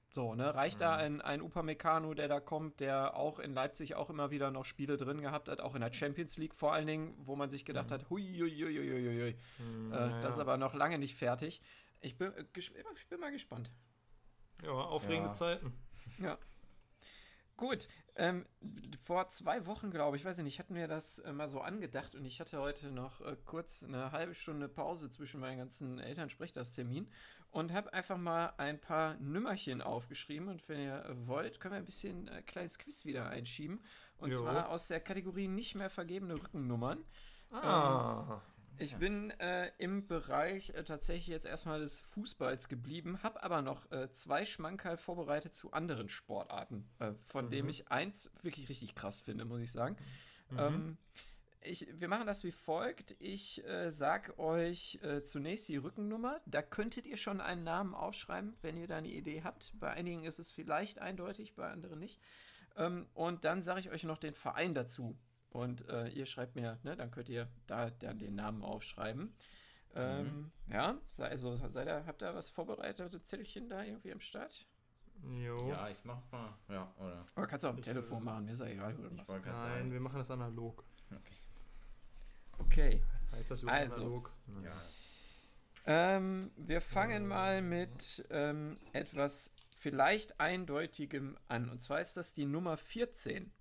So, 0.09 0.33
ne? 0.35 0.53
Reicht 0.55 0.79
da 0.81 0.95
ein, 0.95 1.21
ein 1.21 1.41
Upamecano, 1.41 2.13
der 2.13 2.27
da 2.27 2.39
kommt, 2.39 2.79
der 2.79 3.15
auch 3.15 3.39
in 3.39 3.53
Leipzig 3.53 3.95
auch 3.95 4.09
immer 4.09 4.29
wieder 4.31 4.49
noch 4.51 4.63
Spiele 4.65 4.95
drin 4.97 5.21
gehabt 5.21 5.47
hat, 5.49 5.59
auch 5.61 5.75
in 5.75 5.81
der 5.81 5.91
Champions 5.93 6.37
League 6.37 6.55
vor 6.55 6.73
allen 6.73 6.87
Dingen, 6.87 7.15
wo 7.25 7.35
man 7.35 7.49
sich 7.49 7.63
gedacht 7.65 7.91
hat, 7.91 8.09
hui, 8.09 8.23
hui, 8.23 8.49
hui, 8.49 8.77
hui, 8.77 8.89
hui, 8.89 9.21
hui. 9.21 9.35
Hm, 9.57 9.91
Äh, 9.91 9.95
naja. 9.95 10.19
Das 10.21 10.35
ist 10.35 10.39
aber 10.39 10.57
noch 10.57 10.73
lange 10.73 10.97
nicht 10.99 11.15
fertig. 11.15 11.61
Ich 12.01 12.17
bin, 12.17 12.33
äh, 12.33 12.45
ich 12.55 13.07
bin 13.09 13.19
mal 13.19 13.31
gespannt. 13.31 13.71
Ja, 14.63 14.71
aufregende 14.71 15.29
Ja. 15.29 15.33
Zeiten. 15.33 15.73
Ja. 16.19 16.37
Gut, 17.57 17.87
ähm, 18.17 18.45
vor 19.01 19.29
zwei 19.29 19.65
Wochen, 19.65 19.89
glaube 19.89 20.17
ich, 20.17 20.25
weiß 20.25 20.39
ich 20.39 20.43
nicht, 20.43 20.59
hatten 20.59 20.75
wir 20.75 20.89
das 20.89 21.19
äh, 21.19 21.31
mal 21.31 21.47
so 21.47 21.61
angedacht 21.61 22.13
und 22.13 22.25
ich 22.25 22.41
hatte 22.41 22.59
heute 22.59 22.91
noch 22.91 23.21
äh, 23.21 23.37
kurz 23.45 23.81
eine 23.83 24.11
halbe 24.11 24.33
Stunde 24.33 24.67
Pause 24.67 25.09
zwischen 25.09 25.39
meinen 25.39 25.59
ganzen 25.59 25.99
Elternsprechtermin 25.99 27.09
und 27.51 27.71
habe 27.71 27.93
einfach 27.93 28.17
mal 28.17 28.53
ein 28.57 28.81
paar 28.81 29.15
Nümmerchen 29.15 29.81
aufgeschrieben 29.81 30.49
und 30.49 30.67
wenn 30.67 30.81
ihr 30.81 31.05
äh, 31.05 31.27
wollt, 31.27 31.61
können 31.61 31.75
wir 31.75 31.77
ein 31.77 31.85
bisschen 31.85 32.27
äh, 32.27 32.41
kleines 32.41 32.77
Quiz 32.77 33.05
wieder 33.05 33.29
einschieben 33.29 33.81
und 34.17 34.31
Jo. 34.31 34.41
zwar 34.41 34.67
aus 34.67 34.89
der 34.89 34.99
Kategorie 34.99 35.47
nicht 35.47 35.75
mehr 35.75 35.89
vergebene 35.89 36.33
Rückennummern. 36.33 37.05
Ah. 37.51 38.41
Ich 38.79 38.95
bin 38.97 39.31
äh, 39.31 39.71
im 39.77 40.07
Bereich 40.07 40.71
äh, 40.71 40.83
tatsächlich 40.83 41.27
jetzt 41.27 41.45
erstmal 41.45 41.79
des 41.79 42.01
Fußballs 42.01 42.67
geblieben, 42.67 43.23
habe 43.23 43.43
aber 43.43 43.61
noch 43.61 43.91
äh, 43.91 44.11
zwei 44.11 44.45
Schmankerl 44.45 44.97
vorbereitet 44.97 45.55
zu 45.55 45.71
anderen 45.71 46.09
Sportarten, 46.09 46.87
äh, 46.99 47.13
von 47.25 47.49
dem 47.49 47.65
Mhm. 47.65 47.69
ich 47.69 47.91
eins 47.91 48.29
wirklich 48.41 48.69
richtig 48.69 48.95
krass 48.95 49.21
finde, 49.21 49.45
muss 49.45 49.61
ich 49.61 49.71
sagen. 49.71 49.97
Mhm. 50.49 50.59
Ähm, 50.59 50.97
ich, 51.61 51.87
wir 51.99 52.07
machen 52.07 52.27
das 52.27 52.43
wie 52.43 52.51
folgt. 52.51 53.15
Ich 53.19 53.65
äh, 53.65 53.89
sag 53.89 54.37
euch 54.37 54.99
äh, 55.01 55.23
zunächst 55.23 55.67
die 55.67 55.77
Rückennummer. 55.77 56.39
Da 56.45 56.61
könntet 56.61 57.07
ihr 57.07 57.17
schon 57.17 57.41
einen 57.41 57.63
Namen 57.63 57.95
aufschreiben, 57.95 58.55
wenn 58.61 58.77
ihr 58.77 58.87
da 58.87 58.97
eine 58.97 59.07
Idee 59.07 59.41
habt. 59.43 59.73
Bei 59.79 59.91
einigen 59.91 60.23
ist 60.23 60.37
es 60.37 60.51
vielleicht 60.51 60.99
eindeutig, 60.99 61.55
bei 61.55 61.69
anderen 61.71 61.99
nicht. 61.99 62.19
Ähm, 62.75 63.07
und 63.13 63.45
dann 63.45 63.63
sage 63.63 63.79
ich 63.79 63.89
euch 63.89 64.03
noch 64.03 64.17
den 64.19 64.33
Verein 64.33 64.73
dazu. 64.73 65.17
Und 65.55 65.87
äh, 65.87 66.09
ihr 66.09 66.25
schreibt 66.25 66.55
mir, 66.55 66.77
ne, 66.83 66.97
dann 66.97 67.11
könnt 67.11 67.29
ihr 67.29 67.47
da 67.65 67.89
dann 67.89 68.19
den 68.19 68.35
Namen 68.35 68.61
aufschreiben. 68.61 69.33
Ähm, 69.95 70.51
Ja, 70.69 70.97
sei, 71.07 71.29
also 71.29 71.55
seid 71.55 71.87
ihr, 71.87 72.05
habt 72.05 72.21
ihr 72.21 72.35
was 72.35 72.49
vorbereitete 72.49 73.21
Zettelchen 73.21 73.69
da 73.69 73.81
irgendwie 73.83 74.11
am 74.11 74.19
Start? 74.19 74.65
Jo. 75.23 75.69
Ja, 75.69 75.87
ich 75.89 76.03
mach's 76.03 76.29
mal. 76.29 76.49
Ja, 76.67 76.93
oder? 76.99 77.25
Oder 77.37 77.47
kannst 77.47 77.63
du 77.63 77.67
auch 77.69 77.71
am 77.71 77.77
Ich, 77.79 77.85
Telefon 77.85 78.17
äh, 78.21 78.25
machen, 78.25 78.45
mir 78.45 78.51
ist 78.51 78.59
ja 78.59 78.65
egal, 78.65 78.97
wo 78.97 79.03
du 79.03 79.07
Ich 79.07 79.13
machst. 79.15 79.29
wollte 79.31 79.45
gerade 79.45 79.57
Nein, 79.69 79.77
sagen. 79.79 79.91
wir 79.93 79.99
machen 80.01 80.17
das 80.17 80.29
analog. 80.31 80.83
Okay. 82.57 83.01
Heißt 83.31 83.51
das 83.51 83.61
überhaupt 83.63 83.81
Also. 83.81 84.01
analog? 84.01 84.31
Ja. 84.63 84.71
Ähm, 85.85 86.51
wir 86.57 86.81
fangen 86.81 87.27
mal 87.27 87.61
mit 87.61 88.25
ähm, 88.29 88.77
etwas 88.91 89.51
vielleicht 89.77 90.39
Eindeutigem 90.39 91.37
an. 91.47 91.69
Und 91.69 91.81
zwar 91.81 92.01
ist 92.01 92.17
das 92.17 92.33
die 92.33 92.45
Nummer 92.45 92.75
14. 92.75 93.51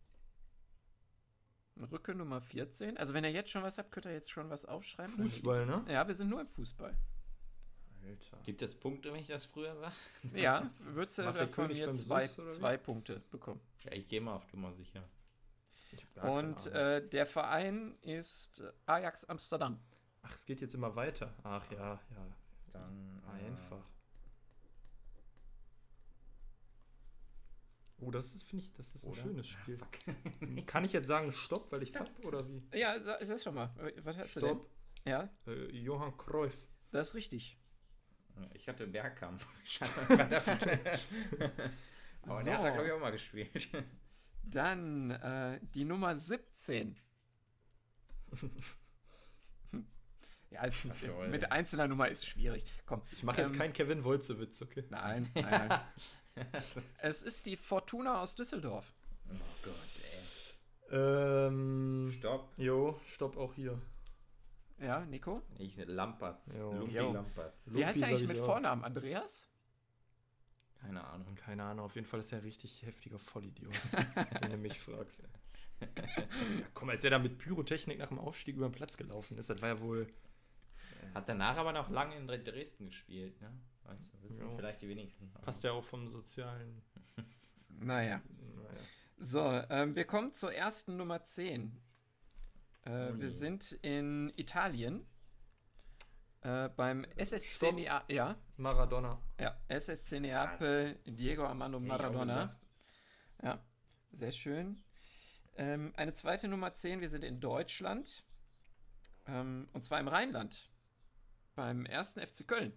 Rücke 1.90 2.14
Nummer 2.14 2.40
14. 2.40 2.96
Also 2.96 3.14
wenn 3.14 3.24
ihr 3.24 3.32
jetzt 3.32 3.50
schon 3.50 3.62
was 3.62 3.78
habt, 3.78 3.90
könnt 3.90 4.06
ihr 4.06 4.12
jetzt 4.12 4.30
schon 4.30 4.50
was 4.50 4.64
aufschreiben. 4.64 5.14
Fußball, 5.14 5.66
ne? 5.66 5.84
Ja, 5.88 6.06
wir 6.06 6.14
sind 6.14 6.28
nur 6.28 6.40
im 6.40 6.48
Fußball. 6.48 6.96
Alter. 8.06 8.38
Gibt 8.44 8.62
es 8.62 8.74
Punkte, 8.74 9.12
wenn 9.12 9.20
ich 9.20 9.28
das 9.28 9.46
früher 9.46 9.74
sage? 9.76 9.94
Ja, 10.34 10.70
würdest 10.80 11.18
du 11.18 11.46
König 11.48 11.78
jetzt 11.78 12.08
beim 12.08 12.28
zwei, 12.28 12.48
zwei 12.48 12.76
Punkte 12.76 13.20
bekommen. 13.30 13.60
Ja, 13.84 13.92
ich 13.92 14.08
gehe 14.08 14.20
mal 14.20 14.34
auf 14.34 14.52
Nummer 14.52 14.72
sicher. 14.72 15.08
Und 16.22 16.66
äh, 16.66 17.06
der 17.08 17.26
Verein 17.26 17.96
ist 18.02 18.62
Ajax 18.87 19.24
Amsterdam. 19.24 19.80
Ach, 20.22 20.34
es 20.34 20.44
geht 20.44 20.60
jetzt 20.60 20.74
immer 20.74 20.94
weiter. 20.96 21.34
Ach 21.42 21.70
ja, 21.70 22.00
ja. 22.10 22.37
Dann 22.72 23.22
äh, 23.38 23.46
Einfach. 23.46 23.84
Oh, 28.04 28.10
das 28.10 28.34
ist, 28.34 28.42
finde 28.44 28.64
ich, 28.64 28.72
das 28.72 28.88
ist 28.94 29.04
ein 29.04 29.10
Oder? 29.12 29.20
schönes 29.22 29.46
Ah, 29.46 29.60
Spiel. 29.60 29.78
fuck. 29.78 30.66
Kann 30.66 30.84
ich 30.84 30.92
jetzt 30.92 31.06
sagen, 31.06 31.32
stopp, 31.32 31.70
weil 31.72 31.82
ich 31.82 31.90
es 31.90 31.98
hab, 32.00 32.08
oder 32.24 32.40
wie? 32.48 32.62
Ja, 32.78 33.00
sag, 33.00 33.22
sag 33.24 33.40
schon 33.40 33.54
mal. 33.54 33.70
Was 34.02 34.16
hast 34.18 34.36
du 34.36 34.40
Stopp. 34.40 34.68
denn? 35.04 35.12
Ja, 35.12 35.28
Äh, 35.46 35.70
Johann 35.76 36.16
Cruyff. 36.16 36.66
das 36.90 37.08
ist 37.08 37.14
richtig. 37.14 37.58
Ich 38.54 38.68
hatte 38.68 38.86
Bergkamp. 38.86 39.40
Aber 40.10 40.16
der 42.42 42.54
hat 42.58 42.64
da, 42.64 42.68
So. 42.68 42.72
glaube 42.72 42.86
ich, 42.86 42.92
auch 42.92 43.00
mal 43.00 43.12
gespielt. 43.12 43.68
Dann 44.42 45.10
äh, 45.12 45.60
die 45.74 45.84
Nummer 45.84 46.16
17. 46.16 46.98
ja, 50.50 50.62
Toll. 51.04 51.28
mit 51.28 51.50
einzelner 51.52 51.88
Nummer 51.88 52.08
ist 52.08 52.26
schwierig. 52.26 52.64
Komm. 52.86 53.02
Ich 53.12 53.22
mache 53.22 53.40
jetzt 53.42 53.52
Ähm, 53.52 53.58
keinen 53.58 53.72
Kevin 53.72 54.04
Wolze-Witz, 54.04 54.62
okay? 54.62 54.84
Nein, 54.90 55.30
nein, 55.34 55.68
nein. 55.68 55.80
Es 56.98 57.22
ist 57.22 57.46
die 57.46 57.56
Fortuna 57.56 58.20
aus 58.20 58.34
Düsseldorf. 58.34 58.92
Oh 59.30 59.34
Gott, 59.62 60.92
Ähm. 60.92 62.08
ey. 62.10 62.18
Stopp. 62.18 62.52
Jo, 62.56 63.00
stopp 63.06 63.36
auch 63.36 63.54
hier. 63.54 63.80
Ja, 64.80 65.04
Nico? 65.04 65.42
Ich 65.58 65.76
Lampertz. 65.76 66.58
Jo. 66.58 66.72
Lumpi 66.72 66.94
Jo. 66.96 67.12
Lampertz. 67.12 67.72
Wie 67.72 67.84
heißt 67.86 68.02
er 68.02 68.08
eigentlich 68.08 68.28
mit. 68.28 68.38
Vornamen? 68.38 68.84
Andreas? 68.84 69.48
Keine 70.80 71.02
Ahnung. 71.04 71.34
Keine 71.36 71.64
Ahnung, 71.64 71.86
auf 71.86 71.94
jeden 71.94 72.06
Fall 72.06 72.20
ist 72.20 72.32
er 72.32 72.38
ein 72.38 72.44
richtig 72.44 72.82
heftiger 72.84 73.18
Vollidiot, 73.18 73.72
wenn 74.42 74.50
du 74.50 74.56
mich 74.58 74.78
fragst. 74.78 75.22
Ja, 75.22 75.86
komm, 76.74 76.90
als 76.90 77.02
er 77.04 77.10
da 77.10 77.18
mit 77.18 77.38
Pyrotechnik 77.38 77.98
nach 77.98 78.08
dem 78.08 78.18
Aufstieg 78.18 78.56
über 78.56 78.68
den 78.68 78.72
Platz 78.72 78.96
gelaufen 78.96 79.38
ist, 79.38 79.48
das 79.48 79.62
war 79.62 79.70
ja 79.70 79.80
wohl. 79.80 80.06
Hat 81.14 81.28
danach 81.28 81.56
aber 81.56 81.72
noch 81.72 81.88
lange 81.90 82.16
in 82.16 82.26
Dresden 82.26 82.86
gespielt, 82.86 83.40
ne? 83.40 83.50
Du, 83.84 84.22
wissen 84.22 84.38
Jo. 84.40 84.56
vielleicht 84.56 84.82
die 84.82 84.88
wenigsten. 84.88 85.30
Passt 85.42 85.62
ja 85.64 85.72
auch 85.72 85.84
vom 85.84 86.08
sozialen. 86.08 86.82
Naja. 87.76 88.22
Naja. 88.56 88.80
So, 89.18 89.40
ähm, 89.68 89.96
wir 89.96 90.04
kommen 90.04 90.32
zur 90.32 90.54
ersten 90.54 90.96
Nummer 90.96 91.22
10. 91.24 91.76
Äh, 92.84 93.10
Oh 93.12 93.18
wir 93.18 93.30
sind 93.30 93.72
in 93.82 94.32
Italien. 94.36 95.04
Äh, 96.42 96.68
beim 96.76 97.04
SSC 97.16 97.56
Stopp. 97.56 97.74
Nea 97.74 98.04
ja, 98.08 98.36
Maradona. 98.58 99.20
ja, 99.40 99.58
SSC 99.68 100.20
Neapel, 100.20 101.00
Diego 101.06 101.44
Armando 101.46 101.80
Maradona. 101.80 102.58
Ja, 103.42 103.58
sehr 104.12 104.30
schön. 104.30 104.82
Ähm, 105.56 105.92
eine 105.96 106.12
zweite 106.12 106.46
Nummer 106.48 106.74
10, 106.74 107.00
wir 107.00 107.08
sind 107.08 107.24
in 107.24 107.40
Deutschland. 107.40 108.24
Ähm, 109.26 109.68
und 109.72 109.84
zwar 109.84 109.98
im 110.00 110.08
Rheinland. 110.08 110.70
Beim 111.54 111.86
ersten 111.86 112.20
FC 112.20 112.46
Köln. 112.46 112.72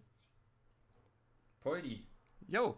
Poldi. 1.68 2.08
Jo, 2.48 2.78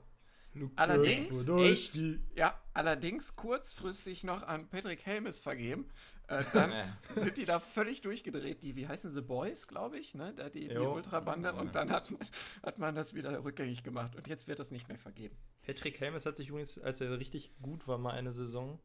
Allerdings, 0.75 1.45
Podolski. 1.45 2.19
ja, 2.35 2.59
allerdings 2.73 3.35
kurzfristig 3.35 4.23
noch 4.23 4.41
an 4.43 4.67
Patrick 4.67 5.05
Helmes 5.05 5.39
vergeben. 5.39 5.87
Äh, 6.27 6.43
dann 6.53 6.71
sind 7.15 7.37
die 7.37 7.45
da 7.45 7.59
völlig 7.59 8.01
durchgedreht. 8.01 8.63
Die, 8.63 8.75
wie 8.75 8.87
heißen 8.87 9.11
sie, 9.11 9.21
Boys, 9.21 9.67
glaube 9.67 9.99
ich, 9.99 10.15
ne? 10.15 10.33
Da 10.35 10.49
die, 10.49 10.67
die. 10.67 10.77
Ultrabande. 10.77 11.53
Und 11.53 11.75
dann 11.75 11.91
hat, 11.91 12.09
man- 12.11 12.27
hat 12.63 12.79
man 12.79 12.95
das 12.95 13.13
wieder 13.13 13.43
rückgängig 13.43 13.83
gemacht. 13.83 14.15
Und 14.15 14.27
jetzt 14.27 14.47
wird 14.47 14.59
das 14.59 14.71
nicht 14.71 14.87
mehr 14.87 14.97
vergeben. 14.97 15.37
Patrick 15.61 15.99
Helmes 15.99 16.25
hat 16.25 16.35
sich 16.35 16.49
übrigens, 16.49 16.79
als 16.79 16.99
er 16.99 17.17
richtig 17.19 17.51
gut 17.61 17.87
war, 17.87 17.99
mal 17.99 18.11
eine 18.13 18.31
Saison 18.31 18.79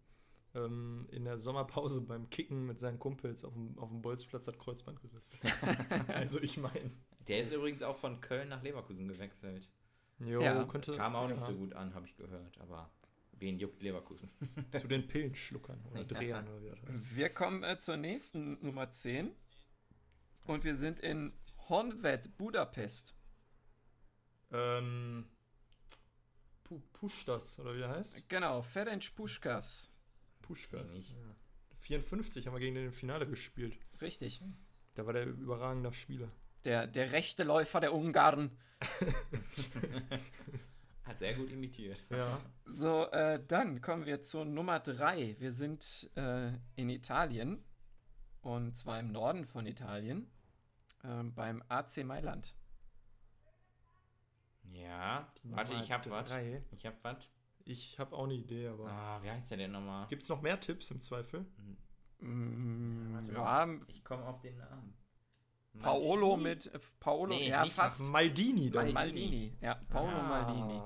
ähm, 0.54 1.08
in 1.10 1.24
der 1.24 1.38
Sommerpause 1.38 2.00
beim 2.06 2.28
Kicken 2.28 2.66
mit 2.66 2.78
seinen 2.78 2.98
Kumpels 2.98 3.42
auf 3.44 3.54
dem, 3.54 3.78
auf 3.78 3.88
dem 3.88 4.02
Bolzplatz 4.02 4.46
hat 4.46 4.58
Kreuzband 4.58 5.00
gerissen. 5.00 5.34
also 6.08 6.38
ich 6.40 6.58
meine, 6.58 6.90
der 7.26 7.40
ist 7.40 7.52
übrigens 7.52 7.82
auch 7.82 7.96
von 7.96 8.20
Köln 8.20 8.50
nach 8.50 8.62
Leverkusen 8.62 9.08
gewechselt. 9.08 9.70
Jo, 10.18 10.40
Ja. 10.40 10.64
könnte 10.64 10.96
Kam 10.96 11.16
auch 11.16 11.28
nicht 11.28 11.40
ja, 11.40 11.46
so 11.46 11.54
gut 11.54 11.74
an, 11.74 11.94
habe 11.94 12.06
ich 12.06 12.16
gehört. 12.16 12.58
Aber 12.58 12.90
wen 13.32 13.58
juckt 13.58 13.82
Leverkusen? 13.82 14.30
zu 14.80 14.88
den 14.88 15.06
Pillenschluckern 15.06 15.84
oder 15.90 16.04
Drehern 16.04 16.48
oder 16.48 16.62
wie 16.62 16.70
das 16.70 16.82
heißt. 16.82 17.16
Wir 17.16 17.28
kommen 17.30 17.62
äh, 17.62 17.78
zur 17.78 17.96
nächsten 17.96 18.64
Nummer 18.64 18.90
10. 18.90 19.30
Und 20.44 20.64
wir 20.64 20.76
sind 20.76 21.00
in 21.00 21.32
Honved, 21.68 22.36
Budapest. 22.36 23.14
Ähm, 24.52 25.26
Pu 26.64 26.80
Push 26.92 27.24
das, 27.24 27.58
oder 27.58 27.74
wie 27.74 27.78
der 27.78 27.88
heißt? 27.88 28.28
Genau, 28.28 28.62
Ferenc 28.62 29.14
Puskas. 29.14 29.90
Pushkas. 30.42 30.94
Ja. 30.96 31.34
54 31.78 32.46
haben 32.46 32.54
wir 32.54 32.60
gegen 32.60 32.74
den 32.74 32.86
im 32.86 32.92
Finale 32.92 33.26
gespielt. 33.26 33.78
Richtig. 34.00 34.42
Da 34.94 35.06
war 35.06 35.12
der 35.12 35.26
überragender 35.26 35.92
Spieler. 35.92 36.30
Der, 36.64 36.86
der 36.86 37.12
rechte 37.12 37.44
Läufer 37.44 37.80
der 37.80 37.92
Ungarn. 37.94 38.50
Hat 41.04 41.18
sehr 41.18 41.34
gut 41.34 41.50
imitiert. 41.52 42.02
Ja. 42.10 42.40
So, 42.64 43.04
äh, 43.10 43.42
dann 43.46 43.80
kommen 43.82 44.06
wir 44.06 44.22
zur 44.22 44.44
Nummer 44.46 44.80
3. 44.80 45.36
Wir 45.38 45.52
sind 45.52 46.10
äh, 46.16 46.52
in 46.76 46.88
Italien. 46.88 47.62
Und 48.40 48.76
zwar 48.76 49.00
im 49.00 49.12
Norden 49.12 49.44
von 49.46 49.66
Italien. 49.66 50.30
ähm, 51.02 51.34
beim 51.34 51.62
AC 51.68 52.04
Mailand. 52.04 52.54
Ja, 54.72 55.30
warte, 55.44 55.74
ich 55.74 55.92
hab 55.92 56.08
was. 56.10 56.30
Ich 56.72 56.86
hab 56.86 57.02
was. 57.04 57.30
Ich 57.64 57.98
habe 57.98 58.14
auch 58.16 58.24
eine 58.24 58.34
Idee, 58.34 58.68
aber. 58.68 58.90
Ah, 58.90 59.22
wie 59.22 59.30
heißt 59.30 59.50
der 59.50 59.58
denn 59.58 59.72
nochmal? 59.72 60.06
Gibt 60.08 60.22
es 60.22 60.28
noch 60.28 60.42
mehr 60.42 60.58
Tipps 60.60 60.90
im 60.90 61.00
Zweifel? 61.00 61.46
Mm, 62.18 63.14
Warte 63.14 63.32
ja, 63.32 63.68
Ich 63.88 64.04
komme 64.04 64.24
auf 64.26 64.40
den 64.40 64.56
Namen. 64.58 64.94
Paolo 65.80 66.36
mit. 66.36 66.66
Äh, 66.72 66.78
Paolo, 67.00 67.34
Nee, 67.34 67.48
ja, 67.48 67.62
nicht 67.64 67.74
fast. 67.74 68.02
Maldini 68.04 68.70
dann. 68.70 68.92
Maldini. 68.92 69.20
Maldini. 69.20 69.52
Ja, 69.60 69.74
Paolo 69.88 70.16
Ah. 70.16 70.22
Maldini. 70.44 70.80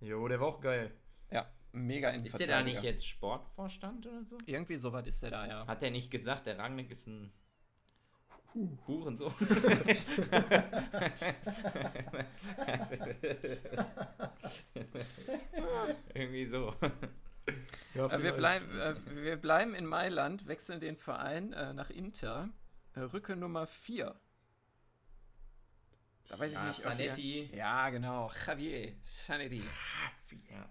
Jo, 0.00 0.26
der 0.28 0.40
war 0.40 0.48
auch 0.48 0.60
geil. 0.60 0.92
Ja, 1.30 1.46
mega 1.72 2.10
in 2.10 2.24
Ist 2.24 2.38
der 2.38 2.46
da 2.46 2.62
nicht 2.62 2.82
jetzt 2.82 3.06
Sportvorstand 3.06 4.06
oder 4.06 4.24
so? 4.24 4.38
Irgendwie 4.46 4.76
so 4.76 4.92
weit 4.92 5.06
ist 5.06 5.22
der 5.22 5.30
da, 5.30 5.46
ja. 5.46 5.66
Hat 5.66 5.82
der 5.82 5.90
nicht 5.90 6.10
gesagt, 6.10 6.46
der 6.46 6.58
Rangnick 6.58 6.90
ist 6.90 7.06
ein 7.06 7.32
Hurensohn? 8.86 9.34
Irgendwie 16.14 16.46
so. 16.46 16.74
Ja, 17.94 18.06
Äh, 18.06 18.22
wir, 18.22 18.32
bleiben, 18.32 18.66
äh, 18.78 18.94
wir 19.24 19.36
bleiben 19.36 19.74
in 19.74 19.86
Mailand, 19.86 20.46
wechseln 20.48 20.80
den 20.80 20.96
Verein 20.96 21.52
äh, 21.52 21.72
nach 21.72 21.90
Inter. 21.90 22.48
Äh, 22.96 23.00
Rücke 23.00 23.36
Nummer 23.36 23.66
4. 23.66 24.18
Da 26.28 26.38
weiß 26.38 26.48
ich 26.48 26.54
Ja, 26.54 26.64
nicht. 26.66 26.78
ob 26.78 26.82
Zanetti. 26.82 27.44
ihr- 27.44 27.56
Ja, 27.56 27.90
genau. 27.90 28.30
Javier 28.46 29.00
Zanetti. 29.02 29.62
Ja. 30.50 30.68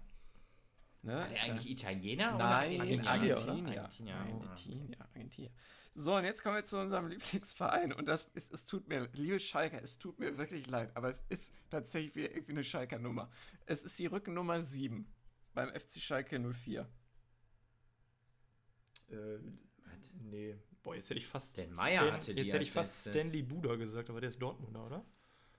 Ne? 1.02 1.14
War 1.14 1.28
der 1.28 1.42
eigentlich 1.42 1.70
Italiener 1.70 2.32
Nein, 2.36 2.80
oder 2.80 2.90
Argentinier. 2.90 3.08
Argentinier? 3.10 3.80
Argentinier. 3.82 4.16
Argentinier. 4.16 5.00
Argentinier. 5.00 5.50
So, 5.94 6.16
und 6.16 6.24
jetzt 6.24 6.42
kommen 6.42 6.56
wir 6.56 6.64
zu 6.64 6.78
unserem 6.78 7.06
Lieblingsverein. 7.08 7.92
Und 7.92 8.06
das 8.08 8.24
ist, 8.34 8.52
es 8.52 8.66
tut 8.66 8.86
mir, 8.88 9.08
liebe 9.14 9.38
Schalker, 9.40 9.80
es 9.80 9.98
tut 9.98 10.18
mir 10.18 10.36
wirklich 10.36 10.66
leid, 10.66 10.94
aber 10.96 11.08
es 11.08 11.22
ist 11.30 11.54
tatsächlich 11.70 12.16
wieder 12.16 12.30
irgendwie 12.32 12.52
eine 12.52 12.64
Schalker 12.64 12.98
Nummer. 12.98 13.30
Es 13.66 13.82
ist 13.84 13.98
die 13.98 14.06
Rückennummer 14.06 14.60
7 14.60 15.10
beim 15.54 15.70
FC 15.70 16.00
Schalke 16.00 16.38
04. 16.38 16.86
Äh, 19.08 19.38
nee. 20.20 20.56
Boah, 20.86 20.94
jetzt 20.94 21.10
hätte 21.10 21.18
ich 21.18 21.26
fast. 21.26 21.58
Der 21.58 21.66
Meier 21.66 21.98
Stan- 22.02 22.12
hatte 22.12 22.32
die 22.32 22.42
Jetzt 22.42 22.52
hätte 22.52 22.62
ich 22.62 22.70
fast 22.70 23.06
letztes. 23.06 23.12
Stanley 23.22 23.42
Buda 23.42 23.74
gesagt, 23.74 24.08
aber 24.08 24.20
der 24.20 24.28
ist 24.28 24.40
Dortmunder, 24.40 24.86
oder? 24.86 25.04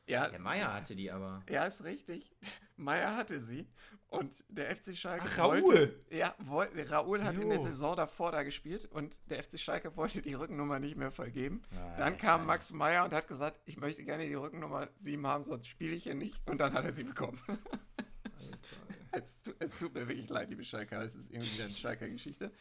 Ja, 0.06 0.30
Der 0.30 0.40
Meier 0.40 0.74
hatte 0.74 0.96
die 0.96 1.12
aber. 1.12 1.44
ja, 1.50 1.66
ist 1.66 1.84
richtig. 1.84 2.32
Meier 2.78 3.14
hatte 3.18 3.42
sie. 3.42 3.68
Und 4.08 4.34
der 4.48 4.74
FC 4.74 4.96
Schalke. 4.96 5.26
Ach, 5.28 5.38
wollte- 5.50 5.68
Raoul! 5.68 6.06
Ja, 6.12 6.34
wollte, 6.40 6.90
Raoul 6.90 7.24
hat 7.26 7.36
in 7.36 7.42
Jo. 7.42 7.50
der 7.50 7.60
Saison 7.60 7.98
davor 7.98 8.32
da 8.32 8.44
gespielt 8.44 8.86
und 8.86 9.18
der 9.30 9.44
FC 9.44 9.60
Schalke 9.60 9.98
wollte 9.98 10.22
die 10.22 10.34
Rückennummer 10.34 10.80
nicht 10.80 10.96
mehr 10.96 11.12
vergeben. 11.12 11.62
Ah, 11.76 11.98
Dann 11.98 12.18
kam 12.18 12.40
Scheiße. 12.40 12.48
Max 12.48 12.72
Meyer 12.72 13.04
und 13.04 13.12
hat 13.12 13.28
gesagt, 13.28 13.60
ich 13.66 13.76
möchte 13.76 14.06
gerne 14.06 14.26
die 14.26 14.34
Rückennummer 14.36 14.88
7 14.96 15.28
haben, 15.28 15.44
sonst 15.44 15.68
spiele 15.68 15.94
ich 15.94 16.04
hier 16.04 16.16
nicht. 16.16 16.40
Und 16.50 16.60
dann 16.60 16.72
hat 16.72 16.86
er 16.86 16.94
sie 16.94 17.04
bekommen. 17.04 17.42
es, 19.12 19.42
tu, 19.44 19.52
es 19.60 19.72
tut 19.78 19.94
mir 19.94 20.08
wirklich 20.08 20.30
leid, 20.30 20.50
liebe 20.50 20.64
Schalker. 20.64 21.02
Es 21.04 21.16
ist 21.16 21.30
irgendwie 21.32 21.54
wieder 21.56 21.66
eine 21.66 21.74
Schalker-Geschichte. 21.74 22.52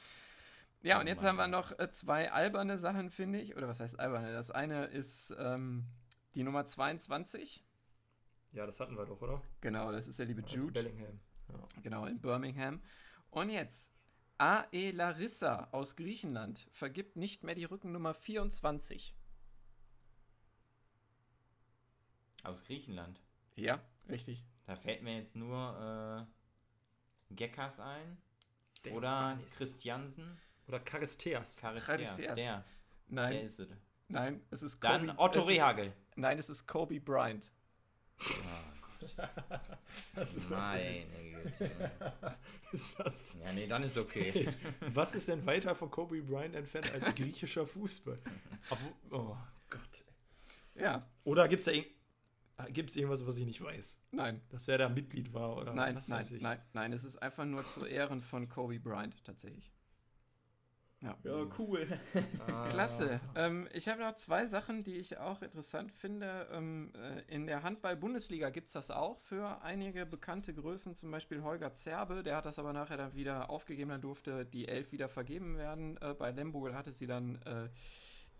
Ja, 0.86 1.00
und 1.00 1.08
jetzt 1.08 1.24
haben 1.24 1.34
wir 1.34 1.48
noch 1.48 1.76
äh, 1.80 1.90
zwei 1.90 2.30
alberne 2.30 2.78
Sachen, 2.78 3.10
finde 3.10 3.40
ich. 3.40 3.56
Oder 3.56 3.66
was 3.66 3.80
heißt 3.80 3.98
alberne? 3.98 4.32
Das 4.32 4.52
eine 4.52 4.84
ist 4.84 5.34
ähm, 5.36 5.84
die 6.36 6.44
Nummer 6.44 6.64
22. 6.64 7.64
Ja, 8.52 8.66
das 8.66 8.78
hatten 8.78 8.96
wir 8.96 9.04
doch, 9.04 9.20
oder? 9.20 9.42
Genau, 9.60 9.90
das 9.90 10.06
ist 10.06 10.20
der 10.20 10.26
liebe 10.26 10.42
Jude. 10.42 10.80
Bellingham. 10.80 11.18
Ja. 11.48 11.80
Genau, 11.82 12.06
in 12.06 12.20
Birmingham. 12.20 12.80
Und 13.30 13.50
jetzt, 13.50 13.92
A.E. 14.38 14.92
Larissa 14.92 15.70
aus 15.72 15.96
Griechenland 15.96 16.68
vergibt 16.70 17.16
nicht 17.16 17.42
mehr 17.42 17.56
die 17.56 17.64
Rückennummer 17.64 18.14
24. 18.14 19.12
Aus 22.44 22.62
Griechenland. 22.62 23.20
Ja, 23.56 23.82
richtig. 24.08 24.46
Da 24.66 24.76
fällt 24.76 25.02
mir 25.02 25.16
jetzt 25.16 25.34
nur 25.34 26.28
äh, 27.28 27.34
Gekas 27.34 27.80
ein. 27.80 28.18
Der 28.84 28.94
oder. 28.94 29.36
Christiansen. 29.56 30.40
Oder 30.68 30.80
Charisteas. 30.80 31.58
Charisteas. 31.60 31.86
Charisteas. 31.86 32.34
Der. 32.36 32.64
Nein, 33.08 33.32
Der 33.32 33.42
ist 33.42 33.58
es. 33.60 33.68
nein, 34.08 34.40
es 34.50 34.62
ist 34.62 34.82
Dann 34.82 35.06
Kobe- 35.08 35.18
Otto 35.18 35.38
es 35.40 35.44
ist, 35.46 35.50
Rehagel. 35.52 35.92
Nein, 36.16 36.38
es 36.38 36.50
ist 36.50 36.66
Kobe 36.66 37.00
Bryant. 37.00 37.50
Das 40.14 40.34
ist 40.34 40.50
Meine 40.50 41.04
Güte. 41.42 41.70
ist 42.72 42.98
das, 42.98 43.36
Ja, 43.44 43.52
nee, 43.52 43.66
dann 43.66 43.82
ist 43.82 43.96
okay. 43.98 44.48
was 44.94 45.14
ist 45.14 45.28
denn 45.28 45.44
weiter 45.46 45.74
von 45.74 45.90
Kobe 45.90 46.22
Bryant 46.22 46.54
entfernt 46.54 46.90
als 46.92 47.14
griechischer 47.14 47.66
Fußball? 47.66 48.18
Oh 49.10 49.36
Gott. 49.70 50.04
Ja, 50.74 51.06
Oder 51.24 51.46
gibt 51.48 51.60
es 51.60 51.66
da 51.66 51.72
irg 51.72 51.86
gibt's 52.72 52.96
irgendwas, 52.96 53.26
was 53.26 53.36
ich 53.36 53.44
nicht 53.44 53.60
weiß? 53.62 53.98
nein, 54.12 54.40
Dass 54.48 54.66
er 54.66 54.78
da 54.78 54.88
Mitglied 54.88 55.32
war 55.34 55.56
oder 55.58 55.74
nein, 55.74 55.94
was 55.94 56.08
nein, 56.08 56.20
weiß 56.20 56.30
ich? 56.32 56.40
nein, 56.42 56.58
nein, 56.72 56.92
es 56.94 57.04
ist 57.04 57.18
einfach 57.18 57.44
nur 57.44 57.68
zu 57.68 57.84
Ehren 57.84 58.22
von 58.22 58.48
Kobe 58.48 58.80
Bryant 58.80 59.22
tatsächlich. 59.24 59.70
Ja. 61.02 61.16
Ja, 61.24 61.46
cool. 61.58 61.86
Ah. 62.46 62.68
Klasse. 62.70 63.20
Ähm, 63.34 63.68
ich 63.72 63.88
habe 63.88 64.00
noch 64.00 64.16
zwei 64.16 64.46
Sachen, 64.46 64.82
die 64.82 64.96
ich 64.96 65.18
auch 65.18 65.42
interessant 65.42 65.92
finde. 65.92 66.48
Ähm, 66.50 66.92
äh, 66.94 67.34
in 67.34 67.46
der 67.46 67.62
Handball-Bundesliga 67.62 68.50
gibt 68.50 68.68
es 68.68 68.72
das 68.72 68.90
auch 68.90 69.18
für 69.18 69.62
einige 69.62 70.06
bekannte 70.06 70.54
Größen, 70.54 70.94
zum 70.94 71.10
Beispiel 71.10 71.42
Holger 71.42 71.74
Zerbe. 71.74 72.22
Der 72.22 72.36
hat 72.36 72.46
das 72.46 72.58
aber 72.58 72.72
nachher 72.72 72.96
dann 72.96 73.14
wieder 73.14 73.50
aufgegeben. 73.50 73.90
Dann 73.90 74.00
durfte 74.00 74.46
die 74.46 74.68
Elf 74.68 74.92
wieder 74.92 75.08
vergeben 75.08 75.58
werden. 75.58 75.98
Äh, 76.00 76.14
bei 76.14 76.30
Lemgo 76.30 76.72
hatte 76.72 76.92
sie 76.92 77.06
dann 77.06 77.36
äh, 77.42 77.68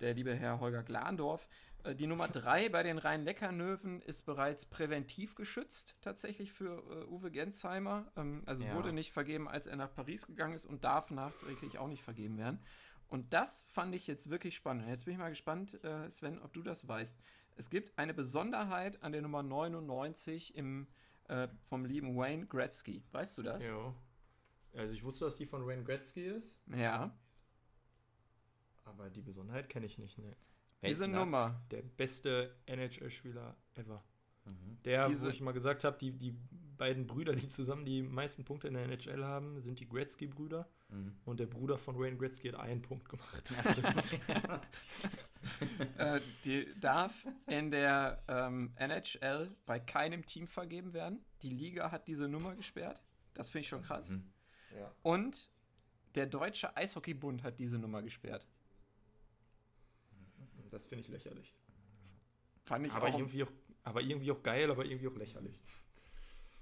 der 0.01 0.15
liebe 0.15 0.35
Herr 0.35 0.61
Holger 0.61 0.83
Glandorf. 0.83 1.49
Äh, 1.85 1.95
die 1.95 2.07
Nummer 2.07 2.29
drei 2.29 2.69
bei 2.69 2.83
den 2.83 2.99
Rhein-Leckernöwen 2.99 4.03
ist 4.03 4.27
bereits 4.27 4.67
präventiv 4.67 5.35
geschützt, 5.35 5.97
tatsächlich 6.01 6.53
für 6.53 6.79
äh, 6.91 7.05
Uwe 7.07 7.31
Gensheimer. 7.31 8.11
Ähm, 8.17 8.43
also 8.47 8.65
Ja. 8.65 8.75
wurde 8.75 8.93
nicht 8.93 9.13
vergeben, 9.13 9.49
als 9.49 9.67
er 9.67 9.77
nach 9.77 9.93
Paris 9.95 10.27
gegangen 10.27 10.55
ist 10.55 10.67
und 10.67 10.85
darf 10.85 11.11
nachträglich 11.11 11.79
auch 11.79 11.89
nicht 11.89 12.03
vergeben 12.03 12.39
werden. 12.39 12.61
Und 13.09 13.33
das 13.33 13.65
fand 13.69 13.95
ich 13.95 14.07
jetzt 14.09 14.31
wirklich 14.31 14.57
spannend. 14.57 14.89
Jetzt 14.89 15.05
bin 15.05 15.13
ich 15.15 15.19
mal 15.19 15.29
gespannt, 15.29 15.83
äh, 15.85 16.11
Sven, 16.11 16.41
ob 16.43 16.53
du 16.53 16.63
das 16.63 16.89
weißt. 16.89 17.17
Es 17.55 17.71
gibt 17.71 17.97
eine 17.99 18.13
Besonderheit 18.13 19.03
an 19.03 19.13
der 19.13 19.23
Nummer 19.23 19.43
99 19.45 20.57
im, 20.57 20.89
äh, 21.29 21.49
vom 21.63 21.85
lieben 21.85 22.17
Wayne 22.17 22.47
Gretzky. 22.47 23.05
Weißt 23.13 23.39
du 23.39 23.43
das? 23.43 23.67
Ja. 23.67 23.95
Also 24.75 24.93
ich 24.93 25.05
wusste, 25.05 25.25
dass 25.25 25.37
die 25.37 25.47
von 25.47 25.67
Wayne 25.67 25.85
Gretzky 25.85 26.25
ist, 26.27 26.59
Ja. 26.67 27.17
Aber 28.87 29.11
die 29.11 29.21
Besonderheit 29.21 29.69
kenne 29.69 29.87
ich 29.87 29.99
nicht. 29.99 30.19
Ne. 30.19 30.35
Diese? 30.85 31.09
Nummer. 31.09 31.61
Der 31.71 31.83
beste 31.83 32.57
NHL-Spieler 32.67 33.57
ever. 33.75 34.03
Mhm. 34.45 34.79
Der, 34.85 35.09
Diese- 35.09 35.27
wo 35.27 35.31
ich 35.31 35.41
mal 35.41 35.53
gesagt 35.53 35.85
habe, 35.85 35.99
die, 35.99 36.13
die 36.13 36.35
beiden 36.77 37.07
Brüder, 37.07 37.35
die 37.35 37.49
zusammen 37.49 37.85
die 37.85 38.03
meisten 38.03 38.45
Punkte 38.45 38.69
in 38.69 38.75
der 38.75 38.85
NHL 38.85 39.25
haben, 39.25 39.61
sind 39.61 39.81
die 39.81 39.89
Gretzky-Brüder. 39.89 40.69
Mhm. 40.89 41.17
Und 41.25 41.41
der 41.41 41.47
Bruder 41.47 41.79
von 41.79 41.99
Wayne 41.99 42.17
Gretzky 42.17 42.49
hat 42.49 42.61
einen 42.61 42.83
Punkt 42.83 43.09
gemacht. 43.09 43.51
äh, 45.99 46.21
die 46.45 46.69
darf 46.81 47.27
in 47.47 47.71
der 47.71 48.23
ähm, 48.29 48.73
NHL 48.77 49.51
bei 49.65 49.81
keinem 49.81 50.25
Team 50.25 50.47
vergeben 50.47 50.93
werden. 50.93 51.25
Die 51.43 51.51
Liga 51.51 51.91
hat 51.91 52.07
diese 52.07 52.29
Nummer 52.29 52.55
gesperrt. 52.55 53.03
Das 53.35 53.51
finde 53.51 53.63
ich 53.63 53.69
schon 53.69 53.83
krass. 53.83 54.11
Mhm. 54.11 54.31
Ja. 54.79 54.93
Und 55.03 55.51
der 56.15 56.27
Deutsche 56.27 56.77
Eishockeybund 56.77 57.43
hat 57.43 57.59
diese 57.59 57.79
Nummer 57.79 58.03
gesperrt. 58.03 58.47
Das 60.77 60.87
finde 60.87 61.01
ich 61.05 61.09
lächerlich. 61.09 61.55
Fand 62.65 62.87
ich 62.87 62.93
Aber 62.93 63.07
auch. 63.09 63.19
irgendwie, 63.19 63.43
auch, 63.45 63.53
aber 63.83 64.03
irgendwie 64.03 64.31
auch 64.31 64.43
geil, 64.43 64.71
aber 64.71 64.85
irgendwie 64.85 65.09
auch 65.09 65.17
lächerlich. 65.17 65.59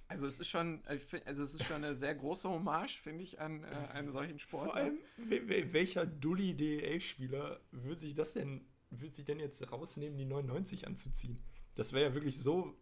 Also 0.06 0.26
es 0.28 0.38
ist 0.38 0.48
schon, 0.48 0.82
also 0.86 1.42
es 1.42 1.54
ist 1.54 1.64
schon 1.64 1.76
eine 1.82 1.96
sehr 1.96 2.14
große 2.14 2.48
Hommage, 2.48 3.00
finde 3.00 3.24
ich, 3.24 3.40
an 3.40 3.64
äh, 3.64 3.66
einen 3.92 4.12
solchen 4.12 4.38
Sport. 4.38 4.66
Vor 4.66 4.76
allem, 4.76 4.98
we- 5.16 5.48
we- 5.48 5.72
welcher 5.72 6.06
Dulli 6.06 6.54
DEL-Spieler 6.54 7.58
würde 7.72 8.00
sich 8.02 8.14
das 8.14 8.34
denn, 8.34 8.64
würde 8.90 9.14
sich 9.14 9.24
denn 9.24 9.40
jetzt 9.40 9.72
rausnehmen, 9.72 10.16
die 10.16 10.26
99 10.26 10.86
anzuziehen? 10.86 11.42
Das 11.74 11.92
wäre 11.92 12.10
ja 12.10 12.14
wirklich 12.14 12.38
so, 12.40 12.78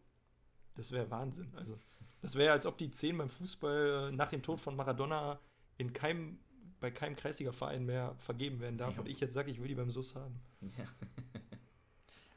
das 0.74 0.92
wäre 0.92 1.10
Wahnsinn. 1.10 1.54
Also, 1.54 1.78
das 2.20 2.34
wäre 2.34 2.46
ja, 2.48 2.52
als 2.52 2.66
ob 2.66 2.76
die 2.76 2.90
10 2.90 3.16
beim 3.16 3.30
Fußball 3.30 4.10
äh, 4.10 4.12
nach 4.14 4.28
dem 4.28 4.42
Tod 4.42 4.60
von 4.60 4.76
Maradona 4.76 5.40
in 5.78 5.92
keinem, 5.94 6.40
bei 6.82 6.90
keinem 6.90 7.16
Kreisliga-Verein 7.16 7.86
mehr 7.86 8.14
vergeben 8.18 8.60
werden 8.60 8.76
darf. 8.76 8.94
Ja. 8.96 9.00
Und 9.00 9.08
ich 9.08 9.20
jetzt 9.20 9.32
sage, 9.32 9.50
ich 9.50 9.58
will 9.60 9.68
die 9.68 9.74
beim 9.74 9.90
SUS 9.90 10.14
haben. 10.14 10.38
Ja. 10.76 10.84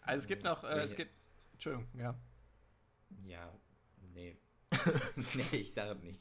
Also 0.08 0.22
es 0.22 0.28
gibt 0.28 0.43
noch, 0.43 0.64
äh, 0.64 0.82
es 0.84 0.96
gibt, 0.96 1.10
Entschuldigung, 1.54 1.88
ja. 1.98 2.14
Ja, 3.26 3.52
nee. 4.14 4.38
nee, 5.16 5.58
ich 5.58 5.74
sage 5.74 6.00
nicht. 6.00 6.20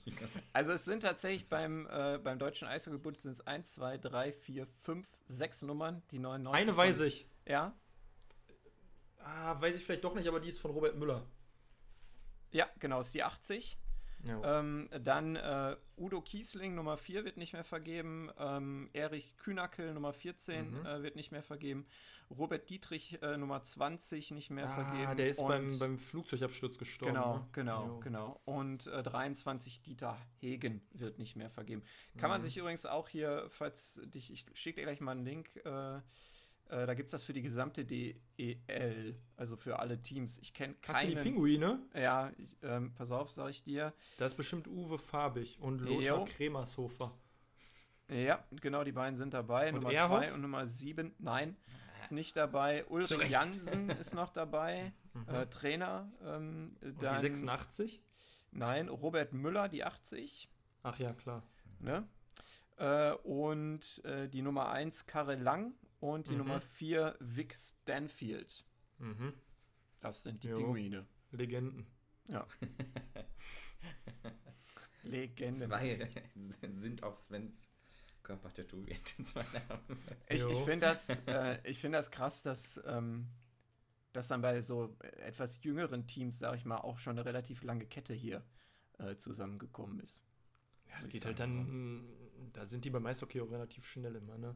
Also 0.55 0.73
es 0.73 0.87
sind 0.87 1.01
tatsächlich 1.03 1.51
beim, 1.51 1.87
äh, 1.91 2.17
beim 2.17 2.39
Deutschen 2.39 2.67
Eishockeybund 2.67 3.21
sind 3.21 3.33
es 3.33 3.47
1, 3.47 3.75
2, 3.75 3.99
3, 3.99 4.33
4, 4.33 4.67
5, 4.67 5.07
6 5.27 5.63
Nummern, 5.65 6.03
die 6.13 6.19
99. 6.19 6.63
Eine 6.63 6.73
von- 6.75 6.77
weiß 6.83 7.01
ich. 7.01 7.27
Ja, 7.47 7.75
Ah, 9.19 9.61
weiß 9.61 9.77
ich 9.77 9.85
vielleicht 9.85 10.05
doch 10.05 10.15
nicht, 10.15 10.29
aber 10.29 10.41
die 10.41 10.49
ist 10.49 10.61
von 10.61 10.71
Robert 10.71 10.97
Müller. 10.97 11.27
ja, 12.53 12.67
genau, 12.79 13.01
ist 13.01 13.15
die 13.15 13.23
80. 13.23 13.77
Ja. 14.27 14.61
Ähm, 14.61 14.89
dann 15.03 15.37
äh, 15.37 15.77
Udo 15.97 16.21
Kiesling 16.21 16.75
Nummer 16.75 16.97
4 16.97 17.25
wird 17.25 17.37
nicht 17.37 17.53
mehr 17.53 17.65
vergeben. 17.65 18.31
Ähm, 18.39 18.89
Erich 18.93 19.37
Kühnackel 19.37 19.93
Nummer 19.95 20.13
14 20.13 20.71
Mhm. 20.81 20.87
äh, 20.87 21.03
wird 21.03 21.17
nicht 21.17 21.31
mehr 21.33 21.43
vergeben. 21.43 21.87
Robert 22.31 22.71
Dietrich 22.71 23.21
äh, 23.23 23.37
Nummer 23.37 23.63
20 23.63 24.31
nicht 24.31 24.49
mehr 24.51 24.67
ah, 24.69 24.75
vergeben. 24.85 25.17
der 25.17 25.29
ist 25.29 25.41
Und- 25.41 25.49
beim, 25.49 25.79
beim 25.79 25.99
Flugzeugabsturz 25.99 26.79
gestorben. 26.79 27.15
Genau, 27.15 27.37
ne? 27.37 27.49
genau, 27.53 27.87
Jo. 27.87 28.01
genau. 28.01 28.41
Und 28.47 28.87
äh, 28.87 29.03
23 29.03 29.83
Dieter 29.83 30.17
Hegen 30.41 30.81
wird 30.95 31.19
nicht 31.19 31.37
mehr 31.37 31.51
vergeben. 31.51 31.83
Kann 32.17 32.31
man 32.31 32.41
Mhm. 32.41 32.45
sich 32.45 32.57
übrigens 32.57 32.87
auch 32.87 33.09
hier, 33.09 33.47
falls 33.51 34.01
dich, 34.05 34.33
ich 34.33 34.47
schicke 34.55 34.81
dir 34.81 34.87
gleich 34.87 35.01
mal 35.01 35.13
einen 35.13 35.25
Link, 35.27 35.51
äh, 36.69 36.87
da 36.87 36.95
gibt 36.95 37.07
es 37.09 37.11
das 37.13 37.23
für 37.25 37.33
die 37.33 37.43
gesamte 37.43 37.85
DEL, 37.85 39.17
also 39.37 39.57
für 39.57 39.79
alle 39.79 40.01
Teams. 40.01 40.39
Ich 40.39 40.53
kenne 40.55 40.75
du 40.83 40.93
die. 41.09 41.15
Pinguine? 41.17 41.81
Ja, 41.95 42.33
ich, 42.39 42.57
ähm, 42.63 42.93
pass 42.95 43.11
auf, 43.11 43.31
sag 43.31 43.51
ich 43.51 43.63
dir. 43.63 43.93
Da 44.19 44.27
ist 44.27 44.35
bestimmt 44.35 44.67
Uwe 44.69 44.99
Farbig 44.99 45.59
und 45.61 45.81
Lothar. 45.81 46.25
Kremershofer. 46.25 47.13
Ja, 48.09 48.45
genau, 48.61 48.85
die 48.85 48.93
beiden 48.93 49.17
sind 49.17 49.33
dabei. 49.35 49.69
Und 49.69 49.77
Nummer 49.77 49.93
Erhoff? 49.93 50.25
2 50.27 50.35
und 50.35 50.43
Nummer 50.43 50.67
7, 50.67 51.15
nein, 51.19 51.57
ist 52.03 52.13
nicht 52.13 52.37
dabei. 52.37 52.85
Ulrich 52.87 53.09
Zurecht. 53.09 53.31
Jansen 53.31 53.89
ist 54.01 54.15
noch 54.15 54.31
dabei, 54.31 54.93
Mhm. 55.15 55.35
äh, 55.35 55.47
Trainer. 55.47 56.11
Ähm, 56.25 56.77
dann, 57.01 57.17
die 57.17 57.23
86? 57.23 58.03
Nein, 58.51 58.89
Robert 58.89 59.33
Müller, 59.33 59.69
die 59.69 59.85
80. 59.85 60.51
Ach 60.83 60.99
ja, 60.99 61.13
klar. 61.13 61.43
Ne? 61.79 62.07
Äh, 62.77 63.13
und 63.23 64.05
äh, 64.05 64.29
die 64.29 64.43
Nummer 64.43 64.71
1 64.71 65.07
Karel 65.07 65.41
Lang 65.41 65.73
und 66.05 66.27
die 66.29 66.33
Mhm. 66.33 66.39
Nummer 66.39 66.61
4 66.61 67.17
Vic 67.19 67.55
Stanfield. 67.55 68.65
Mhm. 68.99 69.33
Das 70.01 70.23
sind 70.23 70.43
die 70.45 70.49
Jo. 70.49 70.59
Pinguine. 70.59 71.07
Legenden. 71.31 71.87
Legende. 75.03 75.67
Zwei 75.67 76.11
sind 76.71 77.03
auf 77.03 77.19
Svens 77.19 77.69
Körper 78.23 78.53
tätowiert. 78.53 79.15
Zwei 79.25 79.45
Namen. 79.53 79.99
Ich, 80.29 80.45
ich 80.45 80.59
finde 80.61 80.87
das, 80.87 81.09
äh, 81.27 81.59
ich 81.65 81.79
find 81.81 81.95
das 81.95 82.11
krass, 82.11 82.43
dass, 82.43 82.81
ähm, 82.87 83.29
dass 84.13 84.29
dann 84.29 84.41
bei 84.43 84.61
so 84.61 84.97
etwas 85.01 85.63
jüngeren 85.63 86.07
Teams, 86.07 86.39
sag 86.39 86.57
ich 86.57 86.65
mal, 86.65 86.79
auch 86.79 86.99
schon 86.99 87.19
eine 87.19 87.25
relativ 87.27 87.63
lange 87.63 87.87
Kette 87.87 88.15
hier 88.15 88.43
äh, 88.99 89.17
zusammengekommen 89.17 90.01
ist. 90.01 90.23
Ja, 90.89 90.95
es 91.01 91.09
geht 91.09 91.25
halt 91.27 91.41
dann, 91.41 92.07
da 92.53 92.65
sind 92.65 92.85
die 92.85 92.91
beim 92.91 93.05
Eishockey 93.07 93.41
auch 93.41 93.51
relativ 93.51 93.87
schnell 93.87 94.17
immer, 94.17 94.39
ne? 94.39 94.55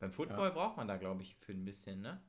Beim 0.00 0.10
Football 0.10 0.50
braucht 0.50 0.76
man 0.76 0.88
da, 0.88 0.96
glaube 0.96 1.22
ich, 1.22 1.36
für 1.36 1.52
ein 1.52 1.64
bisschen, 1.64 2.00
ne? 2.00 2.20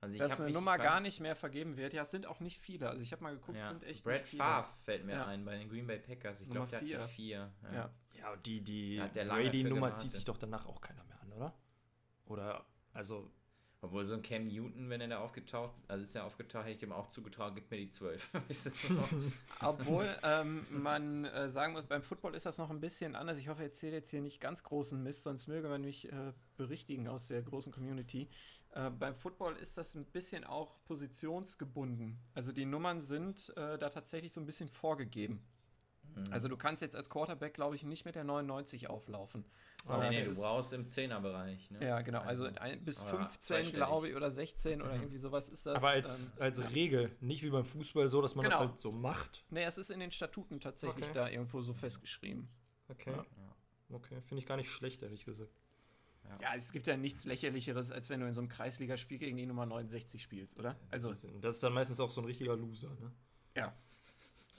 Also 0.00 0.14
ich 0.14 0.20
Dass 0.20 0.40
eine 0.40 0.50
Nummer 0.52 0.72
beim- 0.76 0.82
gar 0.82 1.00
nicht 1.00 1.18
mehr 1.20 1.34
vergeben 1.34 1.76
wird. 1.76 1.92
Ja, 1.92 2.02
es 2.02 2.10
sind 2.12 2.26
auch 2.26 2.38
nicht 2.40 2.58
viele. 2.58 2.88
Also 2.88 3.02
ich 3.02 3.10
habe 3.12 3.22
mal 3.22 3.34
geguckt, 3.34 3.56
es 3.58 3.64
Ja. 3.64 3.70
sind 3.70 3.82
echt 3.84 4.04
Brad 4.04 4.14
nicht 4.20 4.26
viele. 4.28 4.42
Favre 4.44 4.68
fällt 4.84 5.04
mir 5.04 5.12
Ja. 5.14 5.26
ein 5.26 5.44
bei 5.44 5.56
den 5.58 5.68
Green 5.68 5.86
Bay 5.88 5.98
Packers. 5.98 6.40
Ich 6.42 6.50
glaube, 6.50 6.68
der 6.70 6.80
hat 6.80 6.86
vier. 6.86 6.98
die 7.00 7.08
vier. 7.08 7.52
Ja. 7.72 7.90
Ja, 8.14 8.32
und 8.32 8.46
die, 8.46 8.60
die 8.62 9.00
hat 9.00 9.14
Brady-Nummer 9.14 9.96
zieht 9.96 10.12
sich 10.12 10.24
doch 10.24 10.36
danach 10.36 10.66
auch 10.66 10.80
keiner 10.80 11.02
mehr 11.04 11.20
an, 11.20 11.32
oder? 11.32 11.54
Oder, 12.26 12.64
also, 12.92 13.30
Obwohl 13.80 14.04
so 14.04 14.14
ein 14.14 14.22
Cam 14.22 14.48
Newton, 14.48 14.90
wenn 14.90 15.00
er 15.00 15.06
da 15.06 15.18
aufgetaucht, 15.20 15.72
also 15.86 16.02
ist 16.02 16.14
er 16.14 16.24
aufgetaucht, 16.24 16.64
hätte 16.64 16.72
ich 16.72 16.78
dem 16.78 16.90
auch 16.90 17.06
zugetraut, 17.06 17.52
gib 17.54 17.70
mir 17.70 17.76
die 17.76 17.90
zwölf. 17.90 18.28
Weißt 18.48 18.88
du 18.88 18.94
noch? 18.94 19.08
Obwohl 19.62 20.04
ähm, 20.24 20.66
man 20.70 21.24
äh, 21.26 21.48
sagen 21.48 21.74
muss, 21.74 21.86
beim 21.86 22.02
Football 22.02 22.34
ist 22.34 22.44
das 22.44 22.58
noch 22.58 22.70
ein 22.70 22.80
bisschen 22.80 23.14
anders. 23.14 23.38
Ich 23.38 23.48
hoffe, 23.48 23.62
ich 23.62 23.68
erzähle 23.68 23.96
jetzt 23.96 24.10
hier 24.10 24.20
nicht 24.20 24.40
ganz 24.40 24.64
großen 24.64 25.00
Mist, 25.00 25.22
sonst 25.22 25.46
möge 25.46 25.68
man 25.68 25.82
mich 25.82 26.12
äh, 26.12 26.32
berichtigen 26.56 27.06
aus 27.06 27.28
der 27.28 27.40
großen 27.42 27.72
Community. 27.72 28.28
Äh, 28.72 28.90
beim 28.90 29.14
Football 29.14 29.54
ist 29.56 29.78
das 29.78 29.94
ein 29.94 30.04
bisschen 30.06 30.42
auch 30.42 30.82
positionsgebunden. 30.84 32.18
Also 32.34 32.50
die 32.50 32.64
Nummern 32.64 33.00
sind 33.00 33.56
äh, 33.56 33.78
da 33.78 33.90
tatsächlich 33.90 34.32
so 34.32 34.40
ein 34.40 34.46
bisschen 34.46 34.68
vorgegeben. 34.68 35.40
Mhm. 36.16 36.24
Also 36.32 36.48
du 36.48 36.56
kannst 36.56 36.82
jetzt 36.82 36.96
als 36.96 37.08
Quarterback, 37.10 37.54
glaube 37.54 37.76
ich, 37.76 37.84
nicht 37.84 38.04
mit 38.04 38.14
der 38.14 38.24
99 38.24 38.90
auflaufen. 38.90 39.44
Nee, 39.84 39.88
sondern 39.92 40.10
nee, 40.10 40.24
du 40.24 40.34
brauchst 40.34 40.72
im 40.72 40.86
Zehnerbereich. 40.88 41.70
Ne? 41.70 41.86
Ja, 41.86 42.00
genau. 42.02 42.20
Also 42.20 42.44
ein, 42.44 42.84
bis 42.84 43.00
Aber 43.00 43.10
15, 43.10 43.40
zweistellig. 43.40 43.72
glaube 43.74 44.08
ich, 44.08 44.16
oder 44.16 44.30
16 44.30 44.82
oder 44.82 44.94
Mhm. 44.94 45.00
irgendwie 45.02 45.18
sowas 45.18 45.48
ist 45.48 45.66
das. 45.66 45.76
aber 45.82 45.88
als, 45.92 46.28
ähm, 46.30 46.42
als 46.42 46.74
Regel, 46.74 47.10
nicht 47.20 47.42
wie 47.42 47.50
beim 47.50 47.64
Fußball 47.64 48.08
so, 48.08 48.20
dass 48.22 48.34
man 48.34 48.44
Genau. 48.44 48.58
das 48.60 48.68
halt 48.68 48.78
so 48.80 48.92
macht. 48.92 49.44
nee, 49.50 49.64
es 49.64 49.78
ist 49.78 49.90
in 49.90 50.00
den 50.00 50.10
Statuten 50.10 50.60
tatsächlich 50.60 51.04
Okay. 51.06 51.14
da 51.14 51.28
irgendwo 51.28 51.60
so 51.62 51.72
festgeschrieben. 51.74 52.48
Okay. 52.88 53.12
Ja. 53.12 53.24
Okay, 53.90 54.20
finde 54.26 54.40
ich 54.42 54.46
gar 54.46 54.56
nicht 54.56 54.68
schlecht, 54.70 55.02
ehrlich 55.02 55.24
gesagt. 55.24 55.52
Ja, 56.42 56.54
es 56.54 56.72
gibt 56.72 56.86
ja 56.86 56.94
nichts 56.94 57.24
lächerlicheres, 57.24 57.90
als 57.90 58.10
wenn 58.10 58.20
du 58.20 58.26
in 58.26 58.34
so 58.34 58.42
einem 58.42 58.50
Kreisligaspiel 58.50 59.16
gegen 59.16 59.38
die 59.38 59.46
Nummer 59.46 59.64
69 59.64 60.22
spielst, 60.22 60.58
oder? 60.58 60.76
Also, 60.90 61.08
das, 61.08 61.24
ist, 61.24 61.32
das 61.40 61.54
ist 61.54 61.62
dann 61.62 61.72
meistens 61.72 61.98
auch 62.00 62.10
so 62.10 62.20
ein 62.20 62.26
richtiger 62.26 62.54
Loser, 62.54 62.90
ne? 63.00 63.10
Ja. 63.56 63.74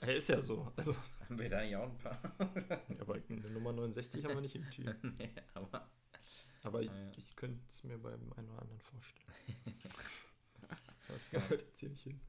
Er 0.00 0.16
ist 0.16 0.28
ja 0.28 0.40
so. 0.40 0.72
Also, 0.76 0.94
Haben 1.20 1.38
wir 1.38 1.50
da 1.50 1.60
nicht 1.62 1.76
auch 1.76 1.84
ein 1.90 1.98
paar? 1.98 2.20
aber 3.00 3.14
eine 3.28 3.50
Nummer 3.50 3.72
69 3.72 4.24
haben 4.24 4.34
wir 4.34 4.40
nicht 4.40 4.54
im 4.56 4.68
Team. 4.70 4.94
nee, 5.18 5.30
aber 5.54 5.88
Aber 6.62 6.80
ich, 6.82 6.88
Ja, 6.90 6.96
ja. 6.96 7.10
ich 7.16 7.36
könnte 7.36 7.62
es 7.68 7.84
mir 7.84 7.98
beim 7.98 8.32
einen 8.34 8.48
oder 8.48 8.62
anderen 8.62 8.80
vorstellen. 8.80 9.26
Das 11.08 11.28
gehört 11.30 11.60
jetzt 11.62 11.80
hier 11.80 11.88
nicht 11.88 12.02
hin. 12.04 12.20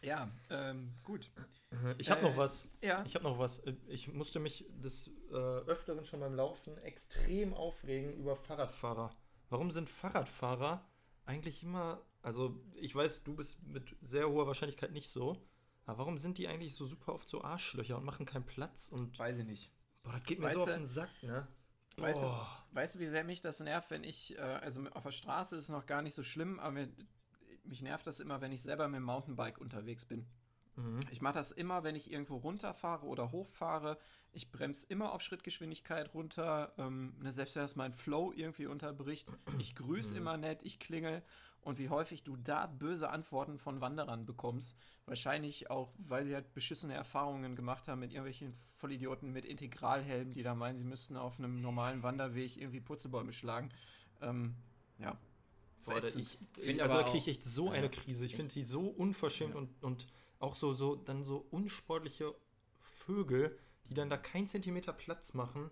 ja, 0.00 0.30
ähm, 0.48 0.92
gut. 1.02 1.28
Ich 1.98 2.08
habe 2.08 2.20
Äh, 2.20 2.24
noch 2.30 2.36
was. 2.36 2.68
Ja, 2.80 3.04
Ich 3.04 3.16
habe 3.16 3.24
noch 3.24 3.38
was. 3.38 3.62
Ich 3.88 4.06
musste 4.12 4.38
mich 4.38 4.64
des 4.70 5.10
äh, 5.30 5.34
Öfteren 5.34 6.04
schon 6.04 6.20
beim 6.20 6.34
Laufen 6.34 6.78
extrem 6.78 7.52
aufregen 7.52 8.12
über 8.14 8.36
Fahrradfahrer. 8.36 9.10
Warum 9.50 9.72
sind 9.72 9.90
Fahrradfahrer 9.90 10.88
eigentlich 11.24 11.64
immer, 11.64 12.00
also 12.22 12.60
ich 12.76 12.94
weiß, 12.94 13.24
du 13.24 13.34
bist 13.34 13.60
mit 13.64 13.96
sehr 14.02 14.28
hoher 14.30 14.46
Wahrscheinlichkeit 14.46 14.92
nicht 14.92 15.10
so, 15.10 15.36
aber 15.86 15.98
warum 15.98 16.18
sind 16.18 16.36
die 16.38 16.48
eigentlich 16.48 16.74
so 16.74 16.84
super 16.84 17.14
oft 17.14 17.28
so 17.28 17.42
Arschlöcher 17.42 17.96
und 17.96 18.04
machen 18.04 18.26
keinen 18.26 18.44
Platz 18.44 18.88
und 18.88 19.18
weiß 19.18 19.38
ich 19.38 19.46
nicht. 19.46 19.72
boah, 20.02 20.12
das 20.12 20.22
geht 20.24 20.38
mir 20.38 20.46
Weißt 20.46 20.56
so 20.56 20.62
auf 20.62 20.72
den 20.72 20.84
Sack, 20.84 21.10
ne? 21.22 21.46
Weißt 21.98 22.22
du, 22.22 22.46
weißt 22.72 22.96
du, 22.96 22.98
wie 22.98 23.06
sehr 23.06 23.24
mich 23.24 23.40
das 23.40 23.60
nervt, 23.60 23.90
wenn 23.90 24.04
ich, 24.04 24.36
äh, 24.36 24.40
also 24.42 24.82
auf 24.90 25.04
der 25.04 25.12
Straße 25.12 25.56
ist 25.56 25.64
es 25.64 25.70
noch 25.70 25.86
gar 25.86 26.02
nicht 26.02 26.14
so 26.14 26.22
schlimm, 26.22 26.60
aber 26.60 26.72
mir, 26.72 26.88
mich 27.64 27.80
nervt 27.80 28.06
das 28.06 28.20
immer, 28.20 28.42
wenn 28.42 28.52
ich 28.52 28.62
selber 28.62 28.86
mit 28.88 28.98
dem 28.98 29.04
Mountainbike 29.04 29.58
unterwegs 29.58 30.04
bin. 30.04 30.26
Mhm. 30.76 31.00
Ich 31.10 31.22
mache 31.22 31.34
das 31.34 31.52
immer, 31.52 31.84
wenn 31.84 31.96
ich 31.96 32.10
irgendwo 32.10 32.36
runterfahre 32.36 33.06
oder 33.06 33.32
hochfahre. 33.32 33.98
Ich 34.32 34.52
bremse 34.52 34.84
immer 34.88 35.12
auf 35.12 35.22
Schrittgeschwindigkeit 35.22 36.12
runter. 36.12 36.74
Ähm, 36.76 37.14
ne, 37.22 37.32
selbst 37.32 37.56
wenn 37.56 37.62
das 37.62 37.76
mein 37.76 37.94
Flow 37.94 38.30
irgendwie 38.30 38.66
unterbricht. 38.66 39.26
Ich 39.58 39.74
grüße 39.74 40.12
Mhm. 40.12 40.18
immer 40.18 40.36
nett, 40.36 40.60
ich 40.64 40.78
klingel. 40.78 41.22
Und 41.66 41.78
wie 41.80 41.88
häufig 41.88 42.22
du 42.22 42.36
da 42.36 42.66
böse 42.66 43.10
Antworten 43.10 43.58
von 43.58 43.80
Wanderern 43.80 44.24
bekommst. 44.24 44.76
Wahrscheinlich 45.04 45.68
auch, 45.68 45.92
weil 45.98 46.24
sie 46.24 46.32
halt 46.34 46.54
beschissene 46.54 46.94
Erfahrungen 46.94 47.56
gemacht 47.56 47.88
haben 47.88 47.98
mit 48.00 48.12
irgendwelchen 48.12 48.52
Vollidioten 48.52 49.32
mit 49.32 49.44
Integralhelmen, 49.44 50.32
die 50.32 50.44
da 50.44 50.54
meinen, 50.54 50.78
sie 50.78 50.84
müssten 50.84 51.16
auf 51.16 51.38
einem 51.38 51.60
normalen 51.60 52.04
Wanderweg 52.04 52.56
irgendwie 52.56 52.80
Purzelbäume 52.80 53.32
schlagen. 53.32 53.70
Ähm, 54.20 54.54
ja. 54.98 55.18
Boah, 55.84 56.02
ich, 56.04 56.16
ich, 56.16 56.38
Find 56.52 56.80
also 56.80 56.94
da 56.98 57.02
kriege 57.02 57.18
ich 57.18 57.28
echt 57.28 57.42
so 57.44 57.66
Ja. 57.66 57.72
eine 57.72 57.90
Krise. 57.90 58.24
Ich 58.26 58.36
finde 58.36 58.54
die 58.54 58.62
so 58.64 58.86
unverschämt 58.86 59.54
Ja. 59.54 59.58
und, 59.60 59.82
und 59.82 60.06
auch 60.38 60.54
so, 60.54 60.72
so 60.72 60.94
dann 60.94 61.24
so 61.24 61.46
unsportliche 61.50 62.32
Vögel, 62.78 63.58
die 63.90 63.94
dann 63.94 64.08
da 64.10 64.16
keinen 64.16 64.46
Zentimeter 64.46 64.92
Platz 64.92 65.34
machen. 65.34 65.70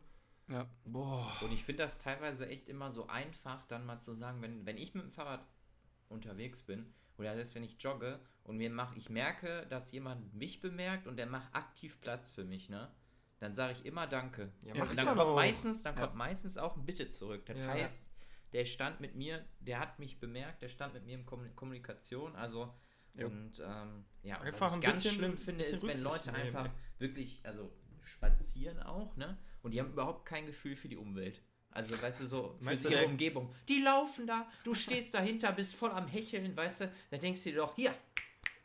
ja. 0.49 0.67
Boah. 0.85 1.33
Und 1.43 1.53
ich 1.53 1.65
finde 1.65 1.85
das 1.85 1.99
teilweise 2.01 2.49
echt 2.49 2.69
immer 2.69 2.91
so 2.93 3.07
einfach, 3.07 3.65
dann 3.67 3.87
mal 3.87 4.01
zu 4.01 4.15
sagen, 4.15 4.43
wenn, 4.43 4.67
wenn 4.67 4.77
ich 4.77 4.95
mit 4.95 5.05
dem 5.05 5.13
Fahrrad 5.13 5.45
unterwegs 6.09 6.63
bin 6.63 6.93
oder 7.19 7.35
selbst 7.35 7.55
wenn 7.55 7.63
ich 7.65 7.77
jogge 7.81 8.21
und 8.43 8.57
mir 8.57 8.71
mach, 8.71 8.95
ich 8.97 9.09
merke, 9.11 9.67
dass 9.69 9.93
jemand 9.93 10.35
mich 10.35 10.61
bemerkt 10.61 11.07
und 11.07 11.17
der 11.17 11.27
macht 11.27 11.55
aktiv 11.55 12.01
Platz 12.01 12.33
für 12.33 12.45
mich, 12.45 12.69
ne? 12.69 12.91
dann 13.41 13.53
sage 13.53 13.73
ich 13.73 13.85
immer 13.85 14.07
Danke. 14.07 14.53
Ja, 14.63 14.75
und 14.75 14.97
dann 14.97 15.07
kommt 15.07 15.19
auch. 15.21 15.35
meistens, 15.37 15.83
dann 15.83 15.97
Ja. 15.97 16.03
kommt 16.07 16.17
meistens 16.17 16.57
auch 16.57 16.77
ein 16.77 16.87
Bitte 16.87 17.09
zurück. 17.11 17.45
Das 17.47 17.59
Ja. 17.59 17.67
heißt, 17.69 18.07
der 18.53 18.65
stand 18.65 19.01
mit 19.01 19.17
mir, 19.17 19.45
der 19.61 19.81
hat 19.81 19.99
mich 19.99 20.19
bemerkt, 20.19 20.63
der 20.63 20.69
stand 20.69 20.95
mit 20.95 21.05
mir 21.05 21.15
in 21.19 21.27
Kommun- 21.27 21.55
Kommunikation, 21.55 22.35
also 22.37 22.73
Jo. 23.15 23.27
und 23.27 23.61
ähm, 23.61 24.05
ja, 24.23 24.41
und 24.41 24.61
was 24.61 24.75
ich 24.77 24.81
ganz 24.81 24.97
bisschen- 25.03 25.17
schlimm 25.17 25.37
finde, 25.37 25.65
ist, 25.65 25.87
wenn 25.87 26.01
Leute 26.03 26.31
nehmen, 26.33 26.45
einfach 26.47 26.71
wirklich, 26.99 27.45
also 27.45 27.71
spazieren 28.03 28.81
auch, 28.83 29.17
ne? 29.17 29.37
Und 29.63 29.73
die 29.73 29.81
haben 29.81 29.93
überhaupt 29.93 30.27
kein 30.27 30.47
Gefühl 30.47 30.77
für 30.77 30.89
die 30.89 30.97
Umwelt. 30.97 31.43
Also, 31.75 32.01
weißt 32.01 32.21
du, 32.21 32.27
so 32.27 32.55
für 32.59 32.65
Meinst 32.65 32.85
ihre 32.85 33.05
Umgebung. 33.05 33.53
Die 33.69 33.81
laufen 33.83 34.27
da, 34.27 34.49
du 34.63 34.75
stehst 34.75 35.13
dahinter, 35.15 35.51
bist 35.53 35.75
voll 35.75 35.91
am 35.91 36.07
Hecheln, 36.07 36.57
weißt 36.57 36.83
du, 36.83 36.93
da 37.11 37.17
denkst 37.19 37.43
du 37.43 37.51
dir 37.51 37.57
doch, 37.59 37.75
hier, 37.75 37.93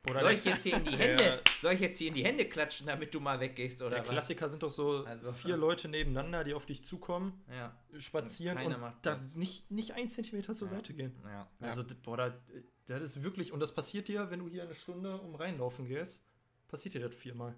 Oder 0.08 0.22
soll 0.22 0.32
ich 0.34 0.46
jetzt 0.46 0.64
hier 0.64 0.78
in 0.78 0.86
die 0.86 0.96
Hände, 0.98 1.42
soll 1.60 1.74
ich 1.74 1.80
jetzt 1.82 1.98
hier 1.98 2.08
in 2.10 2.14
die 2.14 2.24
Hände 2.24 2.46
klatschen, 2.46 2.86
damit 2.88 3.14
du 3.14 3.20
mal 3.20 3.40
weggehst 3.40 3.82
oder 3.82 3.96
der 3.96 4.00
was? 4.04 4.10
Klassiker 4.12 4.48
sind 4.48 4.62
doch 4.62 4.70
so 4.72 5.04
Also- 5.06 5.32
vier 5.34 5.58
Leute 5.58 5.90
nebeneinander, 5.90 6.44
die 6.44 6.54
auf 6.54 6.68
dich 6.68 6.84
zukommen, 6.84 7.44
Ja, 7.52 7.76
spazieren 7.98 8.58
und 8.60 8.80
macht 8.80 9.04
da 9.06 9.16
Platz. 9.16 9.36
nicht, 9.36 9.70
nicht 9.72 9.94
ein 9.94 10.10
Zentimeter 10.12 10.54
zur 10.54 10.68
Ja. 10.68 10.76
Seite 10.76 10.94
gehen. 10.94 11.16
ja. 11.26 11.48
Also, 11.62 11.84
boah, 12.04 12.16
da, 12.18 12.38
das 12.86 13.02
ist 13.02 13.24
wirklich, 13.24 13.52
und 13.52 13.60
das 13.60 13.74
passiert 13.74 14.08
dir, 14.08 14.30
wenn 14.30 14.40
du 14.40 14.48
hier 14.48 14.64
eine 14.64 14.76
Stunde 14.76 15.18
um 15.20 15.34
reinlaufen 15.36 15.88
gehst, 15.88 16.24
passiert 16.68 16.94
dir 16.94 17.02
das 17.02 17.16
viermal. 17.16 17.56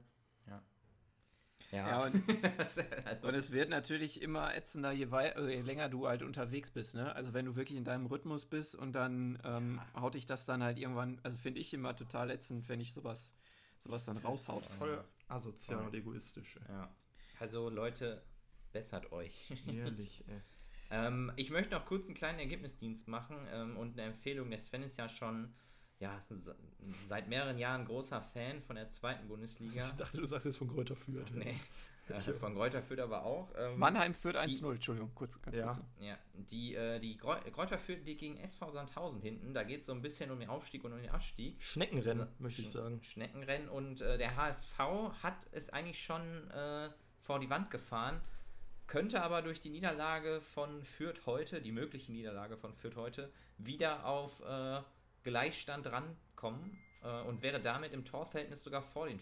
Ja, 1.72 2.04
und, 2.04 2.22
Das- 2.58 2.78
also, 3.06 3.28
und 3.28 3.34
es 3.36 3.52
wird 3.52 3.70
natürlich 3.70 4.22
immer 4.22 4.54
ätzender, 4.56 4.92
je, 4.92 5.10
wei- 5.12 5.30
äh, 5.30 5.56
je 5.56 5.62
länger 5.62 5.88
du 5.90 6.08
halt 6.08 6.22
unterwegs 6.22 6.70
bist. 6.72 6.96
Ne? 6.96 7.16
Also 7.16 7.34
wenn 7.34 7.46
du 7.46 7.56
wirklich 7.56 7.78
in 7.78 7.86
deinem 7.86 8.06
Rhythmus 8.08 8.46
bist 8.46 8.76
und 8.76 8.94
dann 8.94 9.40
ähm, 9.46 9.82
haut 9.96 10.16
dich 10.16 10.26
das 10.26 10.46
dann 10.46 10.62
halt 10.64 10.78
irgendwann, 10.80 11.20
also 11.24 11.38
finde 11.38 11.62
ich 11.62 11.74
immer 11.74 11.96
total 11.96 12.30
ätzend, 12.30 12.68
wenn 12.70 12.82
ich 12.82 12.94
sowas, 12.94 13.36
sowas 13.84 14.06
dann 14.06 14.18
raushaut. 14.18 14.64
Voll 14.64 15.04
asozial 15.30 15.78
Voll. 15.78 15.88
und 15.88 15.96
egoistisch. 15.96 16.58
ey. 16.68 16.74
ja. 16.76 16.90
also 17.40 17.70
Leute, 17.70 18.22
bessert 18.74 19.12
euch. 19.14 19.52
Ehrlich, 19.68 20.26
ey. 20.28 20.42
ähm, 20.92 21.32
ich 21.38 21.52
möchte 21.52 21.74
noch 21.74 21.86
kurz 21.86 22.08
einen 22.08 22.16
kleinen 22.16 22.40
Ergebnisdienst 22.40 23.08
machen 23.08 23.38
ähm, 23.54 23.78
und 23.78 23.94
eine 23.98 24.08
Empfehlung. 24.12 24.50
Der 24.50 24.60
Sven 24.60 24.84
ist 24.84 24.98
ja 24.98 25.08
schon 25.08 25.54
ja, 26.02 26.20
se- 26.20 26.56
seit 27.06 27.28
mehreren 27.30 27.58
Jahren 27.58 27.86
großer 27.86 28.22
Fan 28.22 28.62
von 28.62 28.76
der 28.76 28.90
zweiten 28.90 29.28
Bundesliga. 29.28 29.86
Ich 29.88 29.94
dachte, 29.94 30.18
du 30.18 30.26
sagst 30.26 30.46
jetzt 30.46 30.58
von 30.58 30.68
Kräuter 30.68 30.96
Fürth. 30.96 31.32
nee, 31.34 31.56
äh, 32.10 32.20
von 32.34 32.54
Greuther 32.56 32.82
Fürth 32.82 33.00
aber 33.00 33.24
auch. 33.24 33.54
Ähm, 33.58 33.78
Mannheim 33.80 34.14
führt 34.14 34.36
1-0, 34.36 34.72
Entschuldigung, 34.74 35.12
kurz, 35.16 35.42
ganz 35.42 35.56
Ja. 35.56 35.66
kurz. 35.74 35.78
Ja, 36.00 36.18
die, 36.34 36.76
äh, 36.76 37.00
die 37.00 37.16
Greuther 37.18 37.78
Fürth 37.78 38.04
liegt 38.04 38.20
gegen 38.20 38.38
SV 38.38 38.72
Sandhausen 38.72 39.22
hinten. 39.22 39.54
Da 39.54 39.64
geht 39.64 39.80
es 39.82 39.86
so 39.86 39.94
ein 39.94 40.02
bisschen 40.02 40.32
um 40.32 40.40
den 40.40 40.50
Aufstieg 40.50 40.84
und 40.84 40.92
um 40.92 41.00
den 41.02 41.12
Abstieg. 41.12 41.62
Schneckenrennen, 41.64 42.22
Also, 42.28 42.34
möchte 42.40 42.62
ich 42.64 42.72
sagen. 42.72 43.02
Schneckenrennen 43.04 43.70
und 43.70 44.02
äh, 44.02 44.18
der 44.18 44.36
HSV 44.36 44.78
hat 45.24 45.48
es 45.52 45.70
eigentlich 45.70 46.04
schon 46.04 46.50
äh, 46.52 46.90
vor 47.22 47.40
die 47.40 47.50
Wand 47.50 47.70
gefahren, 47.72 48.20
könnte 48.88 49.22
aber 49.22 49.42
durch 49.42 49.60
die 49.62 49.70
Niederlage 49.70 50.42
von 50.42 50.84
Fürth 50.84 51.26
heute, 51.28 51.62
die 51.62 51.72
mögliche 51.72 52.12
Niederlage 52.12 52.58
von 52.58 52.74
Fürth 52.74 52.96
heute, 52.98 53.32
wieder 53.58 54.06
auf 54.06 54.42
äh, 54.42 54.82
Gleichstand 55.24 55.88
rankommen 55.88 56.78
äh, 57.04 57.22
und 57.24 57.42
wäre 57.42 57.60
damit 57.60 57.94
im 57.94 58.06
Torverhältnis 58.06 58.64
sogar 58.64 58.82
vor 58.82 59.08
den 59.08 59.20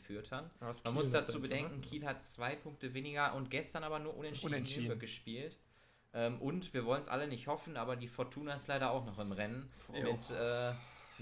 ist 0.70 0.86
Man 0.86 0.94
muss 0.94 1.12
dazu 1.12 1.42
bedenken? 1.42 1.82
Kiel 1.82 2.06
hat 2.06 2.24
zwei 2.24 2.56
Punkte 2.56 2.94
weniger 2.94 3.34
und 3.36 3.50
gestern 3.50 3.84
aber 3.84 4.00
nur 4.00 4.16
unentschieden, 4.16 4.54
Unentschieden. 4.54 5.00
Gespielt. 5.00 5.58
Ähm, 6.14 6.42
und 6.42 6.74
wir 6.74 6.86
wollen 6.86 7.02
es 7.02 7.08
alle 7.08 7.28
nicht 7.28 7.48
hoffen, 7.48 7.78
aber 7.78 7.96
die 7.96 8.08
Fortuna 8.08 8.56
ist 8.56 8.68
leider 8.68 8.92
auch 8.92 9.06
noch 9.06 9.20
im 9.20 9.32
Rennen. 9.32 9.70
Jo. 9.94 10.14
Mit 10.14 10.32
äh, 10.32 10.74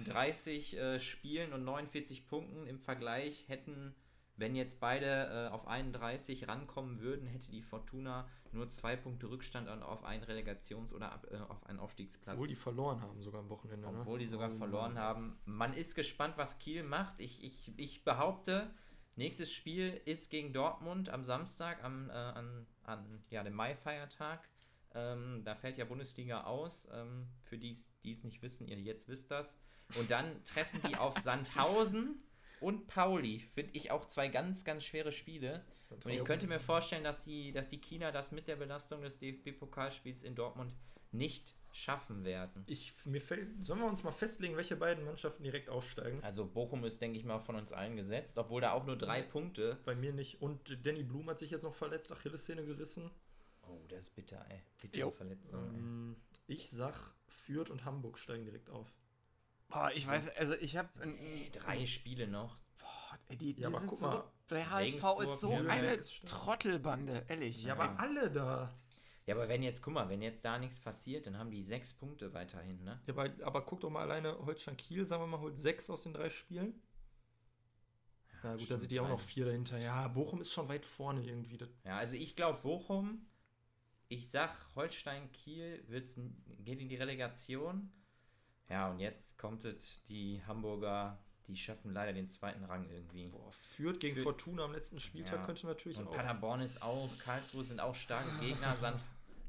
30 0.05 0.78
äh, 0.78 0.99
Spielen 0.99 1.53
und 1.53 1.63
49 1.63 2.28
Punkten 2.28 2.67
im 2.67 2.80
Vergleich 2.80 3.45
hätten, 3.47 3.95
wenn 4.38 4.55
jetzt 4.55 4.79
beide 4.79 5.49
äh, 5.49 5.53
auf 5.53 5.67
31 5.67 6.47
rankommen 6.47 6.99
würden, 7.01 7.25
hätte 7.27 7.51
die 7.51 7.61
Fortuna 7.61 8.27
nur 8.51 8.69
zwei 8.69 8.95
Punkte 8.95 9.29
Rückstand 9.29 9.67
an- 9.67 9.83
auf 9.83 10.03
einen 10.03 10.23
Relegations- 10.23 10.93
oder 10.93 11.11
ab, 11.11 11.27
äh, 11.31 11.38
auf 11.38 11.65
einen 11.65 11.79
Aufstiegsplatz. 11.79 12.35
Obwohl 12.35 12.47
die 12.47 12.55
verloren 12.55 13.01
haben 13.01 13.21
sogar 13.21 13.41
am 13.41 13.49
Wochenende. 13.49 13.91
ne? 13.91 13.99
Obwohl 14.01 14.19
die 14.19 14.25
sogar 14.27 14.51
Oh, 14.51 14.57
verloren 14.57 14.93
Mann. 14.93 15.03
haben. 15.03 15.39
Man 15.45 15.73
ist 15.73 15.95
gespannt, 15.95 16.35
was 16.38 16.59
Kiel 16.59 16.83
macht. 16.83 17.19
Ich, 17.19 17.43
ich, 17.43 17.73
ich 17.77 18.03
behaupte, 18.03 18.69
nächstes 19.15 19.51
Spiel 19.51 19.99
ist 20.05 20.29
gegen 20.29 20.53
Dortmund 20.53 21.09
am 21.09 21.23
Samstag, 21.23 21.83
am, 21.83 22.09
äh, 22.09 22.13
an, 22.13 22.67
an 22.83 23.23
ja, 23.29 23.43
dem 23.43 23.53
Mai-Feiertag. 23.55 24.47
Ähm, 24.93 25.41
da 25.43 25.55
fällt 25.55 25.77
ja 25.77 25.85
Bundesliga 25.85 26.43
aus. 26.45 26.88
Ähm, 26.91 27.27
für 27.43 27.57
die, 27.57 27.75
die 28.03 28.13
es 28.13 28.23
nicht 28.23 28.41
wissen, 28.41 28.67
ihr 28.67 28.79
jetzt 28.79 29.07
wisst 29.07 29.31
das. 29.31 29.55
Und 29.99 30.09
dann 30.11 30.43
treffen 30.43 30.81
die 30.88 30.95
auf 30.95 31.17
Sandhausen 31.23 32.21
und 32.59 32.87
Pauli. 32.87 33.39
Finde 33.39 33.71
ich 33.73 33.91
auch 33.91 34.05
zwei 34.05 34.27
ganz, 34.27 34.63
ganz 34.63 34.83
schwere 34.83 35.11
Spiele. 35.11 35.63
Und 36.03 36.11
ich 36.11 36.23
könnte 36.23 36.47
mir 36.47 36.59
vorstellen, 36.59 37.03
dass 37.03 37.23
die, 37.23 37.51
dass 37.51 37.69
die 37.69 37.79
Kieler 37.79 38.11
das 38.11 38.31
mit 38.31 38.47
der 38.47 38.55
Belastung 38.55 39.01
des 39.01 39.19
DFB-Pokalspiels 39.19 40.23
in 40.23 40.35
Dortmund 40.35 40.73
nicht 41.11 41.55
schaffen 41.71 42.23
werden. 42.23 42.63
Ich, 42.65 42.93
mir 43.05 43.21
fällt, 43.21 43.65
sollen 43.65 43.79
wir 43.79 43.87
uns 43.87 44.03
mal 44.03 44.11
festlegen, 44.11 44.55
welche 44.55 44.75
beiden 44.75 45.05
Mannschaften 45.05 45.43
direkt 45.43 45.69
aufsteigen? 45.69 46.23
Also 46.23 46.45
Bochum 46.45 46.83
ist, 46.85 47.01
denke 47.01 47.19
ich 47.19 47.25
mal, 47.25 47.39
von 47.39 47.55
uns 47.55 47.71
allen 47.71 47.95
gesetzt, 47.95 48.37
obwohl 48.37 48.61
da 48.61 48.71
auch 48.71 48.85
nur 48.85 48.97
drei 48.97 49.21
Punkte. 49.21 49.77
Bei 49.85 49.95
mir 49.95 50.11
nicht. 50.11 50.41
Und 50.41 50.85
Danny 50.85 51.03
Blum 51.03 51.29
hat 51.29 51.39
sich 51.39 51.51
jetzt 51.51 51.63
noch 51.63 51.75
verletzt, 51.75 52.11
Achillessehne 52.11 52.65
gerissen. 52.65 53.11
Oh, 53.63 53.79
das 53.89 54.05
ist 54.05 54.15
bitter, 54.15 54.43
ey. 54.49 54.61
Bittere 54.81 55.01
Jo. 55.01 55.11
Verletzung. 55.11 55.75
Ähm, 55.75 56.15
ich 56.47 56.69
sag, 56.69 56.95
Fürth 57.27 57.69
und 57.69 57.85
Hamburg 57.85 58.17
steigen 58.17 58.45
direkt 58.45 58.69
auf. 58.69 58.91
Boah, 59.70 59.91
ich 59.93 60.07
weiß, 60.07 60.30
also 60.38 60.53
ich 60.55 60.78
habe 60.78 60.89
Ey, 61.03 61.49
drei 61.51 61.86
Spiele 61.86 62.28
noch. 62.28 62.57
die, 63.30 63.53
die 63.53 63.61
Ja, 63.61 63.68
aber 63.68 63.80
sind 63.80 63.88
guck 63.89 63.99
so, 63.99 64.07
mal, 64.07 64.24
der 64.49 64.70
HSV 64.70 65.22
ist 65.24 65.41
so 65.41 65.49
Nürnberg 65.49 65.78
eine 65.78 65.93
ist. 65.95 66.26
Trottelbande, 66.26 67.26
ehrlich. 67.28 67.63
Ja, 67.63 67.74
aber 67.74 67.99
alle 67.99 68.32
da. 68.32 68.74
Ja, 69.26 69.36
aber 69.36 69.49
wenn 69.49 69.61
jetzt, 69.61 69.82
guck 69.82 69.93
mal, 69.93 70.07
wenn 70.07 70.22
jetzt 70.22 70.45
da 70.45 70.57
nichts 70.57 70.80
passiert, 70.80 71.28
dann 71.28 71.38
haben 71.38 71.51
die 71.51 71.63
sechs 71.63 71.93
Punkte 71.93 72.34
weiterhin, 72.34 72.82
ne? 72.86 73.01
Ja, 73.07 73.13
aber, 73.13 73.30
aber 73.43 73.65
guck 73.65 73.82
doch 73.82 73.89
mal 73.89 74.03
alleine, 74.03 74.38
Holstein 74.45 74.78
Kiel, 74.78 75.05
sagen 75.05 75.22
wir 75.24 75.28
mal, 75.28 75.39
holt 75.41 75.57
sechs 75.57 75.89
aus 75.89 76.03
den 76.03 76.13
drei 76.13 76.30
Spielen. 76.30 76.82
Na 78.41 78.51
gut, 78.53 78.61
da 78.61 78.65
stimmt, 78.65 78.80
sind 78.82 78.91
die 78.91 78.99
auch 79.01 79.09
noch 79.09 79.20
vier 79.20 79.45
dahinter. 79.45 79.78
Ja, 79.80 80.07
Bochum 80.07 80.39
ist 80.39 80.53
schon 80.53 80.70
weit 80.70 80.86
vorne 80.86 81.26
irgendwie. 81.26 81.57
Ja, 81.84 81.97
also 81.97 82.15
ich 82.15 82.38
glaube 82.38 82.61
Bochum, 82.61 83.26
ich 84.07 84.30
sag 84.30 84.55
Holstein 84.76 85.30
Kiel 85.34 85.84
wird's, 85.88 86.18
geht 86.59 86.80
in 86.80 86.88
die 86.88 86.95
Relegation. 86.95 87.91
Ja, 88.70 88.89
und 88.89 88.99
jetzt 88.99 89.38
kommt 89.38 89.63
es, 89.65 90.01
die 90.03 90.41
Hamburger, 90.45 91.18
die 91.47 91.55
schaffen 91.55 91.93
leider 91.93 92.11
den 92.13 92.28
zweiten 92.28 92.63
Rang 92.65 92.89
irgendwie. 92.89 93.28
boah, 93.28 93.51
Fürth 93.51 93.99
gegen 93.99 94.15
Fürth- 94.15 94.24
Fortuna 94.24 94.65
am 94.65 94.74
letzten 94.74 94.99
Spieltag 94.99 95.39
Ja. 95.39 95.45
könnte 95.45 95.65
natürlich 95.68 95.97
Und 95.97 96.07
auch. 96.07 96.15
Paderborn 96.15 96.61
ist 96.61 96.82
auch, 96.82 97.09
Karlsruhe 97.20 97.63
sind 97.63 97.80
auch 97.80 97.95
starke 97.95 98.38
Gegner, 98.39 98.76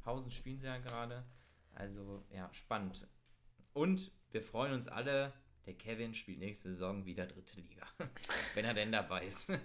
Sandhausen 0.07 0.31
spielen 0.31 0.59
sie 0.61 0.66
ja 0.66 0.79
gerade. 0.79 1.25
Also, 1.75 2.25
ja, 2.33 2.49
spannend. 2.53 3.07
Und 3.73 4.11
wir 4.31 4.43
freuen 4.43 4.73
uns 4.73 4.89
alle, 4.89 5.33
der 5.66 5.75
Kevin 5.75 6.14
spielt 6.14 6.39
nächste 6.39 6.71
Saison 6.71 7.05
wieder 7.05 7.27
dritte 7.27 7.61
Liga. 7.61 7.87
Wenn 8.55 8.64
er 8.64 8.75
denn 8.75 8.93
dabei 8.93 9.27
ist. 9.27 9.51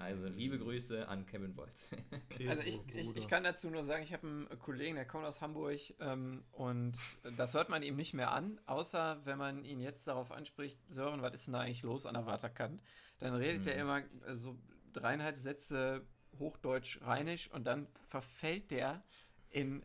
also, 0.00 0.26
liebe 0.28 0.58
Grüße 0.58 1.08
an 1.08 1.26
Kevin 1.26 1.54
Bolz. 1.54 1.88
Okay, 2.30 2.48
Also 2.48 2.62
ich, 2.62 2.78
ich, 2.94 3.16
ich 3.16 3.28
kann 3.28 3.42
dazu 3.42 3.70
nur 3.70 3.84
sagen, 3.84 4.02
ich 4.02 4.12
habe 4.12 4.26
einen 4.26 4.58
Kollegen, 4.58 4.96
der 4.96 5.06
kommt 5.06 5.24
aus 5.24 5.40
Hamburg 5.40 5.78
ähm, 5.98 6.44
und 6.52 6.96
das 7.36 7.54
hört 7.54 7.68
man 7.68 7.82
ihm 7.82 7.96
nicht 7.96 8.14
mehr 8.14 8.32
an, 8.32 8.60
außer 8.66 9.20
wenn 9.24 9.38
man 9.38 9.64
ihn 9.64 9.80
jetzt 9.80 10.06
darauf 10.06 10.30
anspricht, 10.30 10.78
Sören, 10.88 11.22
was 11.22 11.34
ist 11.34 11.46
denn 11.46 11.54
da 11.54 11.60
eigentlich 11.60 11.82
los 11.82 12.06
an 12.06 12.14
der 12.14 12.26
Waterkant? 12.26 12.82
Dann 13.18 13.34
redet 13.34 13.66
er 13.66 13.74
Mhm. 13.74 13.80
immer 13.80 13.98
äh, 13.98 14.36
so 14.36 14.58
dreieinhalb 14.92 15.38
Sätze 15.38 16.06
Hochdeutsch-Rheinisch 16.38 17.50
und 17.50 17.64
dann 17.66 17.88
verfällt 18.06 18.70
der 18.70 19.02
in 19.50 19.82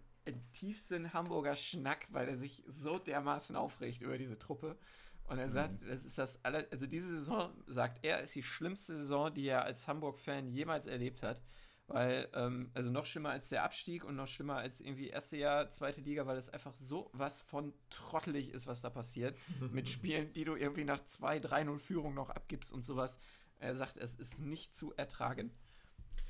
tiefsten 0.53 1.13
Hamburger 1.13 1.55
Schnack, 1.55 2.07
weil 2.11 2.27
er 2.29 2.37
sich 2.37 2.63
so 2.67 2.97
dermaßen 2.99 3.55
aufregt 3.55 4.01
über 4.01 4.17
diese 4.17 4.37
Truppe. 4.37 4.77
Und 5.25 5.39
er 5.39 5.49
sagt, 5.49 5.81
das 5.87 6.03
ist 6.03 6.17
das 6.17 6.43
alle, 6.43 6.67
also 6.71 6.85
diese 6.85 7.07
Saison, 7.07 7.51
sagt 7.65 8.03
er, 8.03 8.21
ist 8.21 8.35
die 8.35 8.43
schlimmste 8.43 8.95
Saison, 8.95 9.33
die 9.33 9.47
er 9.47 9.63
als 9.63 9.87
Hamburg-Fan 9.87 10.51
jemals 10.51 10.85
erlebt 10.85 11.23
hat. 11.23 11.41
Weil, 11.87 12.29
ähm, 12.33 12.71
also 12.73 12.89
noch 12.89 13.05
schlimmer 13.05 13.31
als 13.31 13.49
der 13.49 13.63
Abstieg 13.63 14.05
und 14.05 14.15
noch 14.15 14.27
schlimmer 14.27 14.55
als 14.55 14.79
irgendwie 14.79 15.09
erste 15.09 15.37
Jahr, 15.37 15.69
zweite 15.69 16.01
Liga, 16.01 16.25
weil 16.25 16.37
es 16.37 16.49
einfach 16.49 16.73
so 16.77 17.09
was 17.13 17.41
von 17.41 17.73
trottelig 17.89 18.49
ist, 18.49 18.67
was 18.67 18.81
da 18.81 18.89
passiert. 18.89 19.37
mit 19.71 19.89
Spielen, 19.89 20.31
die 20.33 20.45
du 20.45 20.55
irgendwie 20.55 20.85
nach 20.85 21.01
2-3-0 21.01 21.79
Führung 21.79 22.13
noch 22.13 22.29
abgibst 22.29 22.71
und 22.71 22.85
sowas. 22.85 23.19
Er 23.59 23.75
sagt, 23.75 23.97
es 23.97 24.15
ist 24.15 24.39
nicht 24.39 24.75
zu 24.75 24.93
ertragen. 24.95 25.51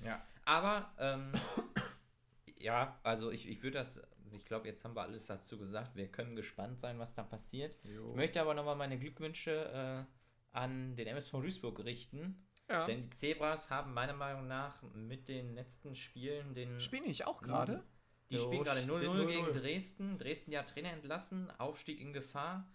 Ja, 0.04 0.24
aber, 0.46 0.94
ähm, 0.98 1.32
ja, 2.58 3.00
also 3.04 3.32
ich, 3.32 3.48
ich 3.48 3.62
würde 3.64 3.78
das, 3.78 4.00
ich 4.36 4.46
glaube, 4.46 4.68
jetzt 4.68 4.84
haben 4.84 4.96
wir 4.96 5.02
alles 5.02 5.28
dazu 5.28 5.58
gesagt. 5.58 5.96
Wir 5.96 6.08
können 6.08 6.36
gespannt 6.36 6.80
sein, 6.80 7.00
was 7.00 7.14
da 7.14 7.24
passiert. 7.24 7.76
Jo. 7.84 8.10
Ich 8.12 8.16
möchte 8.16 8.42
aber 8.42 8.54
nochmal 8.54 8.76
meine 8.76 8.98
Glückwünsche 9.00 10.06
äh, 10.06 10.58
an 10.58 10.96
den 10.96 11.08
MSV 11.08 11.32
Duisburg 11.34 11.84
richten. 11.84 12.46
Ja. 12.70 12.86
Denn 12.86 13.10
die 13.10 13.10
Zebras 13.16 13.70
haben 13.70 13.94
meiner 13.94 14.14
Meinung 14.14 14.48
nach 14.48 14.82
mit 14.94 15.28
den 15.28 15.54
letzten 15.54 15.96
Spielen 15.96 16.54
den. 16.54 16.80
Spielen 16.80 17.04
nicht 17.04 17.28
auch 17.28 17.42
gerade? 17.42 17.84
Die 18.30 18.36
Jo, 18.36 18.42
spielen 18.46 18.64
gerade 18.64 18.80
steht 18.82 18.92
0-0 18.92 19.04
0-0. 19.04 19.28
gegen 19.28 19.46
Dresden. 19.54 20.18
Dresden 20.18 20.52
ja 20.52 20.64
Trainer 20.64 20.92
entlassen, 20.92 21.52
Aufstieg 21.60 22.00
in 22.00 22.14
Gefahr. 22.14 22.68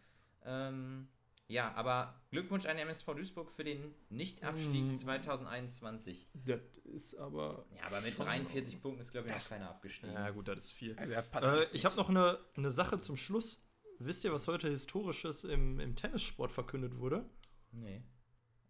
Ähm, 0.44 1.08
Ja, 1.50 1.72
aber 1.74 2.14
Glückwunsch 2.30 2.66
an 2.66 2.76
MSV 2.76 3.06
Duisburg 3.14 3.50
für 3.50 3.64
den 3.64 3.94
Nichtabstieg 4.10 4.84
Mm. 4.84 4.92
2021. 4.94 6.28
Das 6.34 6.60
ist 6.84 7.14
aber. 7.16 7.64
Ja, 7.74 7.84
aber 7.86 8.02
mit 8.02 8.14
schon- 8.14 8.26
43 8.26 8.82
Punkten 8.82 9.00
ist, 9.00 9.10
glaube 9.12 9.28
ich, 9.28 9.32
Das- 9.32 9.50
noch 9.50 9.56
keiner 9.56 9.70
abgestiegen. 9.70 10.12
Ja, 10.12 10.28
gut, 10.30 10.46
das 10.48 10.58
ist 10.64 10.72
viel. 10.72 10.96
Also 10.98 11.14
passt 11.30 11.46
Äh, 11.48 11.66
ich 11.72 11.86
habe 11.86 11.96
noch 11.96 12.10
eine, 12.10 12.38
eine 12.56 12.70
Sache 12.70 12.98
zum 12.98 13.16
Schluss. 13.16 13.64
Wisst 13.98 14.24
ihr, 14.24 14.32
was 14.32 14.46
heute 14.46 14.68
Historisches 14.68 15.44
im, 15.44 15.80
im 15.80 15.96
Tennissport 15.96 16.52
verkündet 16.52 16.98
wurde? 16.98 17.24
Nee. 17.72 18.02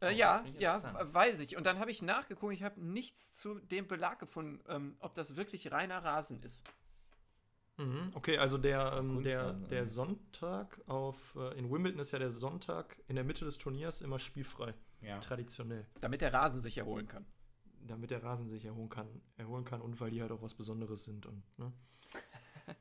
Äh, 0.01 0.14
ja, 0.14 0.45
ich 0.47 0.61
ja, 0.61 0.76
interessant. 0.76 1.14
weiß 1.14 1.41
ich. 1.41 1.57
Und 1.57 1.66
dann 1.66 1.81
habe 1.81 1.91
ich 1.91 2.01
nachgeguckt, 2.03 2.55
ich 2.55 2.62
habe 2.62 2.81
nichts 2.81 3.33
zu 3.33 3.59
dem 3.59 3.89
Belag 3.89 4.20
gefunden, 4.20 4.62
ähm, 4.68 4.97
ob 5.01 5.14
das 5.14 5.35
wirklich 5.35 5.72
reiner 5.72 5.99
Rasen 6.05 6.41
ist. 6.45 6.64
Mhm. 7.79 8.11
Okay, 8.14 8.39
also 8.39 8.59
der, 8.59 8.95
ähm, 8.99 9.22
der, 9.22 9.53
der? 9.53 9.87
Sonntag 9.87 10.81
auf, 10.87 11.37
äh, 11.37 11.57
in 11.57 11.70
Wimbledon 11.70 12.01
ist 12.01 12.11
ja 12.11 12.18
der 12.18 12.31
Sonntag 12.31 12.99
in 13.07 13.14
der 13.14 13.24
Mitte 13.24 13.45
des 13.45 13.57
Turniers 13.57 14.01
immer 14.01 14.18
spielfrei. 14.18 14.74
Ja. 15.01 15.18
Traditionell. 15.20 15.87
Damit 16.01 16.20
der 16.20 16.35
Rasen 16.35 16.61
sich 16.61 16.76
erholen 16.76 17.07
kann. 17.07 17.24
Damit 17.87 18.11
der 18.11 18.22
Rasen 18.22 18.49
sich 18.49 18.64
erholen 18.64 18.89
kann, 18.89 19.07
erholen 19.37 19.64
kann 19.64 19.81
und 19.81 20.01
weil 20.01 20.11
die 20.11 20.20
halt 20.20 20.33
auch 20.33 20.43
was 20.43 20.55
Besonderes 20.55 21.05
sind. 21.05 21.24
Und, 21.24 21.43
ne? 21.57 21.72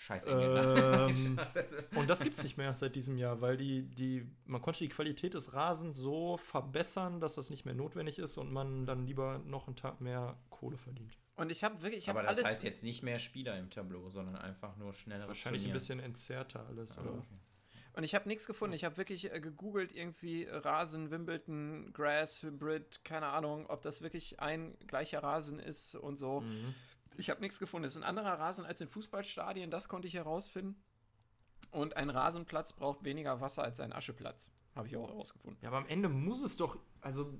Scheiße. 0.00 0.28
ähm, 0.30 1.40
und 1.94 2.10
das 2.10 2.20
gibt 2.20 2.36
es 2.36 2.44
nicht 2.44 2.58
mehr 2.58 2.74
seit 2.74 2.94
diesem 2.94 3.16
Jahr, 3.16 3.40
weil 3.40 3.56
die, 3.56 3.84
die, 3.88 4.26
man 4.44 4.60
konnte 4.60 4.80
die 4.80 4.88
Qualität 4.88 5.32
des 5.32 5.54
Rasens 5.54 5.96
so 5.96 6.36
verbessern, 6.36 7.20
dass 7.20 7.36
das 7.36 7.48
nicht 7.48 7.64
mehr 7.64 7.74
notwendig 7.74 8.18
ist 8.18 8.36
und 8.36 8.52
man 8.52 8.84
dann 8.84 9.06
lieber 9.06 9.38
noch 9.46 9.66
einen 9.66 9.76
Tag 9.76 10.02
mehr 10.02 10.36
Kohle 10.50 10.76
verdient. 10.76 11.16
Und 11.36 11.50
ich 11.50 11.64
habe 11.64 11.80
wirklich, 11.82 12.04
ich 12.04 12.08
habe 12.08 12.20
Aber 12.20 12.28
das 12.28 12.38
alles. 12.38 12.50
heißt 12.50 12.64
jetzt 12.64 12.82
nicht 12.82 13.02
mehr 13.02 13.18
Spieler 13.18 13.58
im 13.58 13.70
Tableau, 13.70 14.10
sondern 14.10 14.36
einfach 14.36 14.76
nur 14.76 14.92
schneller. 14.92 15.28
Wahrscheinlich 15.28 15.66
ein 15.66 15.72
bisschen 15.72 15.98
entzerrter 15.98 16.66
alles. 16.66 16.98
Ah, 16.98 17.02
Oder? 17.02 17.12
okay. 17.14 17.38
Und 17.94 18.04
ich 18.04 18.14
habe 18.14 18.28
nichts 18.28 18.46
gefunden. 18.46 18.74
Ich 18.74 18.84
habe 18.84 18.96
wirklich 18.96 19.32
äh, 19.32 19.40
gegoogelt, 19.40 19.92
irgendwie 19.92 20.44
äh, 20.44 20.56
Rasen, 20.56 21.10
Wimbledon, 21.10 21.92
Grass, 21.92 22.42
Hybrid, 22.42 23.04
keine 23.04 23.26
Ahnung, 23.26 23.66
ob 23.66 23.82
das 23.82 24.02
wirklich 24.02 24.40
ein 24.40 24.76
gleicher 24.86 25.22
Rasen 25.22 25.58
ist 25.58 25.94
und 25.94 26.18
so. 26.18 26.40
Mhm. 26.40 26.74
Ich 27.18 27.28
habe 27.28 27.40
nichts 27.40 27.58
gefunden. 27.58 27.86
Es 27.86 27.92
ist 27.96 28.02
ein 28.02 28.08
anderer 28.08 28.38
Rasen 28.38 28.64
als 28.64 28.80
in 28.80 28.88
Fußballstadien, 28.88 29.70
das 29.70 29.88
konnte 29.88 30.08
ich 30.08 30.14
herausfinden. 30.14 30.82
Und 31.70 31.96
ein 31.96 32.10
Rasenplatz 32.10 32.72
braucht 32.72 33.04
weniger 33.04 33.40
Wasser 33.40 33.62
als 33.62 33.80
ein 33.80 33.92
Ascheplatz. 33.92 34.50
Habe 34.74 34.88
ich 34.88 34.96
auch 34.96 35.08
herausgefunden. 35.08 35.58
Ja, 35.62 35.68
aber 35.68 35.78
am 35.78 35.86
Ende 35.86 36.08
muss 36.08 36.42
es 36.42 36.56
doch, 36.56 36.78
also, 37.02 37.38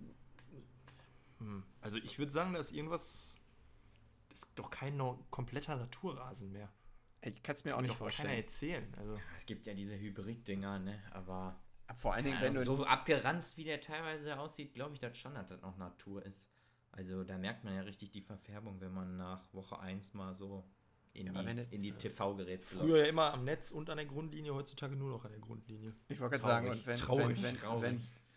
hm, 1.38 1.64
also 1.80 1.99
ich 1.99 2.18
würde 2.18 2.30
sagen, 2.30 2.53
da 2.53 2.61
ist 2.61 2.72
irgendwas, 2.72 3.36
das 4.33 4.43
ist 4.45 4.51
doch 4.59 4.70
kein 4.70 4.97
no 4.97 5.24
kompletter 5.30 5.76
Naturrasen 5.76 6.53
mehr. 6.53 6.72
Ich 7.20 7.43
kann 7.43 7.55
es 7.55 7.64
mir 7.64 7.72
auch 7.74 7.76
Kann 7.78 7.85
nicht 7.87 7.97
vorstellen. 7.97 8.30
erzählen. 8.37 8.95
Also, 8.99 9.20
Es 9.37 9.47
gibt 9.47 9.66
ja 9.66 9.74
diese 9.74 9.97
Hybrid-Dinger, 9.99 10.78
ne? 10.80 11.01
Aber 11.12 11.61
Vor 11.95 12.14
allen 12.14 12.24
Dingen, 12.24 12.41
wenn 12.41 12.55
du. 12.55 12.62
so 12.64 12.85
abgeranzt, 12.85 13.57
wie 13.59 13.64
der 13.64 13.80
teilweise 13.80 14.39
aussieht, 14.39 14.74
glaube 14.74 14.95
ich 14.95 15.01
das 15.01 15.16
schon, 15.16 15.35
dass 15.35 15.49
das 15.49 15.61
noch 15.61 15.76
Natur 15.76 16.24
ist. 16.24 16.51
Also 16.91 17.24
da 17.24 17.39
merkt 17.39 17.64
man 17.64 17.74
ja 17.74 17.83
richtig 17.83 18.11
die 18.11 18.22
Verfärbung, 18.22 18.80
wenn 18.80 18.93
man 18.93 19.16
nach 19.16 19.53
Woche 19.55 19.78
1 19.78 20.14
mal 20.14 20.35
so 20.35 20.64
in 21.14 21.33
Ja, 21.33 21.43
die, 21.43 21.74
in 21.74 21.83
die 21.83 21.93
TV-Gerät 21.93 22.64
früher 22.64 22.99
ja 23.01 23.07
immer 23.07 23.33
am 23.33 23.45
Netz 23.45 23.70
und 23.70 23.89
an 23.89 23.99
der 23.99 24.07
Grundlinie, 24.07 24.55
heutzutage 24.55 24.97
nur 24.97 25.11
noch 25.11 25.24
an 25.24 25.30
der 25.30 25.41
Grundlinie. 25.41 25.95
Ich 26.09 26.20
wollte 26.20 26.37
gerade 26.39 26.45
sagen, 26.45 26.70
und 26.70 26.87
wenn, 26.87 26.97
traurig, 26.97 27.37
wenn, 27.37 27.43
wenn, 27.43 27.59
traurig. 27.59 27.83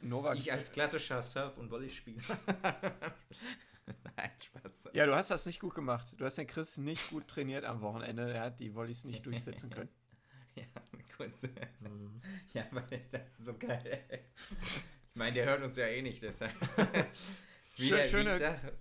wenn 0.02 0.10
Novak. 0.10 0.38
Ich 0.38 0.52
als 0.52 0.72
klassischer 0.72 1.22
Surf- 1.22 1.58
und 1.58 1.70
Volleyspieler. 1.70 2.22
Nein, 4.18 4.32
Spaß. 4.44 4.90
ja, 4.94 5.06
du 5.06 5.16
hast 5.16 5.30
das 5.32 5.46
nicht 5.46 5.60
gut 5.60 5.76
gemacht. 5.76 6.14
Du 6.18 6.26
hast 6.26 6.38
den 6.38 6.48
Chris 6.48 6.78
nicht 6.78 7.10
gut 7.12 7.28
trainiert 7.28 7.66
am 7.66 7.82
Wochenende. 7.82 8.34
Er 8.34 8.42
hat 8.42 8.60
die 8.60 8.74
Volleys 8.74 9.04
nicht 9.06 9.26
durchsetzen 9.26 9.70
können. 9.70 9.90
Ja, 10.56 10.64
kurz. 11.18 11.42
Mhm. 11.82 12.22
Ja, 12.54 12.66
weil 12.72 13.06
das 13.12 13.28
ist 13.40 13.46
so 13.46 13.58
geil. 13.58 14.24
Ich 14.50 15.16
meine, 15.16 15.34
der 15.34 15.46
hört 15.48 15.62
uns 15.62 15.76
ja 15.76 15.86
eh 15.86 16.02
nicht, 16.02 16.24
deshalb. 16.24 16.54
Wie, 17.76 17.88
Schön- 17.90 17.98
der, 17.98 18.06
schöne- 18.06 18.32
wie 18.32 18.38
ich 18.38 18.40
sag, 18.40 18.74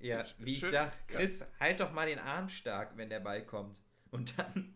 ja, 0.00 0.24
wie 0.38 0.52
ich 0.54 0.58
schön- 0.60 0.72
sag, 0.72 1.08
Chris, 1.08 1.44
halt 1.60 1.80
doch 1.80 1.92
mal 1.92 2.06
den 2.06 2.18
Arm 2.18 2.48
stark, 2.48 2.96
wenn 2.96 3.10
der 3.10 3.20
Ball 3.20 3.44
kommt. 3.44 3.76
Und 4.10 4.38
dann, 4.38 4.74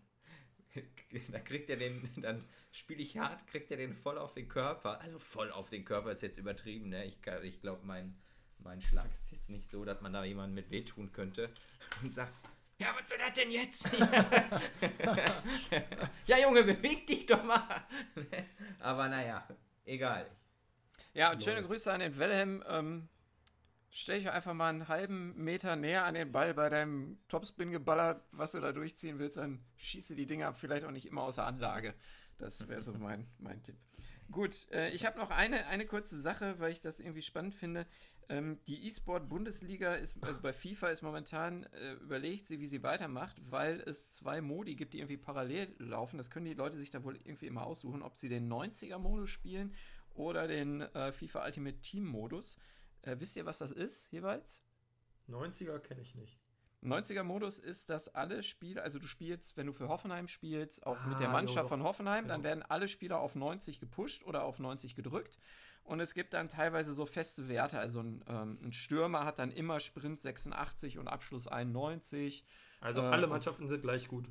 dann 1.30 1.44
kriegt 1.44 1.70
er 1.70 1.76
den, 1.78 2.06
dann 2.16 2.44
spiele 2.70 3.00
ich 3.02 3.16
hart, 3.16 3.46
kriegt 3.46 3.70
er 3.70 3.78
den 3.78 3.94
voll 3.94 4.18
auf 4.18 4.34
den 4.34 4.46
Körper. 4.48 5.00
Also 5.00 5.18
voll 5.18 5.50
auf 5.50 5.70
den 5.70 5.86
Körper 5.86 6.12
ist 6.12 6.20
jetzt 6.20 6.36
übertrieben, 6.36 6.90
ne? 6.90 7.06
Ich, 7.06 7.16
ich 7.44 7.60
glaube, 7.62 7.80
mein, 7.86 8.14
mein 8.64 8.80
Schlag 8.80 9.06
ist 9.14 9.32
jetzt 9.32 9.50
nicht 9.50 9.70
so, 9.70 9.84
dass 9.84 10.00
man 10.00 10.12
da 10.12 10.24
jemandem 10.24 10.54
mit 10.54 10.70
wehtun 10.70 11.12
könnte. 11.12 11.50
Und 12.02 12.12
sagt, 12.12 12.32
ja, 12.78 12.88
was 12.98 13.08
soll 13.08 13.18
das 13.18 13.32
denn 13.34 13.50
jetzt? 13.50 13.88
ja, 16.26 16.38
Junge, 16.38 16.64
beweg 16.64 17.06
dich 17.06 17.26
doch 17.26 17.44
mal. 17.44 17.86
Aber 18.80 19.08
naja, 19.08 19.46
egal. 19.84 20.28
Ja, 21.14 21.32
und 21.32 21.44
schöne. 21.44 21.62
Grüße 21.62 21.92
an 21.92 22.00
den 22.00 22.16
Wilhelm. 22.16 22.64
Ähm, 22.66 23.08
stell 23.90 24.18
dich 24.18 24.30
einfach 24.30 24.54
mal 24.54 24.70
einen 24.70 24.88
halben 24.88 25.36
Meter 25.36 25.76
näher 25.76 26.06
an 26.06 26.14
den 26.14 26.32
Ball 26.32 26.54
bei 26.54 26.70
deinem 26.70 27.18
Topspin 27.28 27.70
geballert, 27.70 28.24
was 28.32 28.52
du 28.52 28.60
da 28.60 28.72
durchziehen 28.72 29.18
willst, 29.18 29.36
dann 29.36 29.62
schieße 29.76 30.16
die 30.16 30.26
Dinger 30.26 30.54
vielleicht 30.54 30.84
auch 30.84 30.90
nicht 30.90 31.06
immer 31.06 31.22
außer 31.22 31.46
Anlage. 31.46 31.94
Das 32.38 32.66
wäre 32.66 32.80
so 32.80 32.94
mein, 32.94 33.28
mein 33.38 33.62
Tipp. 33.62 33.76
Gut, 34.30 34.70
äh, 34.72 34.88
ich 34.88 35.04
habe 35.04 35.18
noch 35.18 35.30
eine, 35.30 35.66
eine 35.66 35.86
kurze 35.86 36.18
Sache, 36.18 36.58
weil 36.58 36.72
ich 36.72 36.80
das 36.80 36.98
irgendwie 36.98 37.22
spannend 37.22 37.54
finde. 37.54 37.86
Ähm, 38.28 38.58
die 38.66 38.86
E-Sport-Bundesliga 38.86 39.94
ist, 39.94 40.16
also 40.22 40.40
bei 40.40 40.52
FIFA 40.52 40.88
ist 40.88 41.02
momentan, 41.02 41.64
äh, 41.64 41.94
überlegt 41.94 42.46
sie, 42.46 42.60
wie 42.60 42.66
sie 42.66 42.82
weitermacht, 42.82 43.36
weil 43.50 43.80
es 43.80 44.12
zwei 44.14 44.40
Modi 44.40 44.74
gibt, 44.76 44.94
die 44.94 44.98
irgendwie 44.98 45.16
parallel 45.16 45.74
laufen. 45.78 46.18
Das 46.18 46.30
können 46.30 46.46
die 46.46 46.54
Leute 46.54 46.76
sich 46.78 46.90
da 46.90 47.02
wohl 47.04 47.16
irgendwie 47.16 47.46
immer 47.46 47.66
aussuchen, 47.66 48.02
ob 48.02 48.16
sie 48.18 48.28
den 48.28 48.48
90er-Modus 48.48 49.30
spielen 49.30 49.74
oder 50.14 50.46
den 50.46 50.80
äh, 50.82 51.12
FIFA 51.12 51.44
Ultimate 51.46 51.80
Team 51.80 52.04
Modus. 52.06 52.56
Äh, 53.02 53.16
wisst 53.18 53.36
ihr, 53.36 53.46
was 53.46 53.58
das 53.58 53.72
ist 53.72 54.10
jeweils? 54.12 54.62
90er 55.28 55.78
kenne 55.78 56.00
ich 56.02 56.14
nicht. 56.14 56.38
90er 56.82 57.22
Modus 57.22 57.60
ist, 57.60 57.90
dass 57.90 58.08
alle 58.08 58.42
Spieler, 58.42 58.82
also 58.82 58.98
du 58.98 59.06
spielst, 59.06 59.56
wenn 59.56 59.66
du 59.68 59.72
für 59.72 59.88
Hoffenheim 59.88 60.26
spielst, 60.26 60.84
auch 60.84 61.04
mit 61.04 61.14
Ah, 61.14 61.18
der 61.20 61.28
jo, 61.28 61.32
Mannschaft 61.32 61.64
doch. 61.64 61.68
von 61.68 61.84
Hoffenheim, 61.84 62.26
dann 62.26 62.40
Ja. 62.40 62.44
werden 62.44 62.62
alle 62.64 62.88
Spieler 62.88 63.20
auf 63.20 63.36
90 63.36 63.78
gepusht 63.78 64.24
oder 64.24 64.42
auf 64.42 64.58
90 64.58 64.96
gedrückt. 64.96 65.38
Und 65.84 66.00
es 66.00 66.14
gibt 66.14 66.32
dann 66.32 66.48
teilweise 66.48 66.92
so 66.92 67.06
feste 67.06 67.48
Werte. 67.48 67.78
Also 67.78 68.00
ein, 68.00 68.24
ähm, 68.28 68.58
ein 68.62 68.72
Stürmer 68.72 69.24
hat 69.24 69.38
dann 69.38 69.50
immer 69.50 69.80
Sprint 69.80 70.20
86 70.20 70.98
und 70.98 71.08
Abschluss 71.08 71.48
91. 71.48 72.44
Also 72.80 73.00
Äh, 73.00 73.06
alle 73.06 73.26
Mannschaften 73.26 73.68
sind 73.68 73.82
gleich 73.82 74.08
gut. 74.08 74.28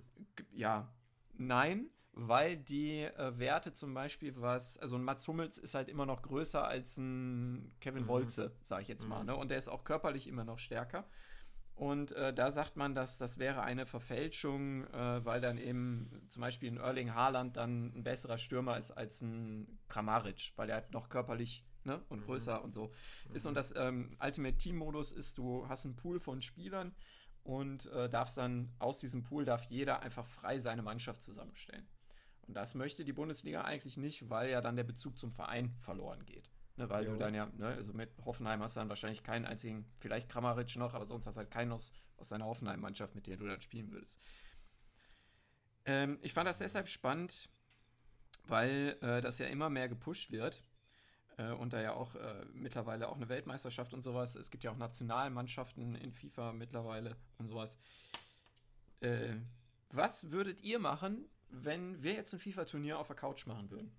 Ja, 0.54 0.92
nein, 1.38 1.90
weil 2.14 2.58
die 2.58 3.02
äh, 3.04 3.38
Werte 3.38 3.74
zum 3.74 3.94
Beispiel 3.94 4.34
was, 4.42 4.78
also 4.78 4.96
ein 4.98 5.04
Mats 5.04 5.28
Hummels 5.28 5.58
ist 5.58 5.76
halt 5.76 5.90
immer 5.90 6.06
noch 6.06 6.22
größer 6.22 6.66
als 6.66 6.98
ein 6.98 7.74
Kevin 7.82 8.04
Mhm. 8.04 8.08
Wolze, 8.08 8.52
sage 8.64 8.82
ich 8.84 8.88
jetzt 8.88 9.08
mal, 9.08 9.20
Mhm. 9.22 9.26
ne? 9.28 9.36
Und 9.36 9.50
der 9.50 9.58
ist 9.58 9.68
auch 9.68 9.84
körperlich 9.84 10.28
immer 10.28 10.44
noch 10.46 10.58
stärker. 10.60 11.06
Und 11.76 12.12
äh, 12.12 12.34
da 12.34 12.52
sagt 12.52 12.76
man, 12.78 12.94
dass 12.94 13.18
das 13.18 13.40
wäre 13.40 13.64
eine 13.64 13.86
Verfälschung, 13.86 14.86
äh, 14.88 15.26
weil 15.26 15.42
dann 15.42 15.58
eben 15.58 16.22
zum 16.30 16.42
Beispiel 16.42 16.72
ein 16.72 16.78
Erling 16.78 17.14
Haaland 17.14 17.58
dann 17.58 17.92
ein 17.96 18.04
besserer 18.04 18.38
Stürmer 18.38 18.78
ist 18.78 18.92
als 18.92 19.22
ein 19.22 19.80
Kramaric, 19.88 20.54
weil 20.58 20.70
er 20.70 20.76
halt 20.76 20.92
noch 20.92 21.10
körperlich 21.10 21.66
ne, 21.84 22.04
und 22.10 22.20
Mhm. 22.20 22.26
größer 22.26 22.64
und 22.64 22.72
so 22.74 22.92
ist. 23.34 23.48
Und 23.48 23.56
das 23.56 23.74
ähm, 23.76 24.16
Ultimate 24.24 24.58
Team 24.58 24.76
Modus 24.78 25.12
ist, 25.12 25.38
du 25.40 25.68
hast 25.70 25.86
einen 25.86 25.96
Pool 25.96 26.20
von 26.20 26.42
Spielern 26.42 26.94
und 27.44 27.88
äh, 27.88 28.08
darfst 28.10 28.38
dann 28.38 28.72
aus 28.78 29.00
diesem 29.00 29.24
Pool 29.24 29.46
darf 29.46 29.64
jeder 29.64 30.02
einfach 30.02 30.26
frei 30.26 30.60
seine 30.60 30.84
Mannschaft 30.84 31.24
zusammenstellen. 31.24 31.88
Und 32.48 32.54
das 32.56 32.76
möchte 32.76 33.06
die 33.06 33.14
Bundesliga 33.14 33.64
eigentlich 33.64 33.98
nicht, 33.98 34.30
weil 34.30 34.52
ja 34.52 34.62
dann 34.62 34.76
der 34.76 34.84
Bezug 34.84 35.18
zum 35.18 35.32
Verein 35.32 35.74
verloren 35.80 36.26
geht. 36.28 36.51
Ne, 36.78 36.90
weil 36.90 37.06
Jo. 37.06 37.12
du 37.12 37.18
dann 37.18 37.34
ja, 37.34 37.48
ne, 37.58 37.68
also 37.68 37.94
mit 37.94 38.10
Hoffenheim 38.24 38.62
hast 38.62 38.76
du 38.76 38.80
dann 38.80 38.90
wahrscheinlich 38.90 39.24
keinen 39.24 39.46
einzigen, 39.46 39.86
vielleicht 40.00 40.30
Kramaric 40.30 40.76
noch, 40.78 40.94
aber 40.94 41.06
sonst 41.06 41.28
hast 41.28 41.36
du 41.36 41.40
halt 41.40 41.52
keinen 41.52 41.72
aus, 41.74 41.92
aus 42.18 42.30
deiner 42.30 42.46
Hoffenheim-Mannschaft, 42.46 43.14
mit 43.14 43.28
der 43.28 43.38
du 43.38 43.46
dann 43.46 43.62
spielen 43.62 43.92
würdest. 43.92 44.20
Ähm, 45.86 46.18
ich 46.22 46.34
fand 46.34 46.48
das 46.48 46.60
deshalb 46.60 46.88
spannend, 46.88 47.50
weil 48.48 48.98
äh, 49.02 49.22
das 49.22 49.38
ja 49.40 49.48
immer 49.48 49.70
mehr 49.70 49.90
gepusht 49.90 50.32
wird 50.32 50.64
äh, 51.38 51.52
und 51.52 51.74
da 51.74 51.82
ja 51.82 51.94
auch 51.94 52.16
äh, 52.16 52.46
mittlerweile 52.54 53.10
auch 53.10 53.16
eine 53.16 53.30
Weltmeisterschaft 53.30 53.94
und 53.94 54.02
sowas. 54.04 54.36
Es 54.36 54.50
gibt 54.52 54.64
ja 54.64 54.72
auch 54.72 54.78
Nationalmannschaften 54.78 55.96
in 55.96 56.12
FIFA 56.14 56.54
mittlerweile 56.54 57.18
und 57.38 57.48
sowas. 57.48 57.78
Äh, 59.02 59.36
was 59.90 60.32
würdet 60.32 60.62
ihr 60.62 60.80
machen, 60.80 61.30
wenn 61.50 62.02
wir 62.02 62.14
jetzt 62.14 62.34
ein 62.34 62.40
FIFA-Turnier 62.40 62.98
auf 62.98 63.08
der 63.08 63.16
Couch 63.16 63.46
machen 63.46 63.70
würden? 63.70 63.92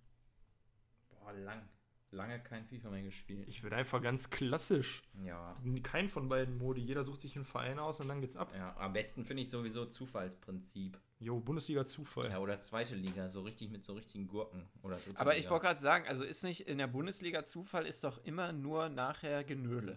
Boah, 1.10 1.32
lang. 1.32 1.68
Lange 2.12 2.38
kein 2.40 2.64
FIFA 2.66 2.90
mehr 2.90 3.02
gespielt. 3.02 3.48
Ich 3.48 3.62
würde 3.62 3.76
einfach 3.76 4.02
ganz 4.02 4.28
klassisch. 4.28 5.02
ja. 5.24 5.54
Kein 5.82 6.08
von 6.10 6.28
beiden 6.28 6.58
Modi. 6.58 6.82
Jeder 6.82 7.04
sucht 7.04 7.22
sich 7.22 7.34
einen 7.36 7.46
Verein 7.46 7.78
aus 7.78 8.00
und 8.00 8.08
dann 8.08 8.20
geht's 8.20 8.36
ab. 8.36 8.52
Ja, 8.54 8.76
am 8.76 8.92
besten 8.92 9.24
finde 9.24 9.42
ich 9.42 9.48
sowieso 9.50 9.86
Zufallsprinzip. 9.86 10.98
Jo, 11.20 11.40
Bundesliga 11.40 11.86
Zufall. 11.86 12.28
Ja, 12.30 12.38
oder 12.38 12.60
zweite 12.60 12.94
Liga, 12.96 13.28
so 13.30 13.40
richtig 13.40 13.70
mit 13.70 13.82
so 13.82 13.94
richtigen 13.94 14.26
Gurken. 14.28 14.68
Oder 14.82 14.98
Aber 15.14 15.36
ich 15.38 15.48
wollte 15.48 15.64
gerade 15.66 15.80
sagen, 15.80 16.06
also 16.06 16.22
ist 16.24 16.42
nicht 16.42 16.68
in 16.68 16.76
der 16.78 16.86
Bundesliga 16.86 17.44
Zufall, 17.44 17.86
ist 17.86 18.04
doch 18.04 18.22
immer 18.24 18.52
nur 18.52 18.88
nachher 18.90 19.42
Genöle, 19.44 19.96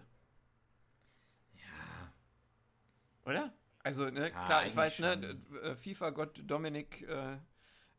Ja, 1.54 2.12
oder? 3.24 3.52
Also, 3.82 4.06
ne, 4.06 4.30
Ja, 4.30 4.44
klar, 4.46 4.66
ich 4.66 4.74
weiß, 4.74 4.98
ne, 5.00 5.12
schon. 5.50 5.56
äh, 5.62 5.76
FIFA-Gott 5.76 6.42
Dominik 6.46 7.02
äh, 7.02 7.36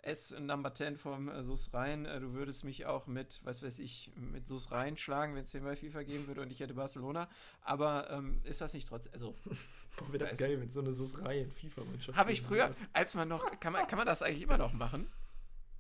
S 0.08 0.34
Number 0.40 0.74
10 0.74 0.98
vom 0.98 1.28
äh, 1.30 1.44
SUS 1.44 1.74
rein. 1.74 2.06
Äh, 2.06 2.20
du 2.22 2.34
würdest 2.34 2.64
mich 2.64 2.86
auch 2.86 3.08
mit, 3.08 3.42
was 3.44 3.62
weiß 3.62 3.80
ich, 3.80 4.12
mit 4.16 4.48
SUS 4.48 4.72
reinschlagen, 4.72 5.36
wenn 5.36 5.44
es 5.44 5.52
den 5.52 5.64
bei 5.64 5.76
FIFA 5.76 6.04
geben 6.04 6.28
würde 6.28 6.42
und 6.42 6.52
ich 6.52 6.60
hätte 6.62 6.74
Barcelona. 6.74 7.28
Aber 7.62 8.10
ähm, 8.10 8.40
ist 8.44 8.62
das 8.62 8.74
nicht 8.74 8.88
trotzdem, 8.88 9.14
also 9.14 9.36
Boah, 9.98 10.08
wäre 10.14 10.20
Da 10.26 10.28
ist- 10.28 10.40
geil, 10.40 10.60
wenn 10.62 10.70
so 10.72 10.80
eine 10.80 10.92
Susserei 10.94 11.42
in 11.42 11.52
FIFA-Mannschaft. 11.52 12.18
habe 12.18 12.32
ich 12.32 12.42
früher, 12.42 12.74
als 12.94 13.16
man 13.16 13.28
noch, 13.28 13.60
kann 13.60 13.74
man, 13.74 13.86
kann 13.88 13.98
man 13.98 14.08
das 14.08 14.22
eigentlich 14.22 14.44
immer 14.44 14.58
noch 14.58 14.74
machen? 14.74 15.08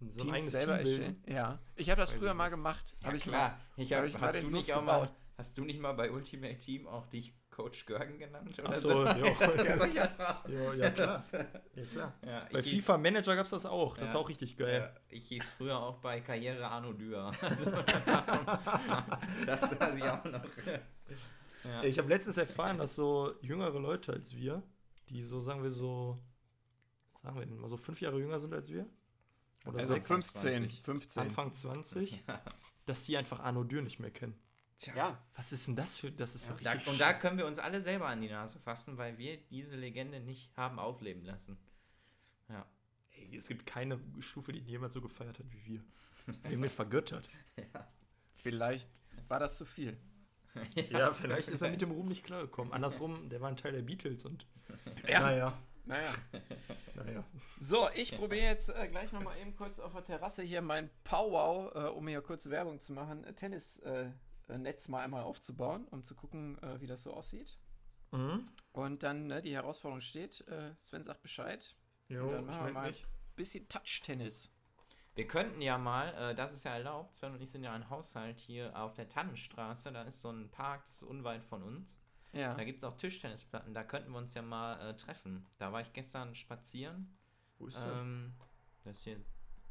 so 0.09 0.27
ein 0.29 0.35
Teams 0.35 0.51
selber 0.51 0.75
Team 0.75 0.83
bilden. 0.83 1.01
erstellen? 1.15 1.23
Ja. 1.35 1.59
Ich 1.75 1.89
habe 1.89 1.99
das 2.01 2.11
Weiß 2.13 2.19
früher 2.19 2.33
mal 2.35 2.49
gemacht. 2.49 2.95
Ja, 3.01 3.07
Habe 3.07 3.17
ich 3.17 3.23
klar. 3.23 3.49
mal. 3.49 3.83
Ich 3.83 3.93
hab 3.93 3.99
hab, 4.01 4.05
ich 4.07 4.19
hast, 4.19 4.35
du 4.35 4.41
Sus 4.43 4.51
nicht 4.51 4.73
auch 4.73 4.83
mal, 4.83 5.09
hast 5.37 5.57
du 5.57 5.63
nicht 5.63 5.79
mal 5.79 5.93
bei 5.93 6.11
Ultimate 6.11 6.57
Team 6.57 6.85
auch 6.87 7.07
dich 7.07 7.33
Coach 7.57 7.87
Görgen 7.87 8.19
genannt? 8.19 8.53
Oder 8.59 8.69
Ach 8.69 8.73
so, 8.75 9.03
ja. 9.03 9.17
ja, 9.17 9.77
sicher. 9.79 10.43
Ja, 10.47 10.73
ja, 10.75 10.89
klar. 10.91 11.23
Ja, 11.75 11.85
klar. 11.91 12.13
Ja, 12.23 12.47
Bei 12.51 12.59
hieß- 12.59 12.69
FIFA 12.75 12.97
Manager 12.99 13.35
gab 13.35 13.45
es 13.45 13.49
das 13.51 13.65
auch. 13.65 13.97
Das 13.97 14.11
Ja. 14.11 14.13
war 14.13 14.21
auch 14.21 14.29
richtig 14.29 14.55
geil. 14.57 14.91
Ja, 14.93 15.01
ich 15.09 15.25
hieß 15.29 15.49
früher 15.57 15.75
auch 15.79 15.97
bei 15.97 16.21
Karriere 16.21 16.67
Arno 16.67 16.93
Dür. 16.93 17.31
Also, 17.41 17.71
das 19.45 19.79
weiß 19.79 19.95
ich 19.95 20.03
auch 20.03 20.23
noch. 20.25 20.43
Ja. 21.63 21.83
Ich 21.83 21.97
habe 21.97 22.07
letztens 22.09 22.37
erfahren, 22.37 22.77
dass 22.77 22.95
so 22.95 23.33
jüngere 23.41 23.79
Leute 23.79 24.13
als 24.13 24.35
wir, 24.35 24.61
die 25.09 25.23
so, 25.23 25.39
sagen 25.41 25.63
wir 25.63 25.71
so, 25.71 26.19
was 27.13 27.23
sagen 27.23 27.39
wir 27.39 27.45
denn 27.45 27.57
mal, 27.57 27.67
so 27.69 27.77
fünf 27.77 27.99
Jahre 28.01 28.19
jünger 28.19 28.39
sind 28.39 28.53
als 28.53 28.71
wir, 28.71 28.85
oder 29.65 29.79
Also 29.79 29.95
sechs, 29.95 30.07
15, 30.07 30.51
20. 30.63 30.81
15. 30.83 31.23
Anfang 31.23 31.53
20, 31.53 32.23
dass 32.85 33.03
die 33.05 33.17
einfach 33.17 33.39
Arno 33.39 33.63
Dürr 33.63 33.81
nicht 33.81 33.99
mehr 33.99 34.11
kennen. 34.11 34.39
Tja. 34.77 34.95
Ja, 34.95 35.23
Was 35.35 35.51
ist 35.51 35.67
denn 35.67 35.75
das 35.75 35.97
für, 35.97 36.11
das 36.11 36.35
ist 36.35 36.45
so 36.45 36.53
Da, 36.61 36.71
richtig 36.73 36.91
und 36.91 36.99
da 37.01 37.13
können 37.13 37.37
wir 37.39 37.47
uns 37.47 37.57
alle 37.57 37.81
selber 37.81 38.07
an 38.07 38.21
die 38.21 38.29
Nase 38.29 38.59
fassen, 38.59 38.97
weil 38.97 39.17
wir 39.17 39.37
diese 39.37 39.75
Legende 39.75 40.19
nicht 40.19 40.55
haben 40.55 40.77
aufleben 40.77 41.23
lassen. 41.25 41.57
Ja. 42.47 42.65
Ey, 43.15 43.35
es 43.35 43.47
gibt 43.47 43.65
keine 43.65 43.99
Stufe, 44.19 44.51
die 44.51 44.59
ihn 44.59 44.67
jemals 44.67 44.93
so 44.93 45.01
gefeiert 45.01 45.39
hat 45.39 45.45
wie 45.51 45.65
wir. 45.65 45.83
Irgendwie 46.43 46.69
vergöttert. 46.69 47.27
vielleicht 48.33 48.89
war 49.27 49.39
das 49.39 49.57
zu 49.57 49.65
viel. 49.65 49.97
Ja, 50.89 51.13
vielleicht 51.13 51.49
ist 51.49 51.61
er 51.61 51.69
mit 51.69 51.81
dem 51.81 51.91
Ruhm 51.91 52.07
nicht 52.07 52.23
klargekommen. 52.23 52.73
Andersrum, 52.73 53.29
der 53.29 53.41
war 53.41 53.49
ein 53.49 53.57
Teil 53.57 53.73
der 53.73 53.83
Beatles 53.83 54.25
und. 54.25 54.47
Ja. 55.07 55.19
Naja, 55.21 55.57
Naja. 55.85 56.11
naja. 56.95 57.23
So, 57.59 57.87
ich 57.95 58.17
probiere 58.17 58.45
jetzt 58.45 58.69
äh, 58.69 58.87
gleich 58.87 59.11
nochmal 59.11 59.37
eben 59.37 59.55
kurz 59.55 59.79
auf 59.79 59.93
der 59.93 60.03
Terrasse 60.03 60.41
hier 60.43 60.61
mein 60.61 60.89
Powwow, 61.03 61.73
äh, 61.75 61.89
um 61.89 62.07
hier 62.07 62.21
kurz 62.21 62.49
Werbung 62.49 62.79
zu 62.81 62.91
machen, 62.93 63.23
äh, 63.23 63.33
Tennisnetz 63.33 63.85
äh, 63.85 64.05
äh, 64.05 64.11
Netz 64.47 64.87
mal 64.87 65.03
einmal 65.03 65.23
aufzubauen, 65.23 65.85
um 65.91 66.03
zu 66.03 66.15
gucken, 66.15 66.57
äh, 66.63 66.79
wie 66.81 66.87
das 66.87 67.03
so 67.03 67.13
aussieht. 67.13 67.57
Mhm. 68.11 68.45
Und 68.71 69.03
dann, 69.03 69.27
ne, 69.27 69.41
die 69.41 69.53
Herausforderung 69.53 70.01
steht, 70.01 70.47
äh, 70.47 70.73
Sven 70.79 71.03
sagt 71.03 71.21
Bescheid, 71.21 71.75
Jo, 72.07 72.31
Dann 72.31 72.45
machen 72.45 72.59
ich 72.59 72.65
wir 72.67 72.73
mal. 72.73 72.87
mich. 72.91 73.05
bisschen 73.35 73.67
Touch-Tennis. 73.67 74.53
Wir 75.15 75.27
könnten 75.27 75.61
ja 75.61 75.77
mal, 75.77 76.13
äh, 76.13 76.35
das 76.35 76.53
ist 76.53 76.63
ja 76.63 76.71
erlaubt, 76.75 77.13
Sven 77.15 77.33
und 77.33 77.41
ich 77.41 77.51
sind 77.51 77.63
ja 77.63 77.73
ein 77.73 77.89
Haushalt 77.89 78.39
hier 78.39 78.77
auf 78.79 78.93
der 78.93 79.09
Tannenstraße, 79.09 79.91
da 79.91 80.03
ist 80.03 80.21
so 80.21 80.29
ein 80.31 80.49
Park, 80.51 80.85
das 80.85 80.97
ist 80.97 81.03
unweit 81.03 81.43
von 81.43 81.63
uns. 81.63 82.01
Ja. 82.33 82.53
Da 82.53 82.63
gibt 82.63 82.77
es 82.77 82.83
auch 82.83 82.95
Tischtennisplatten, 82.95 83.73
da 83.73 83.83
könnten 83.83 84.11
wir 84.11 84.19
uns 84.19 84.33
ja 84.35 84.41
mal 84.41 84.79
äh, 84.79 84.95
treffen. 84.95 85.45
Da 85.57 85.71
war 85.73 85.81
ich 85.81 85.91
gestern 85.93 86.35
spazieren. 86.35 87.17
Wo 87.57 87.67
ist 87.67 87.77
das? 87.77 87.85
Ähm, 87.85 88.35
das 88.83 88.97
ist 88.97 89.03
hier 89.03 89.17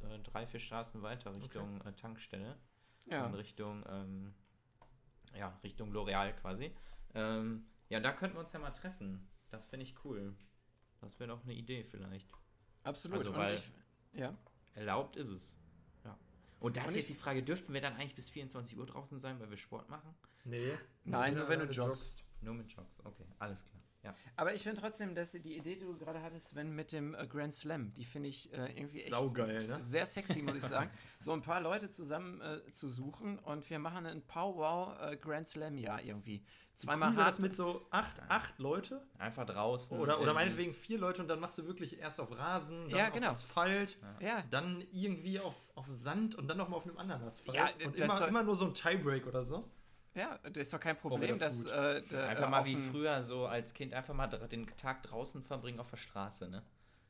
äh, 0.00 0.18
drei, 0.24 0.46
vier 0.46 0.60
Straßen 0.60 1.00
weiter 1.02 1.32
Richtung 1.34 1.80
äh, 1.82 1.92
Tankstelle. 1.92 2.58
ja. 3.06 3.24
in 3.26 3.34
Richtung, 3.34 3.84
ähm, 3.88 4.34
ja, 5.34 5.58
Richtung 5.62 5.92
L'Oreal 5.92 6.32
quasi. 6.34 6.72
Ähm, 7.14 7.66
ja, 7.88 8.00
da 8.00 8.12
könnten 8.12 8.36
wir 8.36 8.40
uns 8.40 8.52
ja 8.52 8.58
mal 8.58 8.70
treffen. 8.70 9.28
Das 9.50 9.64
finde 9.66 9.84
ich 9.86 9.94
cool. 10.04 10.34
Das 11.00 11.18
wäre 11.20 11.28
doch 11.28 11.42
eine 11.44 11.54
Idee 11.54 11.84
vielleicht. 11.84 12.28
Absolut. 12.82 13.18
Also, 13.18 13.34
weil- 13.34 13.54
ich, 13.54 13.72
ja. 14.12 14.36
Erlaubt 14.74 15.16
ist 15.16 15.28
es. 15.28 15.58
Ja. 16.04 16.18
Und 16.60 16.76
da 16.76 16.84
ist 16.84 16.96
jetzt 16.96 17.08
die 17.08 17.14
Frage, 17.14 17.42
dürften 17.42 17.72
wir 17.72 17.80
dann 17.80 17.94
eigentlich 17.94 18.14
bis 18.14 18.28
24 18.30 18.76
Uhr 18.76 18.86
draußen 18.86 19.18
sein, 19.18 19.40
weil 19.40 19.48
wir 19.50 19.56
Sport 19.56 19.88
machen? 19.88 20.14
Nee. 20.44 20.72
Nein, 21.04 21.34
nur 21.34 21.48
wenn 21.48 21.60
du 21.60 21.66
du 21.66 21.72
joggst. 21.72 22.24
Nur 22.42 22.54
mit 22.54 22.70
Jogs, 22.70 23.00
okay, 23.04 23.24
alles 23.38 23.64
klar. 23.64 23.82
Ja. 24.07 24.14
Aber 24.36 24.54
ich 24.54 24.62
finde 24.62 24.80
trotzdem, 24.80 25.14
dass 25.14 25.32
die 25.32 25.57
Idee, 25.57 25.74
die 25.76 25.84
du 25.84 25.96
gerade 25.98 26.22
hattest, 26.22 26.54
wenn 26.54 26.74
mit 26.74 26.92
dem 26.92 27.14
äh, 27.14 27.26
Grand 27.26 27.54
Slam, 27.54 27.92
die 27.94 28.04
finde 28.04 28.28
ich 28.28 28.52
äh, 28.52 28.72
irgendwie 28.78 29.00
echt 29.00 29.11
Saugeil, 29.11 29.66
ne? 29.66 29.80
sehr 29.80 30.07
sexy, 30.07 30.42
muss 30.42 30.57
ich 30.57 30.62
sagen. 30.64 30.90
so 31.20 31.32
ein 31.32 31.42
paar 31.42 31.61
Leute 31.61 31.90
zusammen 31.90 32.40
äh, 32.40 32.72
zu 32.72 32.88
suchen 32.88 33.38
und 33.38 33.68
wir 33.68 33.78
machen 33.78 34.07
ein 34.07 34.22
Powwow 34.26 34.96
äh, 35.00 35.16
Grand 35.16 35.48
Slam 35.48 35.76
Jahr 35.78 36.02
irgendwie. 36.02 36.44
Zweimal 36.74 37.12
Cool 37.12 37.16
hart 37.24 37.38
mit 37.38 37.54
so 37.54 37.86
acht, 37.90 38.20
acht 38.28 38.59
Leute 38.59 39.02
Einfach 39.18 39.46
draußen. 39.46 39.98
oder, 39.98 40.20
oder 40.20 40.28
in- 40.32 40.34
meinetwegen 40.34 40.74
vier 40.74 40.98
Leute 40.98 41.22
und 41.22 41.28
dann 41.28 41.40
machst 41.40 41.57
du 41.57 41.66
wirklich 41.66 41.98
erst 41.98 42.20
auf 42.20 42.36
Rasen, 42.36 42.86
dann 42.90 42.98
Ja, 42.98 43.07
auf 43.07 43.12
genau. 43.14 43.28
Asphalt, 43.30 43.98
Ja, 44.20 44.42
dann 44.50 44.84
irgendwie 44.92 45.40
auf, 45.40 45.54
auf 45.74 45.86
Sand 45.88 46.34
und 46.34 46.48
dann 46.48 46.59
nochmal 46.59 46.76
auf 46.78 46.86
einem 46.86 46.98
anderen 46.98 47.22
Asphalt. 47.24 47.57
Ja, 47.57 47.70
und 47.86 47.96
immer, 47.98 48.18
soll- 48.18 48.28
immer 48.28 48.42
nur 48.42 48.54
so 48.57 48.66
ein 48.66 48.74
Tiebreak 48.74 49.26
oder 49.26 49.42
so. 49.42 49.66
Ja, 50.16 50.38
das 50.42 50.56
ist 50.56 50.72
doch 50.72 50.80
kein 50.80 50.96
Problem, 50.96 51.38
das 51.38 51.64
dass 51.64 51.66
äh, 51.66 52.02
der, 52.02 52.28
Einfach 52.28 52.46
äh, 52.46 52.50
mal 52.50 52.64
wie 52.64 52.76
früher 52.76 53.22
so 53.22 53.46
als 53.46 53.72
Kind 53.74 53.94
einfach 53.94 54.14
mal 54.14 54.26
den 54.26 54.66
Tag 54.76 55.02
draußen 55.04 55.42
verbringen 55.42 55.78
auf 55.78 55.90
der 55.90 55.96
Straße, 55.98 56.48
ne? 56.48 56.62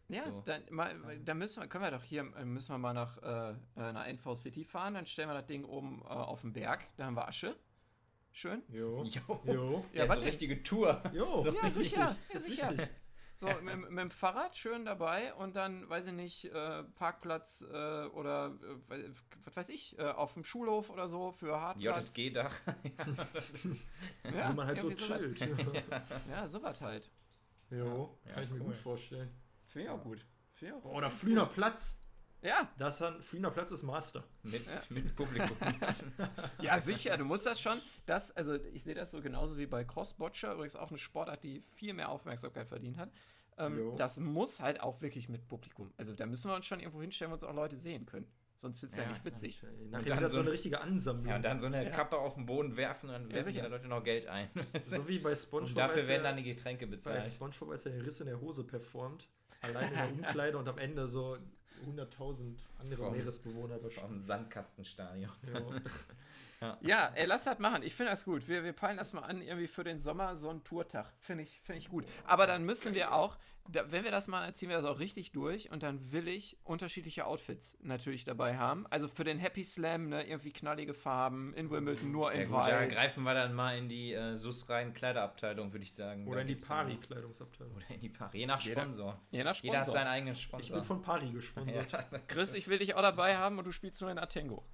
Ja, 0.08 0.24
So. 0.24 0.42
dann, 0.44 0.62
mal, 0.70 0.94
da 1.24 1.34
müssen 1.34 1.62
wir, 1.62 1.68
können 1.68 1.84
wir 1.84 1.90
doch 1.90 2.02
hier, 2.04 2.20
äh, 2.36 2.44
müssen 2.44 2.72
wir 2.72 2.78
mal 2.78 2.92
nach 2.92 3.16
äh, 3.22 3.50
äh, 3.50 3.92
nach 3.92 4.06
NV 4.06 4.36
City 4.36 4.62
fahren, 4.64 4.94
dann 4.94 5.06
stellen 5.06 5.28
wir 5.28 5.34
das 5.34 5.46
Ding 5.46 5.64
oben 5.64 6.02
äh, 6.02 6.08
auf 6.08 6.42
den 6.42 6.52
Berg, 6.52 6.84
da 6.96 7.06
haben 7.06 7.14
wir 7.16 7.26
Asche. 7.26 7.56
Schön. 8.32 8.62
Jo. 8.68 9.02
Jo. 9.28 9.40
Jo. 9.44 9.84
Ja, 9.92 10.04
Ja, 10.04 10.14
so 10.14 10.20
richtige 10.20 10.62
Tour. 10.62 11.02
Jo. 11.12 11.38
So 11.44 11.52
Ja, 11.52 11.66
ist 11.66 11.74
sicher, 11.74 12.16
richtig, 12.34 12.58
ja, 12.58 12.68
sicher. 12.70 12.88
So, 13.38 13.48
mit, 13.62 13.76
mit 13.90 13.98
dem 13.98 14.10
Fahrrad 14.10 14.56
schön 14.56 14.84
dabei 14.84 15.34
und 15.34 15.56
dann, 15.56 15.88
weiß 15.88 16.06
ich 16.08 16.12
nicht, 16.14 16.44
äh, 16.46 16.82
Parkplatz 16.84 17.62
äh, 17.70 18.06
oder 18.06 18.56
äh, 18.90 19.10
was 19.44 19.56
weiß 19.56 19.68
ich, 19.68 19.98
äh, 19.98 20.04
auf 20.04 20.34
dem 20.34 20.44
Schulhof 20.44 20.90
oder 20.90 21.08
so 21.08 21.32
für 21.32 21.60
Hartplatz. 21.60 22.16
JSG-Dach. 22.16 22.54
Ja, 24.34 24.50
Wo 24.50 24.54
man 24.54 24.66
halt 24.66 24.80
so 24.80 24.88
irgendwie 24.90 25.04
sowas. 25.04 25.20
chillt. 25.20 25.84
Ja, 26.30 26.48
sowas 26.48 26.80
halt. 26.80 27.10
Jo, 27.70 28.18
Ja, 28.26 28.32
kann 28.32 28.44
ich 28.44 28.50
mir 28.50 28.60
cool. 28.60 28.66
gut 28.66 28.76
vorstellen. 28.76 29.30
Finde 29.66 29.84
ich 29.86 29.90
auch 29.90 30.02
gut. 30.02 30.24
Finde 30.54 30.74
ich 30.78 30.84
auch 30.84 30.90
Oder 30.90 31.10
gut. 31.10 31.52
Platz. 31.54 31.96
Ja, 32.42 32.68
Das 32.78 32.94
ist 32.94 33.00
dann, 33.00 33.22
Flüner 33.22 33.50
Platz 33.50 33.70
ist 33.72 33.82
Master. 33.82 34.22
mit, 34.42 34.62
mit 34.90 35.16
Publikum. 35.16 35.56
ja, 36.60 36.78
sicher. 36.78 37.16
Du 37.16 37.24
musst 37.24 37.46
das 37.46 37.60
schon. 37.60 37.78
Das, 38.04 38.30
also 38.36 38.54
ich 38.72 38.84
sehe 38.84 38.94
das 38.94 39.10
so 39.10 39.20
genauso 39.20 39.56
wie 39.58 39.66
bei 39.66 39.84
Crossbotcher, 39.84 40.52
übrigens 40.54 40.76
auch 40.76 40.90
eine 40.90 40.98
Sportart, 40.98 41.42
die 41.42 41.60
viel 41.62 41.92
mehr 41.94 42.08
Aufmerksamkeit 42.10 42.68
verdient 42.68 42.98
hat. 42.98 43.10
Ähm, 43.58 43.94
das 43.96 44.20
muss 44.20 44.60
halt 44.60 44.80
auch 44.80 45.00
wirklich 45.00 45.28
mit 45.28 45.48
Publikum. 45.48 45.92
Also 45.96 46.12
da 46.14 46.26
müssen 46.26 46.50
wir 46.50 46.54
uns 46.54 46.66
schon 46.66 46.78
irgendwo 46.78 47.00
hinstellen, 47.00 47.30
wo 47.30 47.34
uns 47.34 47.42
auch 47.44 47.54
Leute 47.54 47.76
sehen 47.76 48.04
können. 48.06 48.26
Sonst 48.58 48.80
wird 48.80 48.92
es 48.92 48.96
ja, 48.98 49.04
Ja, 49.04 49.10
nicht 49.10 49.24
witzig. 49.24 49.62
Nachher 49.90 50.04
dann 50.06 50.18
wieder 50.18 50.28
so 50.28 50.34
so 50.36 50.40
eine 50.40 50.48
ein- 50.48 50.52
richtige 50.52 50.80
Ansammlung. 50.80 51.26
Ja, 51.28 51.36
und 51.36 51.42
dann 51.44 51.58
so 51.58 51.66
eine 51.66 51.84
Ja. 51.84 51.90
Kappe 51.90 52.16
auf 52.18 52.34
den 52.34 52.46
Boden 52.46 52.76
werfen 52.76 53.08
und 53.08 53.12
dann 53.14 53.28
Ja, 53.30 53.36
werfen 53.36 53.48
die 53.48 53.54
sicher. 53.58 53.68
Leute 53.68 53.88
noch 53.88 54.02
Geld 54.04 54.26
ein. 54.28 54.48
so 54.82 55.08
wie 55.08 55.18
bei 55.18 55.34
Spongebob. 55.34 55.70
und 55.70 55.76
dafür 55.78 56.06
werden 56.06 56.24
er- 56.24 56.30
dann 56.30 56.36
die 56.36 56.42
Getränke 56.44 56.86
bei 56.86 56.92
bezahlt. 56.96 57.24
Spongebob, 57.24 57.70
als 57.70 57.86
er 57.86 57.92
den 57.92 58.02
Riss 58.02 58.20
in 58.20 58.26
der 58.26 58.40
Hose 58.40 58.64
performt. 58.64 59.28
Allein 59.62 59.88
in 59.88 59.94
der 59.94 60.08
Umkleide 60.12 60.58
und 60.58 60.68
am 60.68 60.78
Ende 60.78 61.08
so 61.08 61.36
100.000 61.84 62.54
andere 62.78 63.02
Vom- 63.04 63.12
Meeresbewohner 63.12 63.76
überschreiben. 63.76 64.16
Am 64.16 64.18
Sandkastenstadion. 64.20 65.30
Ja, 66.80 67.12
ey, 67.14 67.26
lass 67.26 67.44
das 67.44 67.58
machen. 67.58 67.82
Ich 67.82 67.94
finde 67.94 68.12
das 68.12 68.24
gut. 68.24 68.48
Wir, 68.48 68.64
wir 68.64 68.72
peilen 68.72 68.96
das 68.96 69.12
mal 69.12 69.20
an, 69.20 69.42
irgendwie 69.42 69.66
für 69.66 69.84
den 69.84 69.98
Sommer 69.98 70.36
so 70.36 70.48
einen 70.48 70.64
Tourtag. 70.64 71.12
Finde 71.20 71.42
ich, 71.42 71.60
find 71.60 71.76
ich 71.78 71.90
gut. 71.90 72.06
Aber 72.24 72.46
dann 72.46 72.64
müssen 72.64 72.94
wir 72.94 73.12
auch, 73.12 73.36
da, 73.70 73.90
wenn 73.90 74.04
wir 74.04 74.10
das 74.10 74.28
machen, 74.28 74.44
dann 74.44 74.54
ziehen 74.54 74.68
wir 74.68 74.76
das 74.76 74.84
auch 74.86 74.98
richtig 74.98 75.32
durch 75.32 75.70
und 75.70 75.82
dann 75.82 76.12
will 76.12 76.28
ich 76.28 76.56
unterschiedliche 76.64 77.26
Outfits 77.26 77.76
natürlich 77.82 78.24
dabei 78.24 78.56
haben. 78.56 78.86
Also 78.88 79.08
für 79.08 79.24
den 79.24 79.38
Happy 79.38 79.64
Slam, 79.64 80.08
ne, 80.08 80.26
irgendwie 80.26 80.52
knallige 80.52 80.94
Farben, 80.94 81.52
in 81.54 81.70
Wimbledon 81.70 82.10
nur 82.10 82.32
Ja, 82.32 82.40
in 82.42 82.48
gut, 82.48 82.58
da 82.66 82.72
weiß. 82.72 82.94
greifen 82.94 83.22
wir 83.24 83.34
dann 83.34 83.54
mal 83.54 83.76
in 83.78 83.88
die 83.88 84.12
äh, 84.12 84.36
SUS-reinen 84.36 84.92
Kleiderabteilung, 84.94 85.72
würde 85.72 85.82
ich 85.84 85.92
sagen. 85.94 86.26
Oder 86.26 86.36
Da 86.36 86.40
in 86.42 86.48
die 86.48 86.56
Pari-Kleidungsabteilung. 86.56 87.74
Oder 87.76 87.90
in 87.90 88.00
die 88.00 88.08
Pari. 88.08 88.38
Je 88.38 88.46
nach 88.46 88.60
Jeder- 88.60 88.82
Sponsor. 88.82 89.20
Je 89.30 89.44
nach 89.44 89.56
Jeder 89.56 89.78
hat 89.78 89.84
Sponsor. 89.84 89.94
seinen 90.00 90.08
eigenen 90.12 90.34
Ich 90.34 90.42
Sponsor. 90.42 90.76
bin 90.76 90.84
von 90.84 91.02
Pari 91.02 91.30
gesponsert. 91.30 91.92
ja. 91.92 92.04
Chris, 92.26 92.54
ich 92.54 92.68
will 92.68 92.78
dich 92.78 92.94
auch 92.94 93.02
dabei 93.02 93.36
haben 93.36 93.58
und 93.58 93.64
du 93.66 93.72
spielst 93.72 94.00
nur 94.00 94.10
in 94.10 94.18
Atengo. 94.18 94.64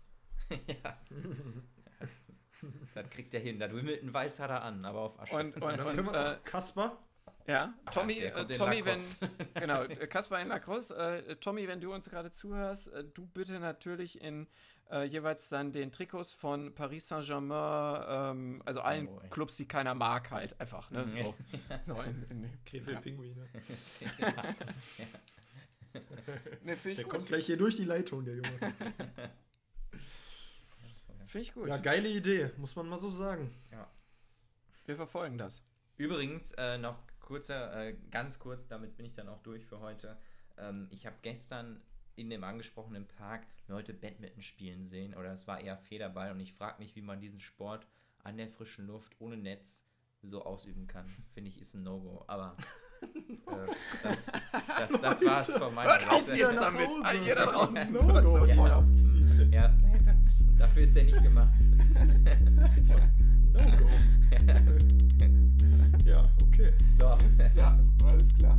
ja. 0.51 0.97
das 2.95 3.09
kriegt 3.11 3.35
er 3.35 3.41
hin. 3.41 3.59
Das 3.59 3.73
Wimbledon 3.73 4.13
weiß 4.13 4.39
hat 4.41 4.51
er 4.51 4.63
an, 4.63 4.85
aber 4.85 5.01
auf 5.01 5.19
Asche. 5.21 5.35
Und, 5.37 5.57
und, 5.57 5.81
Und 5.81 5.99
und 6.09 6.15
äh, 6.15 6.37
Kasper. 6.45 6.99
Ja, 7.47 7.75
Tommy, 7.93 8.21
der 8.21 8.37
äh, 8.37 8.55
Tommy 8.57 8.85
wenn, 8.85 9.01
genau, 9.55 9.85
Kaspar 10.11 10.41
in 10.41 10.49
Lacrosse, 10.49 10.97
äh, 10.97 11.37
Tommy, 11.37 11.67
wenn 11.69 11.81
du 11.81 11.93
uns 11.93 12.09
gerade 12.09 12.31
zuhörst, 12.31 12.89
äh, 12.93 13.05
du 13.05 13.27
bitte 13.27 13.59
natürlich 13.59 14.21
in 14.21 14.47
äh, 14.91 15.05
jeweils 15.05 15.49
dann 15.49 15.73
den 15.73 15.91
Trikots 15.91 16.33
von 16.33 16.75
Paris 16.75 17.09
Saint-Germain, 17.09 18.05
ähm, 18.09 18.63
also 18.65 18.81
allen 18.81 19.09
Oh. 19.09 19.21
Clubs, 19.31 19.57
die 19.57 19.67
keiner 19.67 19.95
mag, 19.95 20.31
halt 20.31 20.61
einfach, 20.61 20.91
ne? 20.91 21.05
Mhm. 21.07 21.23
So, 21.23 21.35
so 21.95 22.03
in, 22.03 22.23
in, 22.31 22.65
Krefeld 22.65 22.97
ja. 22.97 23.01
Pinguine. 23.01 23.49
Ne, 26.63 26.73
ich 26.73 26.97
Der 26.97 27.05
gut. 27.05 27.09
kommt 27.09 27.27
gleich 27.27 27.47
hier 27.47 27.57
durch 27.57 27.77
die 27.77 27.85
Leitung, 27.85 28.25
der 28.25 28.37
Junge. 28.37 28.75
Finde 31.27 31.43
ich 31.43 31.53
gut. 31.53 31.69
Ja, 31.69 31.77
geile 31.77 32.09
Idee, 32.09 32.51
muss 32.57 32.77
man 32.77 32.89
mal 32.89 32.97
so 32.97 33.11
sagen. 33.11 33.55
Wir 34.85 34.97
verfolgen 34.97 35.39
das. 35.39 35.63
Übrigens, 35.97 36.53
äh, 36.53 36.79
noch 36.79 36.99
kurzer, 37.33 37.87
äh, 37.87 37.97
ganz 38.11 38.39
kurz, 38.39 38.69
damit 38.69 38.95
bin 38.99 39.07
ich 39.07 39.15
dann 39.15 39.27
auch 39.31 39.41
durch 39.41 39.65
für 39.65 39.81
heute. 39.81 40.19
Ähm, 40.59 40.87
ich 40.91 41.07
habe 41.07 41.17
gestern 41.23 41.81
in 42.15 42.29
dem 42.29 42.45
angesprochenen 42.45 43.09
Park 43.09 43.47
Leute 43.69 43.95
Badminton 43.95 44.43
spielen 44.43 44.85
sehen 44.85 45.15
oder 45.15 45.33
es 45.33 45.47
war 45.49 45.59
eher 45.59 45.79
Federball 45.79 46.31
und 46.33 46.41
ich 46.41 46.53
frage 46.53 46.79
mich, 46.79 46.95
wie 46.95 47.01
man 47.01 47.23
diesen 47.23 47.41
Sport 47.41 47.87
an 48.23 48.37
der 48.37 48.49
frischen 48.49 48.87
Luft 48.87 49.15
ohne 49.19 49.39
Netz 49.39 49.87
so 50.21 50.45
ausüben 50.45 50.87
kann. 50.87 51.07
Finde 51.33 51.49
ich, 51.49 51.59
ist 51.59 51.73
ein 51.73 51.85
No-Go. 51.85 52.23
Aber 52.27 52.55
äh, 53.03 53.07
das, 54.03 54.27
das, 54.91 55.01
das 55.01 55.25
war 55.25 55.41
es 55.41 55.57
von 55.57 55.75
meiner 55.75 55.91
Hört 55.91 56.11
auf 56.11 56.25
Seite. 56.27 56.39
jetzt 56.39 56.61
damit! 56.61 56.89
All 57.03 57.17
ihr 57.17 57.35
da 57.35 57.47
draußen 57.47 57.75
Das 57.75 57.85
ist 57.85 57.93
hört 57.93 58.05
No-Go. 58.25 58.47
sofort 58.47 58.69
Ja. 58.69 58.77
auf. 58.77 58.85
Ja, 59.51 59.75
dafür 60.59 60.83
ist 60.83 60.97
er 60.99 61.05
nicht 61.05 61.23
gemacht. 61.23 61.55
No-Go. 63.55 63.89
Ja, 66.13 66.29
okay. 66.43 66.73
So. 66.99 67.17
Ja, 67.59 67.79
alles 68.05 68.29
klar. 68.39 68.59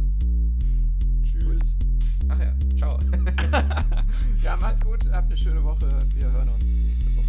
Tschüss. 1.23 1.75
Ach 2.29 2.39
ja, 2.39 2.53
ciao. 2.77 2.99
Ja, 4.43 4.57
macht's 4.57 4.81
gut, 4.81 5.09
habt 5.11 5.27
eine 5.27 5.37
schöne 5.37 5.63
Woche. 5.63 5.87
Wir 6.15 6.31
hören 6.31 6.49
uns 6.49 6.63
nächste 6.83 7.15
Woche. 7.15 7.27